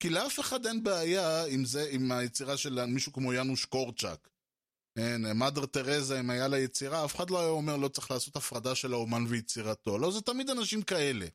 כי 0.00 0.10
לאף 0.10 0.40
אחד 0.40 0.66
אין 0.66 0.82
בעיה 0.82 1.44
עם 1.46 1.64
זה, 1.64 1.88
עם 1.90 2.12
היצירה 2.12 2.56
של 2.56 2.84
מישהו 2.86 3.12
כמו 3.12 3.32
יאנוש 3.32 3.64
קורצ'אק. 3.64 4.28
כן, 4.98 5.36
מאדר 5.38 5.66
תרזה, 5.66 6.20
אם 6.20 6.30
היה 6.30 6.48
לה 6.48 6.58
יצירה, 6.58 7.04
אף 7.04 7.16
אחד 7.16 7.30
לא 7.30 7.40
היה 7.40 7.48
אומר 7.48 7.76
לא 7.76 7.88
צריך 7.88 8.10
לעשות 8.10 8.36
הפרדה 8.36 8.74
של 8.74 8.92
האומן 8.92 9.24
ויצירתו. 9.28 9.98
לא, 9.98 10.10
זה 10.10 10.20
תמיד 10.20 10.50
אנשים 10.50 10.82
כאלה. 10.82 11.26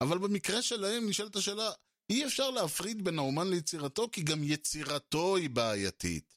אבל 0.00 0.18
במקרה 0.18 0.62
שלהם 0.62 1.08
נשאלת 1.08 1.36
השאלה, 1.36 1.70
אי 2.10 2.26
אפשר 2.26 2.50
להפריד 2.50 3.04
בין 3.04 3.18
האומן 3.18 3.50
ליצירתו, 3.50 4.08
כי 4.12 4.22
גם 4.22 4.42
יצירתו 4.42 5.36
היא 5.36 5.50
בעייתית. 5.50 6.36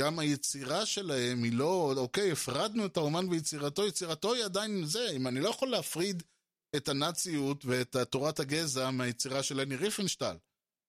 גם 0.00 0.18
היצירה 0.18 0.86
שלהם 0.86 1.42
היא 1.42 1.52
לא, 1.52 1.94
אוקיי, 1.96 2.32
הפרדנו 2.32 2.86
את 2.86 2.96
האומן 2.96 3.28
ויצירתו, 3.28 3.86
יצירתו 3.86 4.34
היא 4.34 4.44
עדיין 4.44 4.84
זה, 4.84 5.10
אם 5.10 5.26
אני 5.26 5.40
לא 5.40 5.48
יכול 5.48 5.68
להפריד 5.68 6.22
את 6.76 6.88
הנאציות 6.88 7.64
ואת 7.64 7.96
תורת 8.10 8.40
הגזע 8.40 8.90
מהיצירה 8.90 9.42
של 9.42 9.60
לני 9.60 9.76
ריפנשטל. 9.76 10.36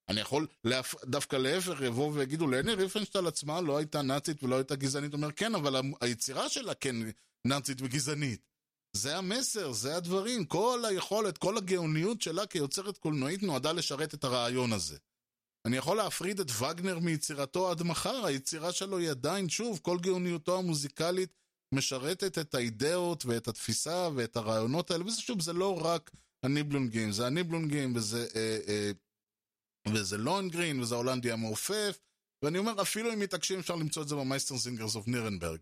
אני 0.10 0.22
יכול 0.22 0.47
להפ... 0.64 0.95
דווקא 1.05 1.36
להפך 1.36 1.82
יבואו 1.82 2.14
ויגידו, 2.14 2.47
לני 2.47 2.74
ריפנשטל 2.74 3.28
עצמה 3.28 3.62
לא 3.62 3.78
הייתה 3.78 4.01
נאצית 4.01 4.43
ולא 4.43 4.55
הייתה 4.55 4.76
גזענית. 4.76 5.14
אומר, 5.14 5.32
כן, 5.32 5.55
אבל 5.55 5.82
היצירה 6.01 6.49
שלה 6.49 6.74
כן 6.74 6.95
נאצית 7.45 7.82
וגזענית. 7.82 8.49
זה 8.95 9.18
המסר, 9.18 9.72
זה 9.72 9.95
הדברים. 9.97 10.45
כל 10.45 10.84
היכולת, 10.89 11.38
כל 11.38 11.57
הגאוניות 11.57 12.22
שלה 12.22 12.45
כיוצרת 12.45 12.97
קולנועית 12.97 13.43
נועדה 13.43 13.72
לשרת 13.72 14.14
את 14.14 14.24
הרעיון 14.24 14.74
הזה. 14.74 14.97
אני 15.66 15.78
יכול 15.78 15.97
להפריד 15.97 16.39
את 16.39 16.51
וגנר 16.51 16.99
מיצירתו 16.99 17.72
עד 17.72 17.84
מחר, 17.84 18.26
היצירה 18.26 18.72
שלו 18.72 18.97
היא 18.97 19.10
עדיין, 19.10 19.49
שוב, 19.49 19.80
כל 19.82 19.97
גאוניותו 19.99 20.57
המוזיקלית 20.57 21.30
משרתת 21.74 22.38
את 22.38 22.55
האידאות 22.55 23.26
ואת 23.26 23.47
התפיסה 23.47 24.10
ואת 24.16 24.38
הרעיונות 24.38 24.91
האלה, 24.91 25.05
וזה 25.05 25.22
שוב, 25.22 25.41
זה 25.41 25.53
לא 25.53 25.86
רק 25.86 26.12
הניבלונגים, 26.43 27.12
זה 27.12 27.28
הניבלונגים 27.28 27.95
וזה... 27.95 28.28
אה, 28.36 28.57
אה, 28.68 28.91
וזה 29.93 30.17
לוהנגרין, 30.17 30.80
וזה 30.79 30.95
ההולנדי 30.95 31.31
המעופף, 31.31 31.99
ואני 32.43 32.57
אומר, 32.57 32.81
אפילו 32.81 33.13
אם 33.13 33.19
מתעקשים 33.19 33.59
אפשר 33.59 33.75
למצוא 33.75 34.03
את 34.03 34.07
זה 34.07 34.15
ב 34.15 34.57
Meistersingers 34.57 34.95
of 34.95 35.07
Nuremberg. 35.07 35.59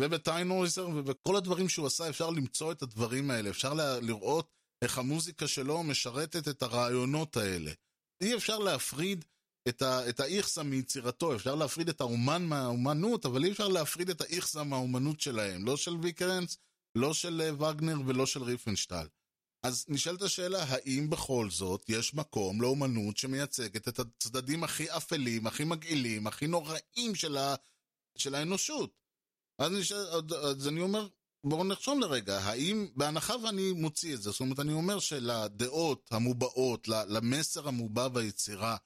ובטיינויזר 0.00 0.88
ובכל 0.88 1.36
הדברים 1.36 1.68
שהוא 1.68 1.86
עשה 1.86 2.08
אפשר 2.08 2.30
למצוא 2.30 2.72
את 2.72 2.82
הדברים 2.82 3.30
האלה, 3.30 3.50
אפשר 3.50 3.74
לראות 4.02 4.50
איך 4.84 4.98
המוזיקה 4.98 5.48
שלו 5.48 5.82
משרתת 5.82 6.48
את 6.48 6.62
הרעיונות 6.62 7.36
האלה. 7.36 7.70
אי 8.22 8.36
אפשר 8.36 8.58
להפריד 8.58 9.24
את, 9.68 9.82
ה, 9.82 10.08
את 10.08 10.20
האיכסה 10.20 10.62
מיצירתו, 10.62 11.34
אפשר 11.34 11.54
להפריד 11.54 11.88
את 11.88 12.00
האומן 12.00 12.46
מהאומנות, 12.46 13.26
אבל 13.26 13.44
אי 13.44 13.50
אפשר 13.50 13.68
להפריד 13.68 14.10
את 14.10 14.20
האיכסה 14.20 14.64
מהאומנות 14.64 15.20
שלהם, 15.20 15.66
לא 15.66 15.76
של 15.76 15.96
ויקרנס, 16.02 16.58
לא 16.98 17.14
של 17.14 17.40
וגנר 17.58 17.96
ולא 18.06 18.26
של 18.26 18.42
ריפנשטל. 18.42 19.06
אז 19.62 19.84
נשאלת 19.88 20.22
השאלה, 20.22 20.64
האם 20.68 21.10
בכל 21.10 21.50
זאת 21.50 21.84
יש 21.88 22.14
מקום 22.14 22.62
לאומנות 22.62 23.16
שמייצגת 23.16 23.88
את 23.88 23.98
הצדדים 23.98 24.64
הכי 24.64 24.96
אפלים, 24.96 25.46
הכי 25.46 25.64
מגעילים, 25.64 26.26
הכי 26.26 26.46
נוראים 26.46 27.14
של, 27.14 27.36
ה... 27.36 27.54
של 28.16 28.34
האנושות? 28.34 29.00
אז, 29.58 29.72
נשאל, 29.72 30.06
אז 30.42 30.68
אני 30.68 30.80
אומר, 30.80 31.08
בואו 31.46 31.64
נחשוב 31.64 31.98
לרגע, 32.00 32.38
האם, 32.38 32.88
בהנחה 32.96 33.34
ואני 33.36 33.72
מוציא 33.72 34.14
את 34.14 34.22
זה, 34.22 34.30
זאת 34.30 34.40
אומרת, 34.40 34.60
אני 34.60 34.72
אומר 34.72 34.98
שלדעות 34.98 36.08
המובעות, 36.10 36.88
למסר 36.88 37.68
המובע 37.68 38.08
ביצירה, 38.08 38.76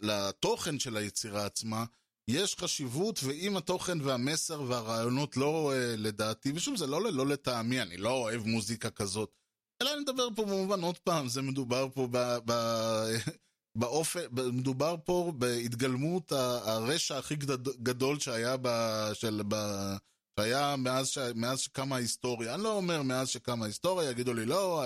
לתוכן 0.00 0.78
של 0.78 0.96
היצירה 0.96 1.46
עצמה, 1.46 1.84
יש 2.28 2.56
חשיבות, 2.56 3.20
ואם 3.22 3.56
התוכן 3.56 4.00
והמסר 4.00 4.62
והרעיונות 4.62 5.36
לא 5.36 5.72
לדעתי, 5.96 6.52
ושוב, 6.54 6.76
זה 6.76 6.86
לא, 6.86 7.12
לא 7.12 7.26
לטעמי, 7.26 7.82
אני 7.82 7.96
לא 7.96 8.10
אוהב 8.10 8.46
מוזיקה 8.46 8.90
כזאת. 8.90 9.41
אלא 9.82 9.92
אני 9.92 10.00
מדבר 10.00 10.28
פה 10.36 10.44
במובן, 10.44 10.82
עוד 10.82 10.98
פעם, 10.98 11.28
זה 11.28 11.42
מדובר 11.42 11.88
פה 11.94 12.08
ב, 12.10 12.36
ב, 12.44 12.52
באופן, 13.78 14.20
מדובר 14.52 14.96
פה 15.04 15.32
בהתגלמות 15.38 16.32
הרשע 16.32 17.18
הכי 17.18 17.36
גדול 17.82 18.18
שהיה, 18.18 18.56
ב, 18.62 18.68
של, 19.12 19.42
ב, 19.48 19.56
שהיה 20.40 20.76
מאז, 20.76 21.08
ש, 21.08 21.18
מאז 21.34 21.60
שקמה 21.60 21.96
ההיסטוריה. 21.96 22.54
אני 22.54 22.62
לא 22.62 22.76
אומר 22.76 23.02
מאז 23.02 23.28
שקמה 23.28 23.64
ההיסטוריה, 23.64 24.10
יגידו 24.10 24.34
לי, 24.34 24.46
לא, 24.46 24.84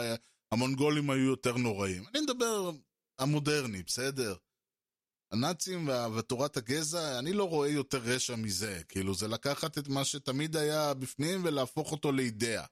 המונגולים 0.53 1.11
היו 1.11 1.25
יותר 1.25 1.57
נוראים. 1.57 2.05
אני 2.15 2.21
מדבר 2.21 2.71
המודרני, 3.19 3.83
בסדר? 3.83 4.35
הנאצים 5.33 5.89
ותורת 6.17 6.57
הגזע, 6.57 7.19
אני 7.19 7.33
לא 7.33 7.49
רואה 7.49 7.69
יותר 7.69 7.99
רשע 7.99 8.37
מזה. 8.37 8.83
כאילו, 8.89 9.15
זה 9.15 9.29
לקחת 9.29 9.79
את 9.79 9.89
מה 9.89 10.05
שתמיד 10.05 10.57
היה 10.57 10.95
בפנים 10.95 11.45
ולהפוך 11.45 11.93
אותו 11.93 12.13
לאידאה. 12.13 12.65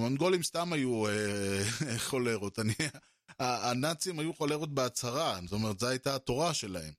המונגולים 0.00 0.42
סתם 0.42 0.72
היו 0.72 1.06
אה, 1.06 1.62
חולרות. 2.08 2.58
אני, 2.58 2.74
הנאצים 3.38 4.18
היו 4.18 4.34
חולרות 4.34 4.74
בהצהרה, 4.74 5.40
זאת 5.44 5.52
אומרת, 5.52 5.80
זו 5.80 5.88
הייתה 5.88 6.14
התורה 6.14 6.54
שלהם. 6.54 6.92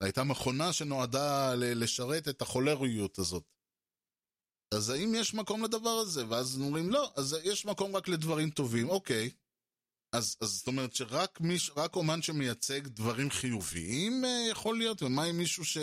זו 0.00 0.04
הייתה 0.04 0.24
מכונה 0.24 0.72
שנועדה 0.72 1.54
לשרת 1.54 2.28
את 2.28 2.42
החולריות 2.42 3.18
הזאת. 3.18 3.44
אז 4.74 4.90
האם 4.90 5.14
יש 5.14 5.34
מקום 5.34 5.64
לדבר 5.64 5.90
הזה? 5.90 6.28
ואז 6.28 6.60
אומרים, 6.60 6.90
לא, 6.90 7.12
אז 7.16 7.36
יש 7.44 7.66
מקום 7.66 7.96
רק 7.96 8.08
לדברים 8.08 8.50
טובים, 8.50 8.88
אוקיי. 8.88 9.30
אז, 10.12 10.36
אז 10.40 10.48
זאת 10.48 10.66
אומרת 10.66 10.94
שרק 10.94 11.40
מיש, 11.40 11.70
אומן 11.94 12.22
שמייצג 12.22 12.86
דברים 12.86 13.30
חיוביים 13.30 14.24
אה, 14.24 14.46
יכול 14.50 14.78
להיות, 14.78 15.02
ומה 15.02 15.24
עם 15.24 15.36
מישהו 15.36 15.64
ש... 15.64 15.78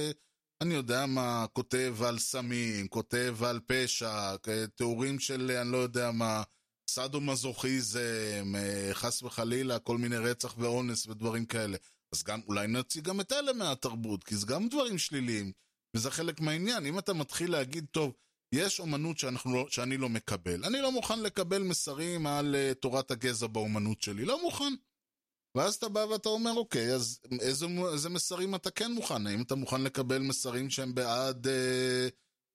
אני 0.61 0.73
יודע 0.73 1.05
מה, 1.05 1.45
כותב 1.53 1.95
על 2.07 2.19
סמים, 2.19 2.87
כותב 2.87 3.37
על 3.43 3.59
פשע, 3.67 4.35
תיאורים 4.75 5.19
של 5.19 5.51
אני 5.61 5.71
לא 5.71 5.77
יודע 5.77 6.11
מה, 6.11 6.43
סאדו-מזוכיזם, 6.89 8.53
חס 8.93 9.23
וחלילה, 9.23 9.79
כל 9.79 9.97
מיני 9.97 10.17
רצח 10.17 10.55
ואונס 10.57 11.07
ודברים 11.07 11.45
כאלה. 11.45 11.77
אז 12.13 12.23
גם, 12.23 12.39
אולי 12.47 12.67
נציג 12.67 13.03
גם 13.03 13.21
את 13.21 13.31
אלה 13.31 13.53
מהתרבות, 13.53 14.23
כי 14.23 14.35
זה 14.35 14.45
גם 14.47 14.67
דברים 14.69 14.97
שליליים, 14.97 15.51
וזה 15.95 16.11
חלק 16.11 16.41
מהעניין. 16.41 16.85
אם 16.85 16.99
אתה 16.99 17.13
מתחיל 17.13 17.51
להגיד, 17.51 17.85
טוב, 17.91 18.13
יש 18.51 18.79
אומנות 18.79 19.17
שאנחנו, 19.17 19.65
שאני 19.69 19.97
לא 19.97 20.09
מקבל. 20.09 20.65
אני 20.65 20.81
לא 20.81 20.91
מוכן 20.91 21.19
לקבל 21.19 21.63
מסרים 21.63 22.27
על 22.27 22.55
uh, 22.55 22.73
תורת 22.73 23.11
הגזע 23.11 23.47
באומנות 23.47 24.01
שלי, 24.01 24.25
לא 24.25 24.41
מוכן. 24.41 24.73
ואז 25.57 25.75
אתה 25.75 25.89
בא 25.89 25.99
ואתה 25.99 26.29
אומר, 26.29 26.53
אוקיי, 26.53 26.93
אז 26.93 27.19
איזה, 27.41 27.65
איזה 27.93 28.09
מסרים 28.09 28.55
אתה 28.55 28.71
כן 28.71 28.91
מוכן? 28.91 29.27
האם 29.27 29.41
אתה 29.41 29.55
מוכן 29.55 29.81
לקבל 29.81 30.17
מסרים 30.17 30.69
שהם 30.69 30.95
בעד 30.95 31.47
אה, 31.47 31.53
אה, 31.53 32.07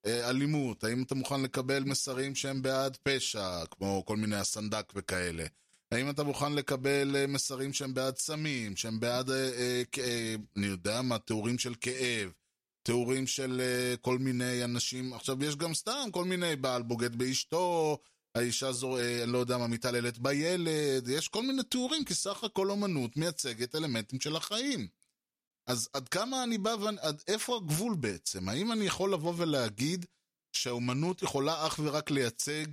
אלימות? 0.07 0.85
האם 0.85 1.03
אתה 1.03 1.15
מוכן 1.15 1.43
לקבל 1.43 1.85
מסרים 1.85 2.35
שהם 2.35 2.63
בעד 2.63 2.97
פשע, 3.03 3.65
כמו 3.71 4.03
כל 4.07 4.17
מיני 4.17 4.37
הסנדק 4.37 4.93
וכאלה? 4.97 5.45
האם 5.93 6.11
אתה 6.11 6.23
מוכן 6.23 6.53
לקבל 6.53 7.17
אה, 7.17 7.27
מסרים 7.27 7.73
שהם 7.73 7.95
בעד 7.95 8.17
סמים, 8.17 8.77
שהם 8.77 9.01
בעד, 9.01 9.31
אה, 9.31 9.37
אה, 9.37 9.83
אה, 9.99 10.35
אני 10.57 10.67
יודע 10.67 11.03
מה, 11.03 11.19
תיאורים 11.19 11.59
של 11.59 11.75
כאב? 11.81 12.31
תיאורים 12.83 13.27
של 13.27 13.61
אה, 13.61 13.97
כל 13.97 14.19
מיני 14.19 14.65
אנשים, 14.65 15.13
עכשיו 15.13 15.45
יש 15.45 15.57
גם 15.57 15.75
סתם 15.75 16.09
כל 16.13 16.25
מיני 16.25 16.57
בעל 16.57 16.83
בוגד 16.83 17.17
באשתו, 17.17 17.99
האישה 18.35 18.73
זו, 18.73 18.99
אה, 18.99 19.27
לא 19.27 19.39
יודע 19.39 19.59
מה, 19.59 19.67
מתעללת 19.67 20.19
בילד, 20.19 21.09
יש 21.09 21.29
כל 21.29 21.43
מיני 21.43 21.63
תיאורים, 21.63 22.05
כי 22.05 22.15
סך 22.15 22.45
הכל 22.45 22.71
אומנות 22.71 23.17
מייצגת 23.17 23.75
אלמנטים 23.75 24.21
של 24.21 24.37
החיים. 24.37 24.87
אז 25.67 25.89
עד 25.93 26.09
כמה 26.09 26.43
אני 26.43 26.59
בא, 26.59 26.71
ועד 26.81 27.23
איפה 27.29 27.57
הגבול 27.57 27.97
בעצם? 27.97 28.49
האם 28.49 28.73
אני 28.73 28.85
יכול 28.85 29.13
לבוא 29.13 29.35
ולהגיד 29.37 30.07
שהאומנות 30.57 31.23
יכולה 31.23 31.67
אך 31.67 31.81
ורק 31.83 32.11
לייצג 32.11 32.67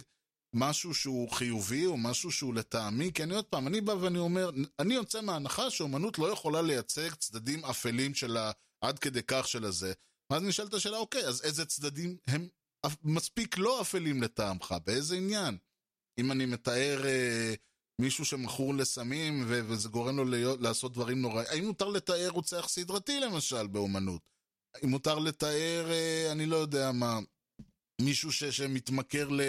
משהו 0.56 0.94
שהוא 0.94 1.32
חיובי 1.32 1.86
או 1.86 1.98
משהו 1.98 2.32
שהוא 2.32 2.54
לטעמי? 2.54 3.12
כי 3.14 3.24
אני 3.24 3.36
עוד 3.36 3.46
פעם, 3.46 3.68
אני 3.68 3.82
בא 3.82 3.92
ואני 3.92 4.20
אומר, 4.20 4.50
אני 4.80 4.94
יוצא 4.94 5.22
מההנחה 5.22 5.70
שאומנות 5.70 6.20
לא 6.20 6.28
יכולה 6.28 6.62
לייצג 6.62 7.14
צדדים 7.14 7.66
אפלים 7.66 8.16
של 8.16 8.38
ה... 8.38 8.52
עד 8.82 9.00
כדי 9.00 9.22
כך 9.28 9.48
של 9.48 9.66
הזה. 9.66 9.94
ואז 10.32 10.44
נשאלת 10.44 10.74
השאלה, 10.74 10.98
אוקיי, 10.98 11.28
אז 11.28 11.42
איזה 11.44 11.66
צדדים 11.66 12.18
הם 12.28 12.48
מספיק 13.04 13.58
לא 13.58 13.82
אפלים 13.82 14.22
לטעמך? 14.22 14.76
באיזה 14.86 15.16
עניין? 15.16 15.58
אם 16.20 16.32
אני 16.32 16.46
מתאר 16.46 17.06
אה, 17.06 17.54
מישהו 18.00 18.26
שמכור 18.26 18.76
לסמים 18.76 19.44
וזה 19.48 19.90
גורם 19.90 20.18
לו 20.18 20.26
להיות, 20.26 20.62
לעשות 20.62 20.94
דברים 20.94 21.22
נוראים, 21.22 21.48
האם 21.50 21.66
מותר 21.68 21.88
לתאר 21.90 22.30
רוצח 22.30 22.70
סדרתי 22.70 23.20
למשל 23.20 23.68
באומנות? 23.68 24.22
אם 24.84 24.90
מותר 24.90 25.20
לתאר, 25.20 25.92
אה, 25.92 26.32
אני 26.32 26.46
לא 26.46 26.56
יודע 26.56 26.92
מה, 26.92 27.20
מישהו 28.02 28.32
ש- 28.32 28.44
שמתמכר 28.44 29.30
ל... 29.30 29.42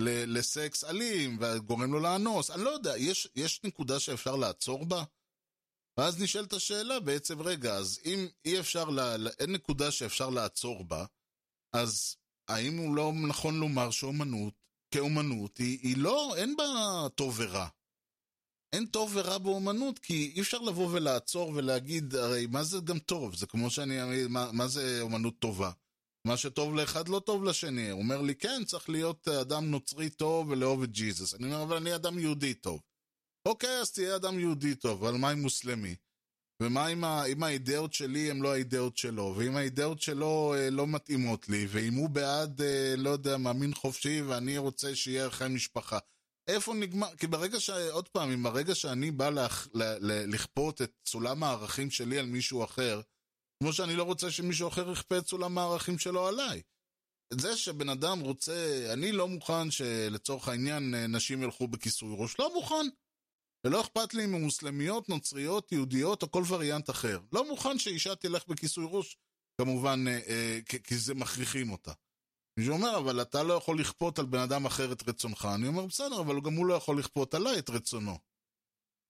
ל- 0.00 0.38
לסקס 0.38 0.84
אלים 0.84 1.38
וגורם 1.40 1.92
לו 1.92 2.00
לאנוס, 2.00 2.50
אני 2.50 2.62
לא 2.62 2.70
יודע, 2.70 2.96
יש, 2.96 3.28
יש 3.36 3.60
נקודה 3.64 4.00
שאפשר 4.00 4.36
לעצור 4.36 4.86
בה? 4.86 5.04
ואז 5.98 6.22
נשאלת 6.22 6.52
השאלה 6.52 7.00
בעצם, 7.00 7.42
רגע, 7.42 7.74
אז 7.74 8.00
אם 8.04 8.26
אי 8.44 8.60
אפשר, 8.60 8.84
לה, 8.84 9.16
אין 9.38 9.52
נקודה 9.52 9.90
שאפשר 9.90 10.30
לעצור 10.30 10.84
בה, 10.84 11.04
אז 11.72 12.16
האם 12.48 12.76
הוא 12.76 12.96
לא 12.96 13.12
נכון 13.28 13.60
לומר 13.60 13.90
שאומנות, 13.90 14.54
כאומנות, 14.92 15.58
היא, 15.58 15.78
היא 15.82 15.96
לא, 15.96 16.36
אין 16.36 16.56
בה 16.56 16.64
טוב 17.14 17.34
ורע. 17.38 17.68
אין 18.72 18.86
טוב 18.86 19.10
ורע 19.14 19.38
באומנות, 19.38 19.98
כי 19.98 20.32
אי 20.34 20.40
אפשר 20.40 20.58
לבוא 20.58 20.88
ולעצור 20.92 21.52
ולהגיד, 21.54 22.14
הרי 22.14 22.46
מה 22.46 22.62
זה 22.62 22.78
גם 22.84 22.98
טוב? 22.98 23.34
זה 23.34 23.46
כמו 23.46 23.70
שאני 23.70 24.04
אגיד, 24.04 24.26
מה, 24.26 24.52
מה 24.52 24.68
זה 24.68 25.00
אומנות 25.00 25.38
טובה? 25.38 25.70
מה 26.26 26.36
שטוב 26.36 26.74
לאחד 26.74 27.08
לא 27.08 27.20
טוב 27.20 27.44
לשני. 27.44 27.90
הוא 27.90 28.02
אומר 28.02 28.20
לי, 28.22 28.34
כן, 28.34 28.64
צריך 28.66 28.88
להיות 28.88 29.28
אדם 29.28 29.70
נוצרי 29.70 30.10
טוב 30.10 30.48
ולאהוב 30.50 30.82
את 30.82 30.90
ג'יזוס. 30.90 31.34
אני 31.34 31.46
אומר, 31.46 31.62
אבל 31.62 31.76
אני 31.76 31.94
אדם 31.94 32.18
יהודי 32.18 32.54
טוב. 32.54 32.80
אוקיי, 33.48 33.80
אז 33.80 33.92
תהיה 33.92 34.16
אדם 34.16 34.38
יהודי 34.38 34.74
טוב, 34.74 35.04
אבל 35.04 35.18
מה 35.18 35.30
עם 35.30 35.42
מוסלמי? 35.42 35.94
ומה 36.62 36.88
אם, 36.88 37.04
ה, 37.04 37.24
אם 37.24 37.42
האידאות 37.42 37.92
שלי 37.92 38.30
הן 38.30 38.40
לא 38.40 38.52
האידאות 38.52 38.96
שלו, 38.96 39.34
ואם 39.36 39.56
האידאות 39.56 40.00
שלו 40.00 40.54
אה, 40.56 40.70
לא 40.70 40.86
מתאימות 40.86 41.48
לי, 41.48 41.66
ואם 41.68 41.94
הוא 41.94 42.10
בעד, 42.10 42.60
אה, 42.60 42.94
לא 42.96 43.10
יודע, 43.10 43.36
מאמין 43.36 43.74
חופשי, 43.74 44.22
ואני 44.22 44.58
רוצה 44.58 44.94
שיהיה 44.94 45.26
לכם 45.26 45.54
משפחה. 45.54 45.98
איפה 46.48 46.74
נגמר? 46.74 47.16
כי 47.16 47.26
ברגע 47.26 47.60
ש... 47.60 47.70
עוד 47.70 48.08
פעם, 48.08 48.30
אם 48.30 48.42
ברגע 48.42 48.74
שאני 48.74 49.10
בא 49.10 49.30
לח, 49.30 49.68
ל, 49.74 49.82
ל, 49.82 50.34
לכפות 50.34 50.82
את 50.82 50.92
סולם 51.06 51.44
הערכים 51.44 51.90
שלי 51.90 52.18
על 52.18 52.26
מישהו 52.26 52.64
אחר, 52.64 53.00
כמו 53.62 53.72
שאני 53.72 53.96
לא 53.96 54.02
רוצה 54.02 54.30
שמישהו 54.30 54.68
אחר 54.68 54.92
יכפה 54.92 55.18
את 55.18 55.26
סולם 55.26 55.58
הערכים 55.58 55.98
שלו 55.98 56.28
עליי. 56.28 56.62
זה 57.32 57.56
שבן 57.56 57.88
אדם 57.88 58.20
רוצה, 58.20 58.88
אני 58.92 59.12
לא 59.12 59.28
מוכן 59.28 59.70
שלצורך 59.70 60.48
העניין 60.48 60.94
אה, 60.94 61.06
נשים 61.06 61.42
ילכו 61.42 61.68
בכיסוי 61.68 62.14
ראש, 62.18 62.38
לא 62.38 62.54
מוכן. 62.54 62.86
ולא 63.66 63.80
אכפת 63.80 64.14
לי 64.14 64.24
אם 64.24 64.34
הן 64.34 64.42
מוסלמיות, 64.42 65.08
נוצריות, 65.08 65.72
יהודיות 65.72 66.22
או 66.22 66.30
כל 66.30 66.42
וריאנט 66.48 66.90
אחר. 66.90 67.20
לא 67.32 67.48
מוכן 67.48 67.78
שאישה 67.78 68.14
תלך 68.14 68.46
בכיסוי 68.46 68.86
ראש, 68.90 69.16
כמובן, 69.60 70.04
אה, 70.08 70.20
אה, 70.28 70.58
כי 70.84 70.98
זה 70.98 71.14
מכריחים 71.14 71.72
אותה. 71.72 71.92
מישהו 72.58 72.74
אומר, 72.74 72.98
אבל 72.98 73.22
אתה 73.22 73.42
לא 73.42 73.54
יכול 73.54 73.80
לכפות 73.80 74.18
על 74.18 74.26
בן 74.26 74.38
אדם 74.38 74.66
אחר 74.66 74.92
את 74.92 75.08
רצונך. 75.08 75.48
אני 75.54 75.68
אומר, 75.68 75.86
בסדר, 75.86 76.20
אבל 76.20 76.40
גם 76.40 76.54
הוא 76.54 76.66
לא 76.66 76.74
יכול 76.74 76.98
לכפות 76.98 77.34
עליי 77.34 77.58
את 77.58 77.70
רצונו. 77.70 78.18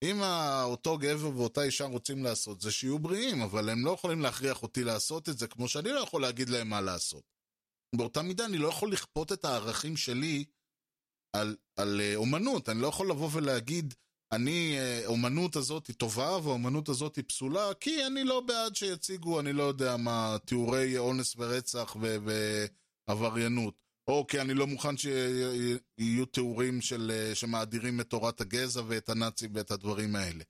אם 0.03 0.21
אותו 0.63 0.97
גבר 0.97 1.37
ואותה 1.37 1.63
אישה 1.63 1.85
רוצים 1.85 2.23
לעשות 2.23 2.61
זה, 2.61 2.71
שיהיו 2.71 2.99
בריאים, 2.99 3.41
אבל 3.41 3.69
הם 3.69 3.85
לא 3.85 3.91
יכולים 3.91 4.21
להכריח 4.21 4.63
אותי 4.63 4.83
לעשות 4.83 5.29
את 5.29 5.37
זה, 5.37 5.47
כמו 5.47 5.67
שאני 5.67 5.89
לא 5.89 5.99
יכול 5.99 6.21
להגיד 6.21 6.49
להם 6.49 6.69
מה 6.69 6.81
לעשות. 6.81 7.23
באותה 7.95 8.21
מידה 8.21 8.45
אני 8.45 8.57
לא 8.57 8.67
יכול 8.67 8.91
לכפות 8.91 9.31
את 9.31 9.45
הערכים 9.45 9.97
שלי 9.97 10.45
על, 11.35 11.55
על 11.75 12.01
אה, 12.01 12.15
אומנות, 12.15 12.69
אני 12.69 12.81
לא 12.81 12.87
יכול 12.87 13.09
לבוא 13.09 13.29
ולהגיד, 13.33 13.93
אני, 14.35 14.77
אה, 14.77 15.05
אומנות 15.05 15.55
הזאת 15.55 15.87
היא 15.87 15.95
טובה 15.95 16.37
והאומנות 16.43 16.89
הזאת 16.89 17.15
היא 17.15 17.23
פסולה, 17.27 17.73
כי 17.79 18.05
אני 18.05 18.23
לא 18.23 18.39
בעד 18.39 18.75
שיציגו, 18.75 19.39
אני 19.39 19.53
לא 19.53 19.63
יודע 19.63 19.97
מה, 19.97 20.37
תיאורי 20.45 20.97
אונס 20.97 21.35
ורצח 21.37 21.95
ועבריינות. 23.07 23.83
או 24.07 24.27
כי 24.27 24.41
אני 24.41 24.53
לא 24.53 24.67
מוכן 24.67 24.97
שיהיו 24.97 26.25
תיאורים 26.31 26.81
של, 26.81 27.11
אה, 27.13 27.35
שמאדירים 27.35 27.99
את 27.99 28.09
תורת 28.09 28.41
הגזע 28.41 28.81
ואת 28.87 29.09
הנאצים 29.09 29.51
ואת 29.55 29.71
הדברים 29.71 30.15
האלה. 30.15 30.43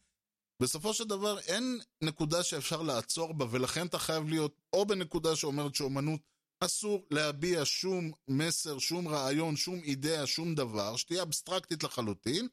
בסופו 0.61 0.93
של 0.93 1.03
דבר 1.03 1.39
אין 1.39 1.79
נקודה 2.03 2.43
שאפשר 2.43 2.81
לעצור 2.81 3.33
בה, 3.33 3.45
ולכן 3.51 3.87
אתה 3.87 3.99
חייב 3.99 4.29
להיות 4.29 4.61
או 4.73 4.85
בנקודה 4.85 5.35
שאומרת 5.35 5.75
שאומנות 5.75 6.21
אסור 6.59 7.07
להביע 7.11 7.61
שום 7.65 8.11
מסר, 8.27 8.79
שום 8.79 9.07
רעיון, 9.07 9.55
שום 9.55 9.79
אידאה, 9.83 10.27
שום 10.27 10.55
דבר, 10.55 10.95
שתהיה 10.95 11.21
אבסטרקטית 11.21 11.83
לחלוטין, 11.83 12.47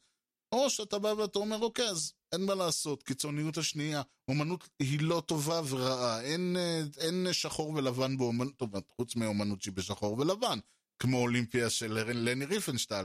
או 0.52 0.70
שאתה 0.70 0.98
בא 0.98 1.08
ואתה 1.08 1.38
אומר, 1.38 1.58
אוקיי, 1.62 1.88
אז 1.88 2.12
אין 2.32 2.44
מה 2.44 2.54
לעשות, 2.54 3.02
קיצוניות 3.02 3.56
השנייה, 3.58 4.02
אומנות 4.28 4.68
היא 4.78 4.98
לא 5.02 5.22
טובה 5.26 5.60
ורעה, 5.68 6.22
אין, 6.22 6.56
אה, 6.56 6.82
אין 6.98 7.26
שחור 7.32 7.68
ולבן 7.70 8.16
באומנות, 8.16 8.56
טוב, 8.56 8.70
חוץ 8.96 9.16
מאומנות 9.16 9.62
שהיא 9.62 9.74
בשחור 9.74 10.18
ולבן, 10.18 10.58
כמו 10.98 11.18
אולימפיה 11.18 11.70
של 11.70 11.92
לני 12.14 12.44
ריפנשטל, 12.44 13.04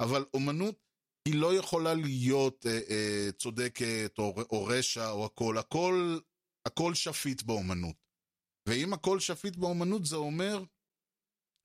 אבל 0.00 0.24
אומנות 0.34 0.84
היא 1.28 1.34
לא 1.34 1.54
יכולה 1.54 1.94
להיות 1.94 2.66
אה, 2.66 2.80
אה, 2.90 3.32
צודקת 3.38 4.14
או, 4.18 4.34
או 4.50 4.64
רשע 4.64 5.10
או 5.10 5.24
הכל, 5.24 5.58
הכל, 5.58 6.18
הכל 6.66 6.94
שפיט 6.94 7.42
באומנות. 7.42 7.96
ואם 8.68 8.92
הכל 8.92 9.20
שפיט 9.20 9.56
באומנות 9.56 10.04
זה 10.04 10.16
אומר 10.16 10.64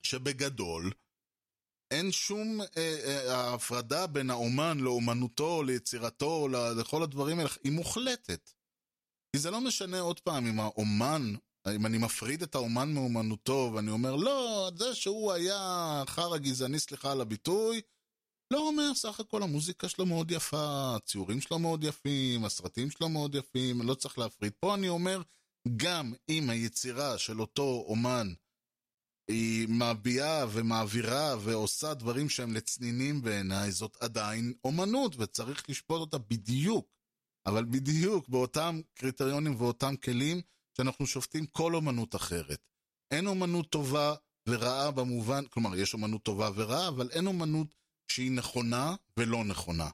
שבגדול, 0.03 0.91
אין 1.91 2.11
שום 2.11 2.61
אה, 2.61 2.67
אה, 2.77 3.37
ההפרדה 3.37 4.07
בין 4.07 4.29
האומן 4.29 4.79
לאומנותו, 4.79 5.63
ליצירתו, 5.63 6.47
לכל 6.77 7.03
הדברים 7.03 7.39
האלה, 7.39 7.49
היא 7.63 7.71
מוחלטת. 7.71 8.51
כי 9.31 9.39
זה 9.39 9.51
לא 9.51 9.61
משנה 9.61 9.99
עוד 9.99 10.19
פעם 10.19 10.47
אם 10.47 10.59
האומן, 10.59 11.33
אם 11.75 11.85
אני 11.85 11.97
מפריד 11.97 12.41
את 12.41 12.55
האומן 12.55 12.93
מאומנותו 12.93 13.71
ואני 13.73 13.91
אומר, 13.91 14.15
לא, 14.15 14.69
זה 14.77 14.95
שהוא 14.95 15.31
היה 15.31 16.03
חרא 16.07 16.37
גזעני, 16.37 16.79
סליחה 16.79 17.11
על 17.11 17.21
הביטוי, 17.21 17.81
לא 18.53 18.59
אומר, 18.59 18.93
סך 18.95 19.19
הכל 19.19 19.43
המוזיקה 19.43 19.89
שלו 19.89 20.05
מאוד 20.05 20.31
יפה, 20.31 20.95
הציורים 20.95 21.41
שלו 21.41 21.59
מאוד 21.59 21.83
יפים, 21.83 22.45
הסרטים 22.45 22.91
שלו 22.91 23.09
מאוד 23.09 23.35
יפים, 23.35 23.81
לא 23.81 23.93
צריך 23.93 24.17
להפריד. 24.17 24.53
פה 24.59 24.75
אני 24.75 24.89
אומר, 24.89 25.21
גם 25.77 26.13
אם 26.29 26.49
היצירה 26.49 27.17
של 27.17 27.41
אותו 27.41 27.83
אומן 27.87 28.33
היא 29.29 29.67
מביעה 29.69 30.45
ומעבירה 30.51 31.35
ועושה 31.43 31.93
דברים 31.93 32.29
שהם 32.29 32.53
לצנינים 32.53 33.21
בעיניי, 33.21 33.71
זאת 33.71 33.97
עדיין 33.99 34.53
אומנות, 34.63 35.15
וצריך 35.19 35.69
לשפוט 35.69 35.99
אותה 35.99 36.17
בדיוק, 36.17 36.87
אבל 37.45 37.65
בדיוק 37.65 38.29
באותם 38.29 38.81
קריטריונים 38.93 39.55
ואותם 39.55 39.95
כלים 39.95 40.41
שאנחנו 40.77 41.07
שופטים 41.07 41.45
כל 41.45 41.75
אומנות 41.75 42.15
אחרת. 42.15 42.59
אין 43.11 43.27
אומנות 43.27 43.69
טובה 43.69 44.15
ורעה 44.49 44.91
במובן, 44.91 45.45
כלומר, 45.45 45.75
יש 45.75 45.93
אומנות 45.93 46.23
טובה 46.23 46.49
ורעה, 46.55 46.87
אבל 46.87 47.09
אין 47.11 47.27
אומנות 47.27 47.75
שהיא 48.07 48.31
נכונה 48.31 48.95
ולא 49.17 49.43
נכונה. 49.43 49.89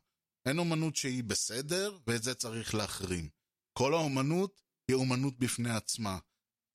אין 0.45 0.59
אומנות 0.59 0.95
שהיא 0.95 1.23
בסדר, 1.23 1.97
ואת 2.07 2.23
זה 2.23 2.35
צריך 2.35 2.75
להחרים. 2.75 3.29
כל 3.73 3.93
האומנות 3.93 4.61
היא 4.87 4.95
אומנות 4.95 5.39
בפני 5.39 5.75
עצמה. 5.75 6.17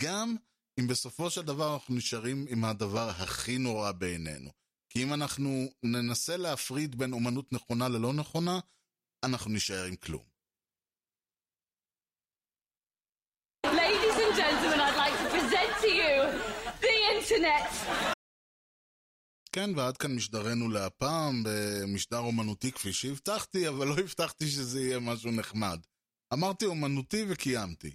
גם 0.02 0.36
אם 0.80 0.86
בסופו 0.86 1.30
של 1.30 1.42
דבר 1.42 1.74
אנחנו 1.74 1.94
נשארים 1.94 2.46
עם 2.48 2.64
הדבר 2.64 3.08
הכי 3.08 3.58
נורא 3.58 3.92
בעינינו. 3.92 4.50
כי 4.88 5.02
אם 5.02 5.14
אנחנו 5.14 5.66
ננסה 5.82 6.36
להפריד 6.36 6.98
בין 6.98 7.12
אומנות 7.12 7.52
נכונה 7.52 7.88
ללא 7.88 8.12
נכונה, 8.12 8.60
אנחנו 9.24 9.50
נישאר 9.50 9.84
עם 9.84 9.96
כלום. 9.96 10.24
Ladies 13.66 14.16
and 14.24 14.34
gentlemen, 14.42 14.80
I'd 14.86 14.98
like 15.04 15.16
to 15.22 15.28
present 15.36 15.72
to 15.82 15.90
you 16.00 16.14
the 16.80 16.96
internet. 17.14 17.72
כן, 19.52 19.70
ועד 19.76 19.96
כאן 19.96 20.14
משדרנו 20.14 20.68
להפעם, 20.68 21.42
במשדר 21.44 22.18
אומנותי 22.18 22.72
כפי 22.72 22.92
שהבטחתי, 22.92 23.68
אבל 23.68 23.86
לא 23.86 23.94
הבטחתי 23.98 24.46
שזה 24.46 24.80
יהיה 24.80 24.98
משהו 25.00 25.30
נחמד. 25.30 25.80
אמרתי 26.32 26.66
אומנותי 26.66 27.24
וקיימתי. 27.30 27.94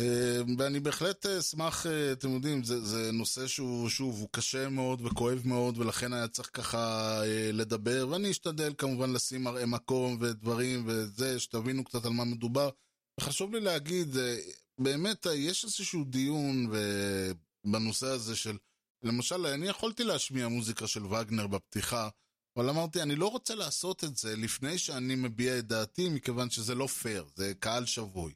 אה, 0.00 0.40
ואני 0.58 0.80
בהחלט 0.80 1.26
אשמח, 1.26 1.86
אה, 1.86 2.12
אתם 2.12 2.30
יודעים, 2.30 2.64
זה, 2.64 2.80
זה 2.84 3.12
נושא 3.12 3.46
שהוא, 3.46 3.88
שוב, 3.88 4.20
הוא 4.20 4.28
קשה 4.32 4.68
מאוד 4.68 5.00
וכואב 5.00 5.42
מאוד, 5.44 5.78
ולכן 5.78 6.12
היה 6.12 6.28
צריך 6.28 6.50
ככה 6.52 6.78
אה, 7.24 7.52
לדבר, 7.52 8.08
ואני 8.10 8.30
אשתדל 8.30 8.74
כמובן 8.78 9.12
לשים 9.12 9.44
מראה 9.44 9.66
מקום 9.66 10.16
ודברים 10.20 10.84
וזה, 10.86 11.40
שתבינו 11.40 11.84
קצת 11.84 12.04
על 12.04 12.12
מה 12.12 12.24
מדובר. 12.24 12.70
וחשוב 13.20 13.54
לי 13.54 13.60
להגיד, 13.60 14.16
באמת, 14.78 15.26
יש 15.34 15.64
איזשהו 15.64 16.04
דיון 16.04 16.72
בנושא 17.66 18.06
הזה 18.06 18.36
של, 18.36 18.56
למשל, 19.02 19.46
אני 19.46 19.68
יכולתי 19.68 20.04
להשמיע 20.04 20.48
מוזיקה 20.48 20.86
של 20.86 21.06
וגנר 21.06 21.46
בפתיחה, 21.46 22.08
אבל 22.56 22.68
אמרתי, 22.68 23.02
אני 23.02 23.16
לא 23.16 23.28
רוצה 23.28 23.54
לעשות 23.54 24.04
את 24.04 24.16
זה 24.16 24.36
לפני 24.36 24.78
שאני 24.78 25.14
מביע 25.14 25.58
את 25.58 25.66
דעתי, 25.66 26.08
מכיוון 26.08 26.50
שזה 26.50 26.74
לא 26.74 26.86
פייר, 26.86 27.24
זה 27.34 27.52
קהל 27.58 27.86
שבוי. 27.86 28.32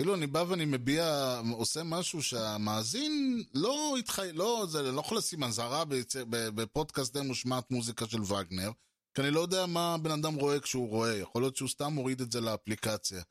כאילו, 0.00 0.14
אני 0.14 0.26
בא 0.26 0.44
ואני 0.48 0.64
מביע, 0.64 1.40
עושה 1.52 1.82
משהו 1.84 2.22
שהמאזין 2.22 3.44
לא 3.54 3.96
התחי... 3.98 4.32
לא, 4.32 4.66
זה 4.68 4.92
לא 4.92 5.00
יכול 5.00 5.18
לשים 5.18 5.44
אזהרה 5.44 5.84
בפודקאסט 6.28 7.12
די 7.12 7.20
מושמעת 7.20 7.70
מוזיקה 7.70 8.06
של 8.06 8.22
וגנר, 8.22 8.70
כי 9.14 9.22
אני 9.22 9.30
לא 9.30 9.40
יודע 9.40 9.66
מה 9.66 9.96
בן 9.98 10.10
אדם 10.10 10.34
רואה 10.34 10.60
כשהוא 10.60 10.88
רואה, 10.88 11.16
יכול 11.16 11.42
להיות 11.42 11.56
שהוא 11.56 11.68
סתם 11.68 11.92
מוריד 11.92 12.20
את 12.20 12.32
זה 12.32 12.40
לאפליקציה. 12.40 13.22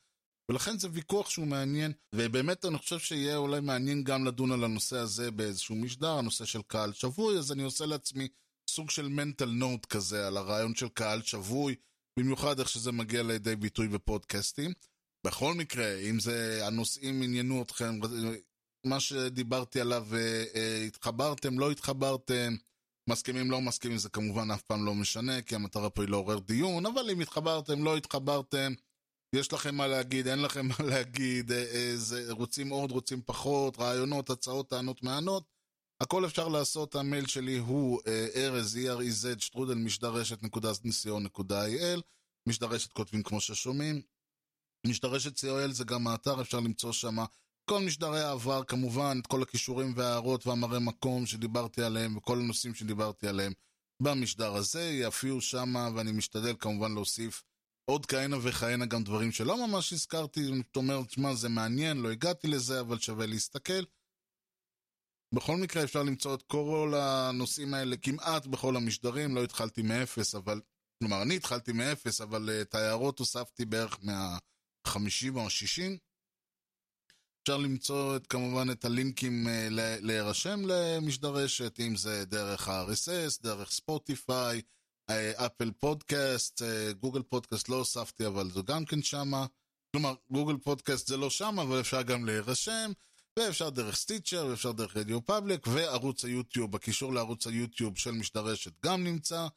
ולכן 0.52 0.78
זה 0.78 0.88
ויכוח 0.92 1.30
שהוא 1.30 1.48
מעניין, 1.48 1.92
ובאמת 2.16 2.66
אני 2.66 2.78
חושב 2.78 3.00
שיהיה 3.00 3.38
אולי 3.38 3.60
מעניין 3.60 4.04
גם 4.04 4.26
לדון 4.26 4.52
על 4.52 4.64
הנושא 4.64 4.98
הזה 4.98 5.32
באיזשהו 5.32 5.76
משדר, 5.76 6.12
הנושא 6.18 6.46
של 6.46 6.62
קהל 6.68 6.94
שבוי, 6.94 7.38
אז 7.38 7.52
אני 7.52 7.64
עושה 7.64 7.86
לעצמי 7.86 8.28
סוג 8.70 8.90
של 8.90 9.08
מנטל 9.08 9.50
נוט 9.50 9.86
כזה 9.86 10.28
על 10.28 10.38
הרעיון 10.38 10.76
של 10.76 10.90
קהל 10.90 11.22
שבוי, 11.22 11.76
במיוחד 12.20 12.60
איך 12.60 12.70
שזה 12.70 12.92
מגיע 12.92 13.24
לידי 13.24 13.56
ביטוי 13.56 13.88
בפודקאסטים. 13.88 14.74
בכל 15.28 15.54
מקרה, 15.54 15.96
אם 15.96 16.20
זה 16.20 16.68
הנושאים 16.68 17.22
עניינו 17.22 17.62
אתכם, 17.62 18.00
מה 18.86 19.00
שדיברתי 19.00 19.82
עליו, 19.82 20.08
אה, 20.16 20.44
אה, 20.56 20.84
התחברתם, 20.88 21.60
לא 21.60 21.72
התחברתם, 21.72 22.56
מסכימים, 23.10 23.52
לא 23.52 23.62
מסכימים, 23.62 23.98
זה 23.98 24.10
כמובן 24.10 24.52
אף 24.52 24.62
פעם 24.62 24.86
לא 24.86 24.96
משנה, 24.96 25.42
כי 25.42 25.56
המטרה 25.56 25.90
פה 25.90 26.02
היא 26.02 26.10
לעורר 26.10 26.40
דיון, 26.40 26.86
אבל 26.86 27.10
אם 27.10 27.22
התחברתם, 27.22 27.84
לא 27.84 27.98
התחברתם, 27.98 28.74
יש 29.36 29.54
לכם 29.54 29.76
מה 29.76 29.88
להגיד, 29.88 30.28
אין 30.28 30.42
לכם 30.42 30.68
מה 30.72 30.76
להגיד, 30.86 31.52
אה, 31.52 31.66
אה, 31.74 31.96
רוצים 32.30 32.70
עוד, 32.70 32.92
רוצים 32.92 33.22
פחות, 33.26 33.80
רעיונות, 33.80 34.30
הצעות, 34.30 34.70
טענות, 34.70 35.04
מענות, 35.04 35.44
הכל 36.02 36.26
אפשר 36.26 36.48
לעשות, 36.48 36.96
המייל 36.96 37.26
שלי 37.26 37.58
הוא 37.58 38.02
ארז, 38.36 38.78
E-R-E-Z, 38.78 39.40
שטרודל, 39.40 39.74
משדרשת, 39.74 40.44
נקודה 40.44 40.72
ניסיון, 40.84 41.24
נקודה 41.24 41.68
IL, 41.68 42.02
משדרשת 42.48 42.92
כותבים 42.92 43.24
כמו 43.24 43.42
ששומעים. 43.42 44.02
משדרשת 44.88 45.38
co.il 45.38 45.72
זה 45.72 45.84
גם 45.84 46.08
האתר, 46.08 46.42
אפשר 46.42 46.60
למצוא 46.60 46.92
שם. 46.92 47.18
כל 47.70 47.80
משדרי 47.80 48.22
העבר, 48.22 48.64
כמובן, 48.64 49.20
את 49.22 49.28
כל 49.28 49.42
הכישורים 49.42 49.94
וההערות 49.96 50.48
והמראה 50.48 50.80
מקום 50.80 51.26
שדיברתי 51.26 51.84
עליהם, 51.84 52.18
וכל 52.18 52.40
הנושאים 52.40 52.76
שדיברתי 52.76 53.28
עליהם 53.28 53.54
במשדר 54.04 54.56
הזה, 54.56 54.90
יופיעו 54.90 55.42
שם, 55.42 55.76
ואני 55.96 56.12
משתדל 56.12 56.56
כמובן 56.60 56.94
להוסיף 56.94 57.44
עוד 57.90 58.06
כהנה 58.06 58.38
וכהנה 58.44 58.86
גם 58.86 59.04
דברים 59.04 59.32
שלא 59.32 59.68
ממש 59.68 59.94
הזכרתי, 59.94 60.46
זאת 60.46 60.76
אומרת, 60.76 61.12
שמע, 61.12 61.34
זה 61.34 61.50
מעניין, 61.50 61.98
לא 61.98 62.12
הגעתי 62.12 62.48
לזה, 62.48 62.80
אבל 62.80 63.00
שווה 63.00 63.26
להסתכל. 63.26 63.84
בכל 65.36 65.58
מקרה 65.58 65.84
אפשר 65.84 66.04
למצוא 66.04 66.36
את 66.36 66.42
כל 66.42 66.94
הנושאים 66.98 67.74
האלה 67.74 67.98
כמעט 67.98 68.46
בכל 68.48 68.76
המשדרים, 68.76 69.36
לא 69.36 69.44
התחלתי 69.44 69.82
מאפס, 69.82 70.36
אבל... 70.36 70.62
כלומר, 71.00 71.22
אני 71.22 71.36
התחלתי 71.36 71.72
מאפס, 71.72 72.22
אבל 72.22 72.50
uh, 72.50 72.62
את 72.62 72.76
ההערות 72.76 73.20
הוספתי 73.20 73.66
בערך 73.66 74.00
מה-50 74.88 75.36
או 75.36 75.42
ה-60. 75.42 75.98
אפשר 77.44 77.58
למצוא 77.58 78.16
את, 78.16 78.28
כמובן 78.28 78.72
את 78.72 78.86
הלינקים 78.86 79.48
ל- 79.48 80.06
להירשם 80.08 80.62
למשדרשת, 80.66 81.80
אם 81.80 81.96
זה 81.96 82.26
דרך 82.26 82.68
ה-RSS, 82.68 83.44
דרך 83.44 83.72
Spotify, 83.72 84.62
Apple 85.36 85.72
Podcast, 85.72 86.62
Google 87.00 87.22
Podcast 87.22 87.70
לא 87.70 87.76
הוספתי, 87.76 88.28
אבל 88.28 88.52
זה 88.52 88.62
גם 88.66 88.86
כן 88.86 89.02
שמה. 89.02 89.46
כלומר, 89.92 90.14
Google 90.32 90.58
Podcast 90.58 91.08
זה 91.08 91.18
לא 91.18 91.30
שם, 91.30 91.60
אבל 91.60 91.80
אפשר 91.80 92.02
גם 92.02 92.26
להירשם, 92.26 92.92
ואפשר 93.40 93.70
דרך 93.70 93.96
Stitcher, 93.96 94.48
ואפשר 94.50 94.72
דרך 94.72 94.98
RadioPublic, 94.98 95.68
וערוץ 95.68 96.26
היוטיוב, 96.26 96.76
הקישור 96.76 97.14
לערוץ 97.14 97.48
היוטיוב 97.48 97.98
של 97.98 98.12
משדרשת 98.12 98.72
גם 98.86 99.04
נמצא. 99.04 99.48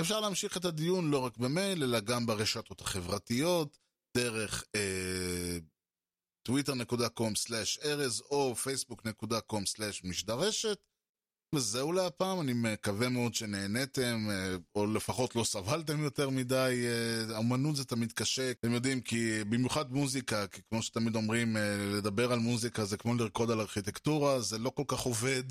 אפשר 0.00 0.20
להמשיך 0.20 0.56
את 0.56 0.64
הדיון 0.64 1.10
לא 1.10 1.18
רק 1.18 1.36
במייל, 1.36 1.82
אלא 1.82 2.00
גם 2.00 2.26
ברשתות 2.26 2.80
החברתיות, 2.80 3.78
דרך 4.16 4.64
אה, 4.74 5.58
twitter.com/ארז 6.48 8.22
או 8.30 8.54
facebook.com/משדרשת. 8.64 10.78
וזהו 11.54 11.92
להפעם, 11.92 12.40
אני 12.40 12.52
מקווה 12.52 13.08
מאוד 13.08 13.34
שנהניתם, 13.34 14.26
אה, 14.30 14.56
או 14.74 14.86
לפחות 14.86 15.36
לא 15.36 15.44
סבלתם 15.44 16.02
יותר 16.02 16.30
מדי. 16.30 16.84
אה, 16.86 17.38
אמנות 17.38 17.76
זה 17.76 17.84
תמיד 17.84 18.12
קשה, 18.12 18.50
אתם 18.50 18.72
יודעים, 18.72 19.00
כי 19.00 19.44
במיוחד 19.44 19.92
מוזיקה, 19.92 20.46
כי 20.46 20.62
כמו 20.68 20.82
שתמיד 20.82 21.16
אומרים, 21.16 21.56
אה, 21.56 21.76
לדבר 21.96 22.32
על 22.32 22.38
מוזיקה 22.38 22.84
זה 22.84 22.96
כמו 22.96 23.14
לרקוד 23.14 23.50
על 23.50 23.60
ארכיטקטורה, 23.60 24.40
זה 24.40 24.58
לא 24.58 24.70
כל 24.70 24.84
כך 24.88 25.00
עובד. 25.00 25.42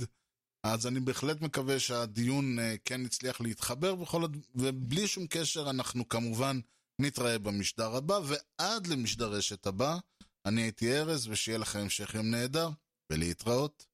אז 0.64 0.88
אני 0.88 1.00
בהחלט 1.00 1.42
מקווה 1.42 1.80
שהדיון 1.80 2.58
כן 2.86 3.06
הצליח 3.06 3.42
להתחבר, 3.42 3.96
בכל... 3.96 4.26
ובלי 4.56 5.08
שום 5.08 5.28
קשר, 5.28 5.70
אנחנו 5.70 6.10
כמובן 6.10 6.60
נתראה 7.00 7.40
במשדר 7.40 7.96
הבא, 7.96 8.20
ועד 8.24 8.88
למשדר 8.88 9.32
רשת 9.32 9.68
הבא, 9.68 9.98
אני 10.46 10.62
הייתי 10.62 10.98
ארז, 10.98 11.28
ושיהיה 11.28 11.58
לכם 11.58 11.80
המשך 11.80 12.16
יום 12.16 12.32
נהדר, 12.32 12.70
ולהתראות. 13.10 13.86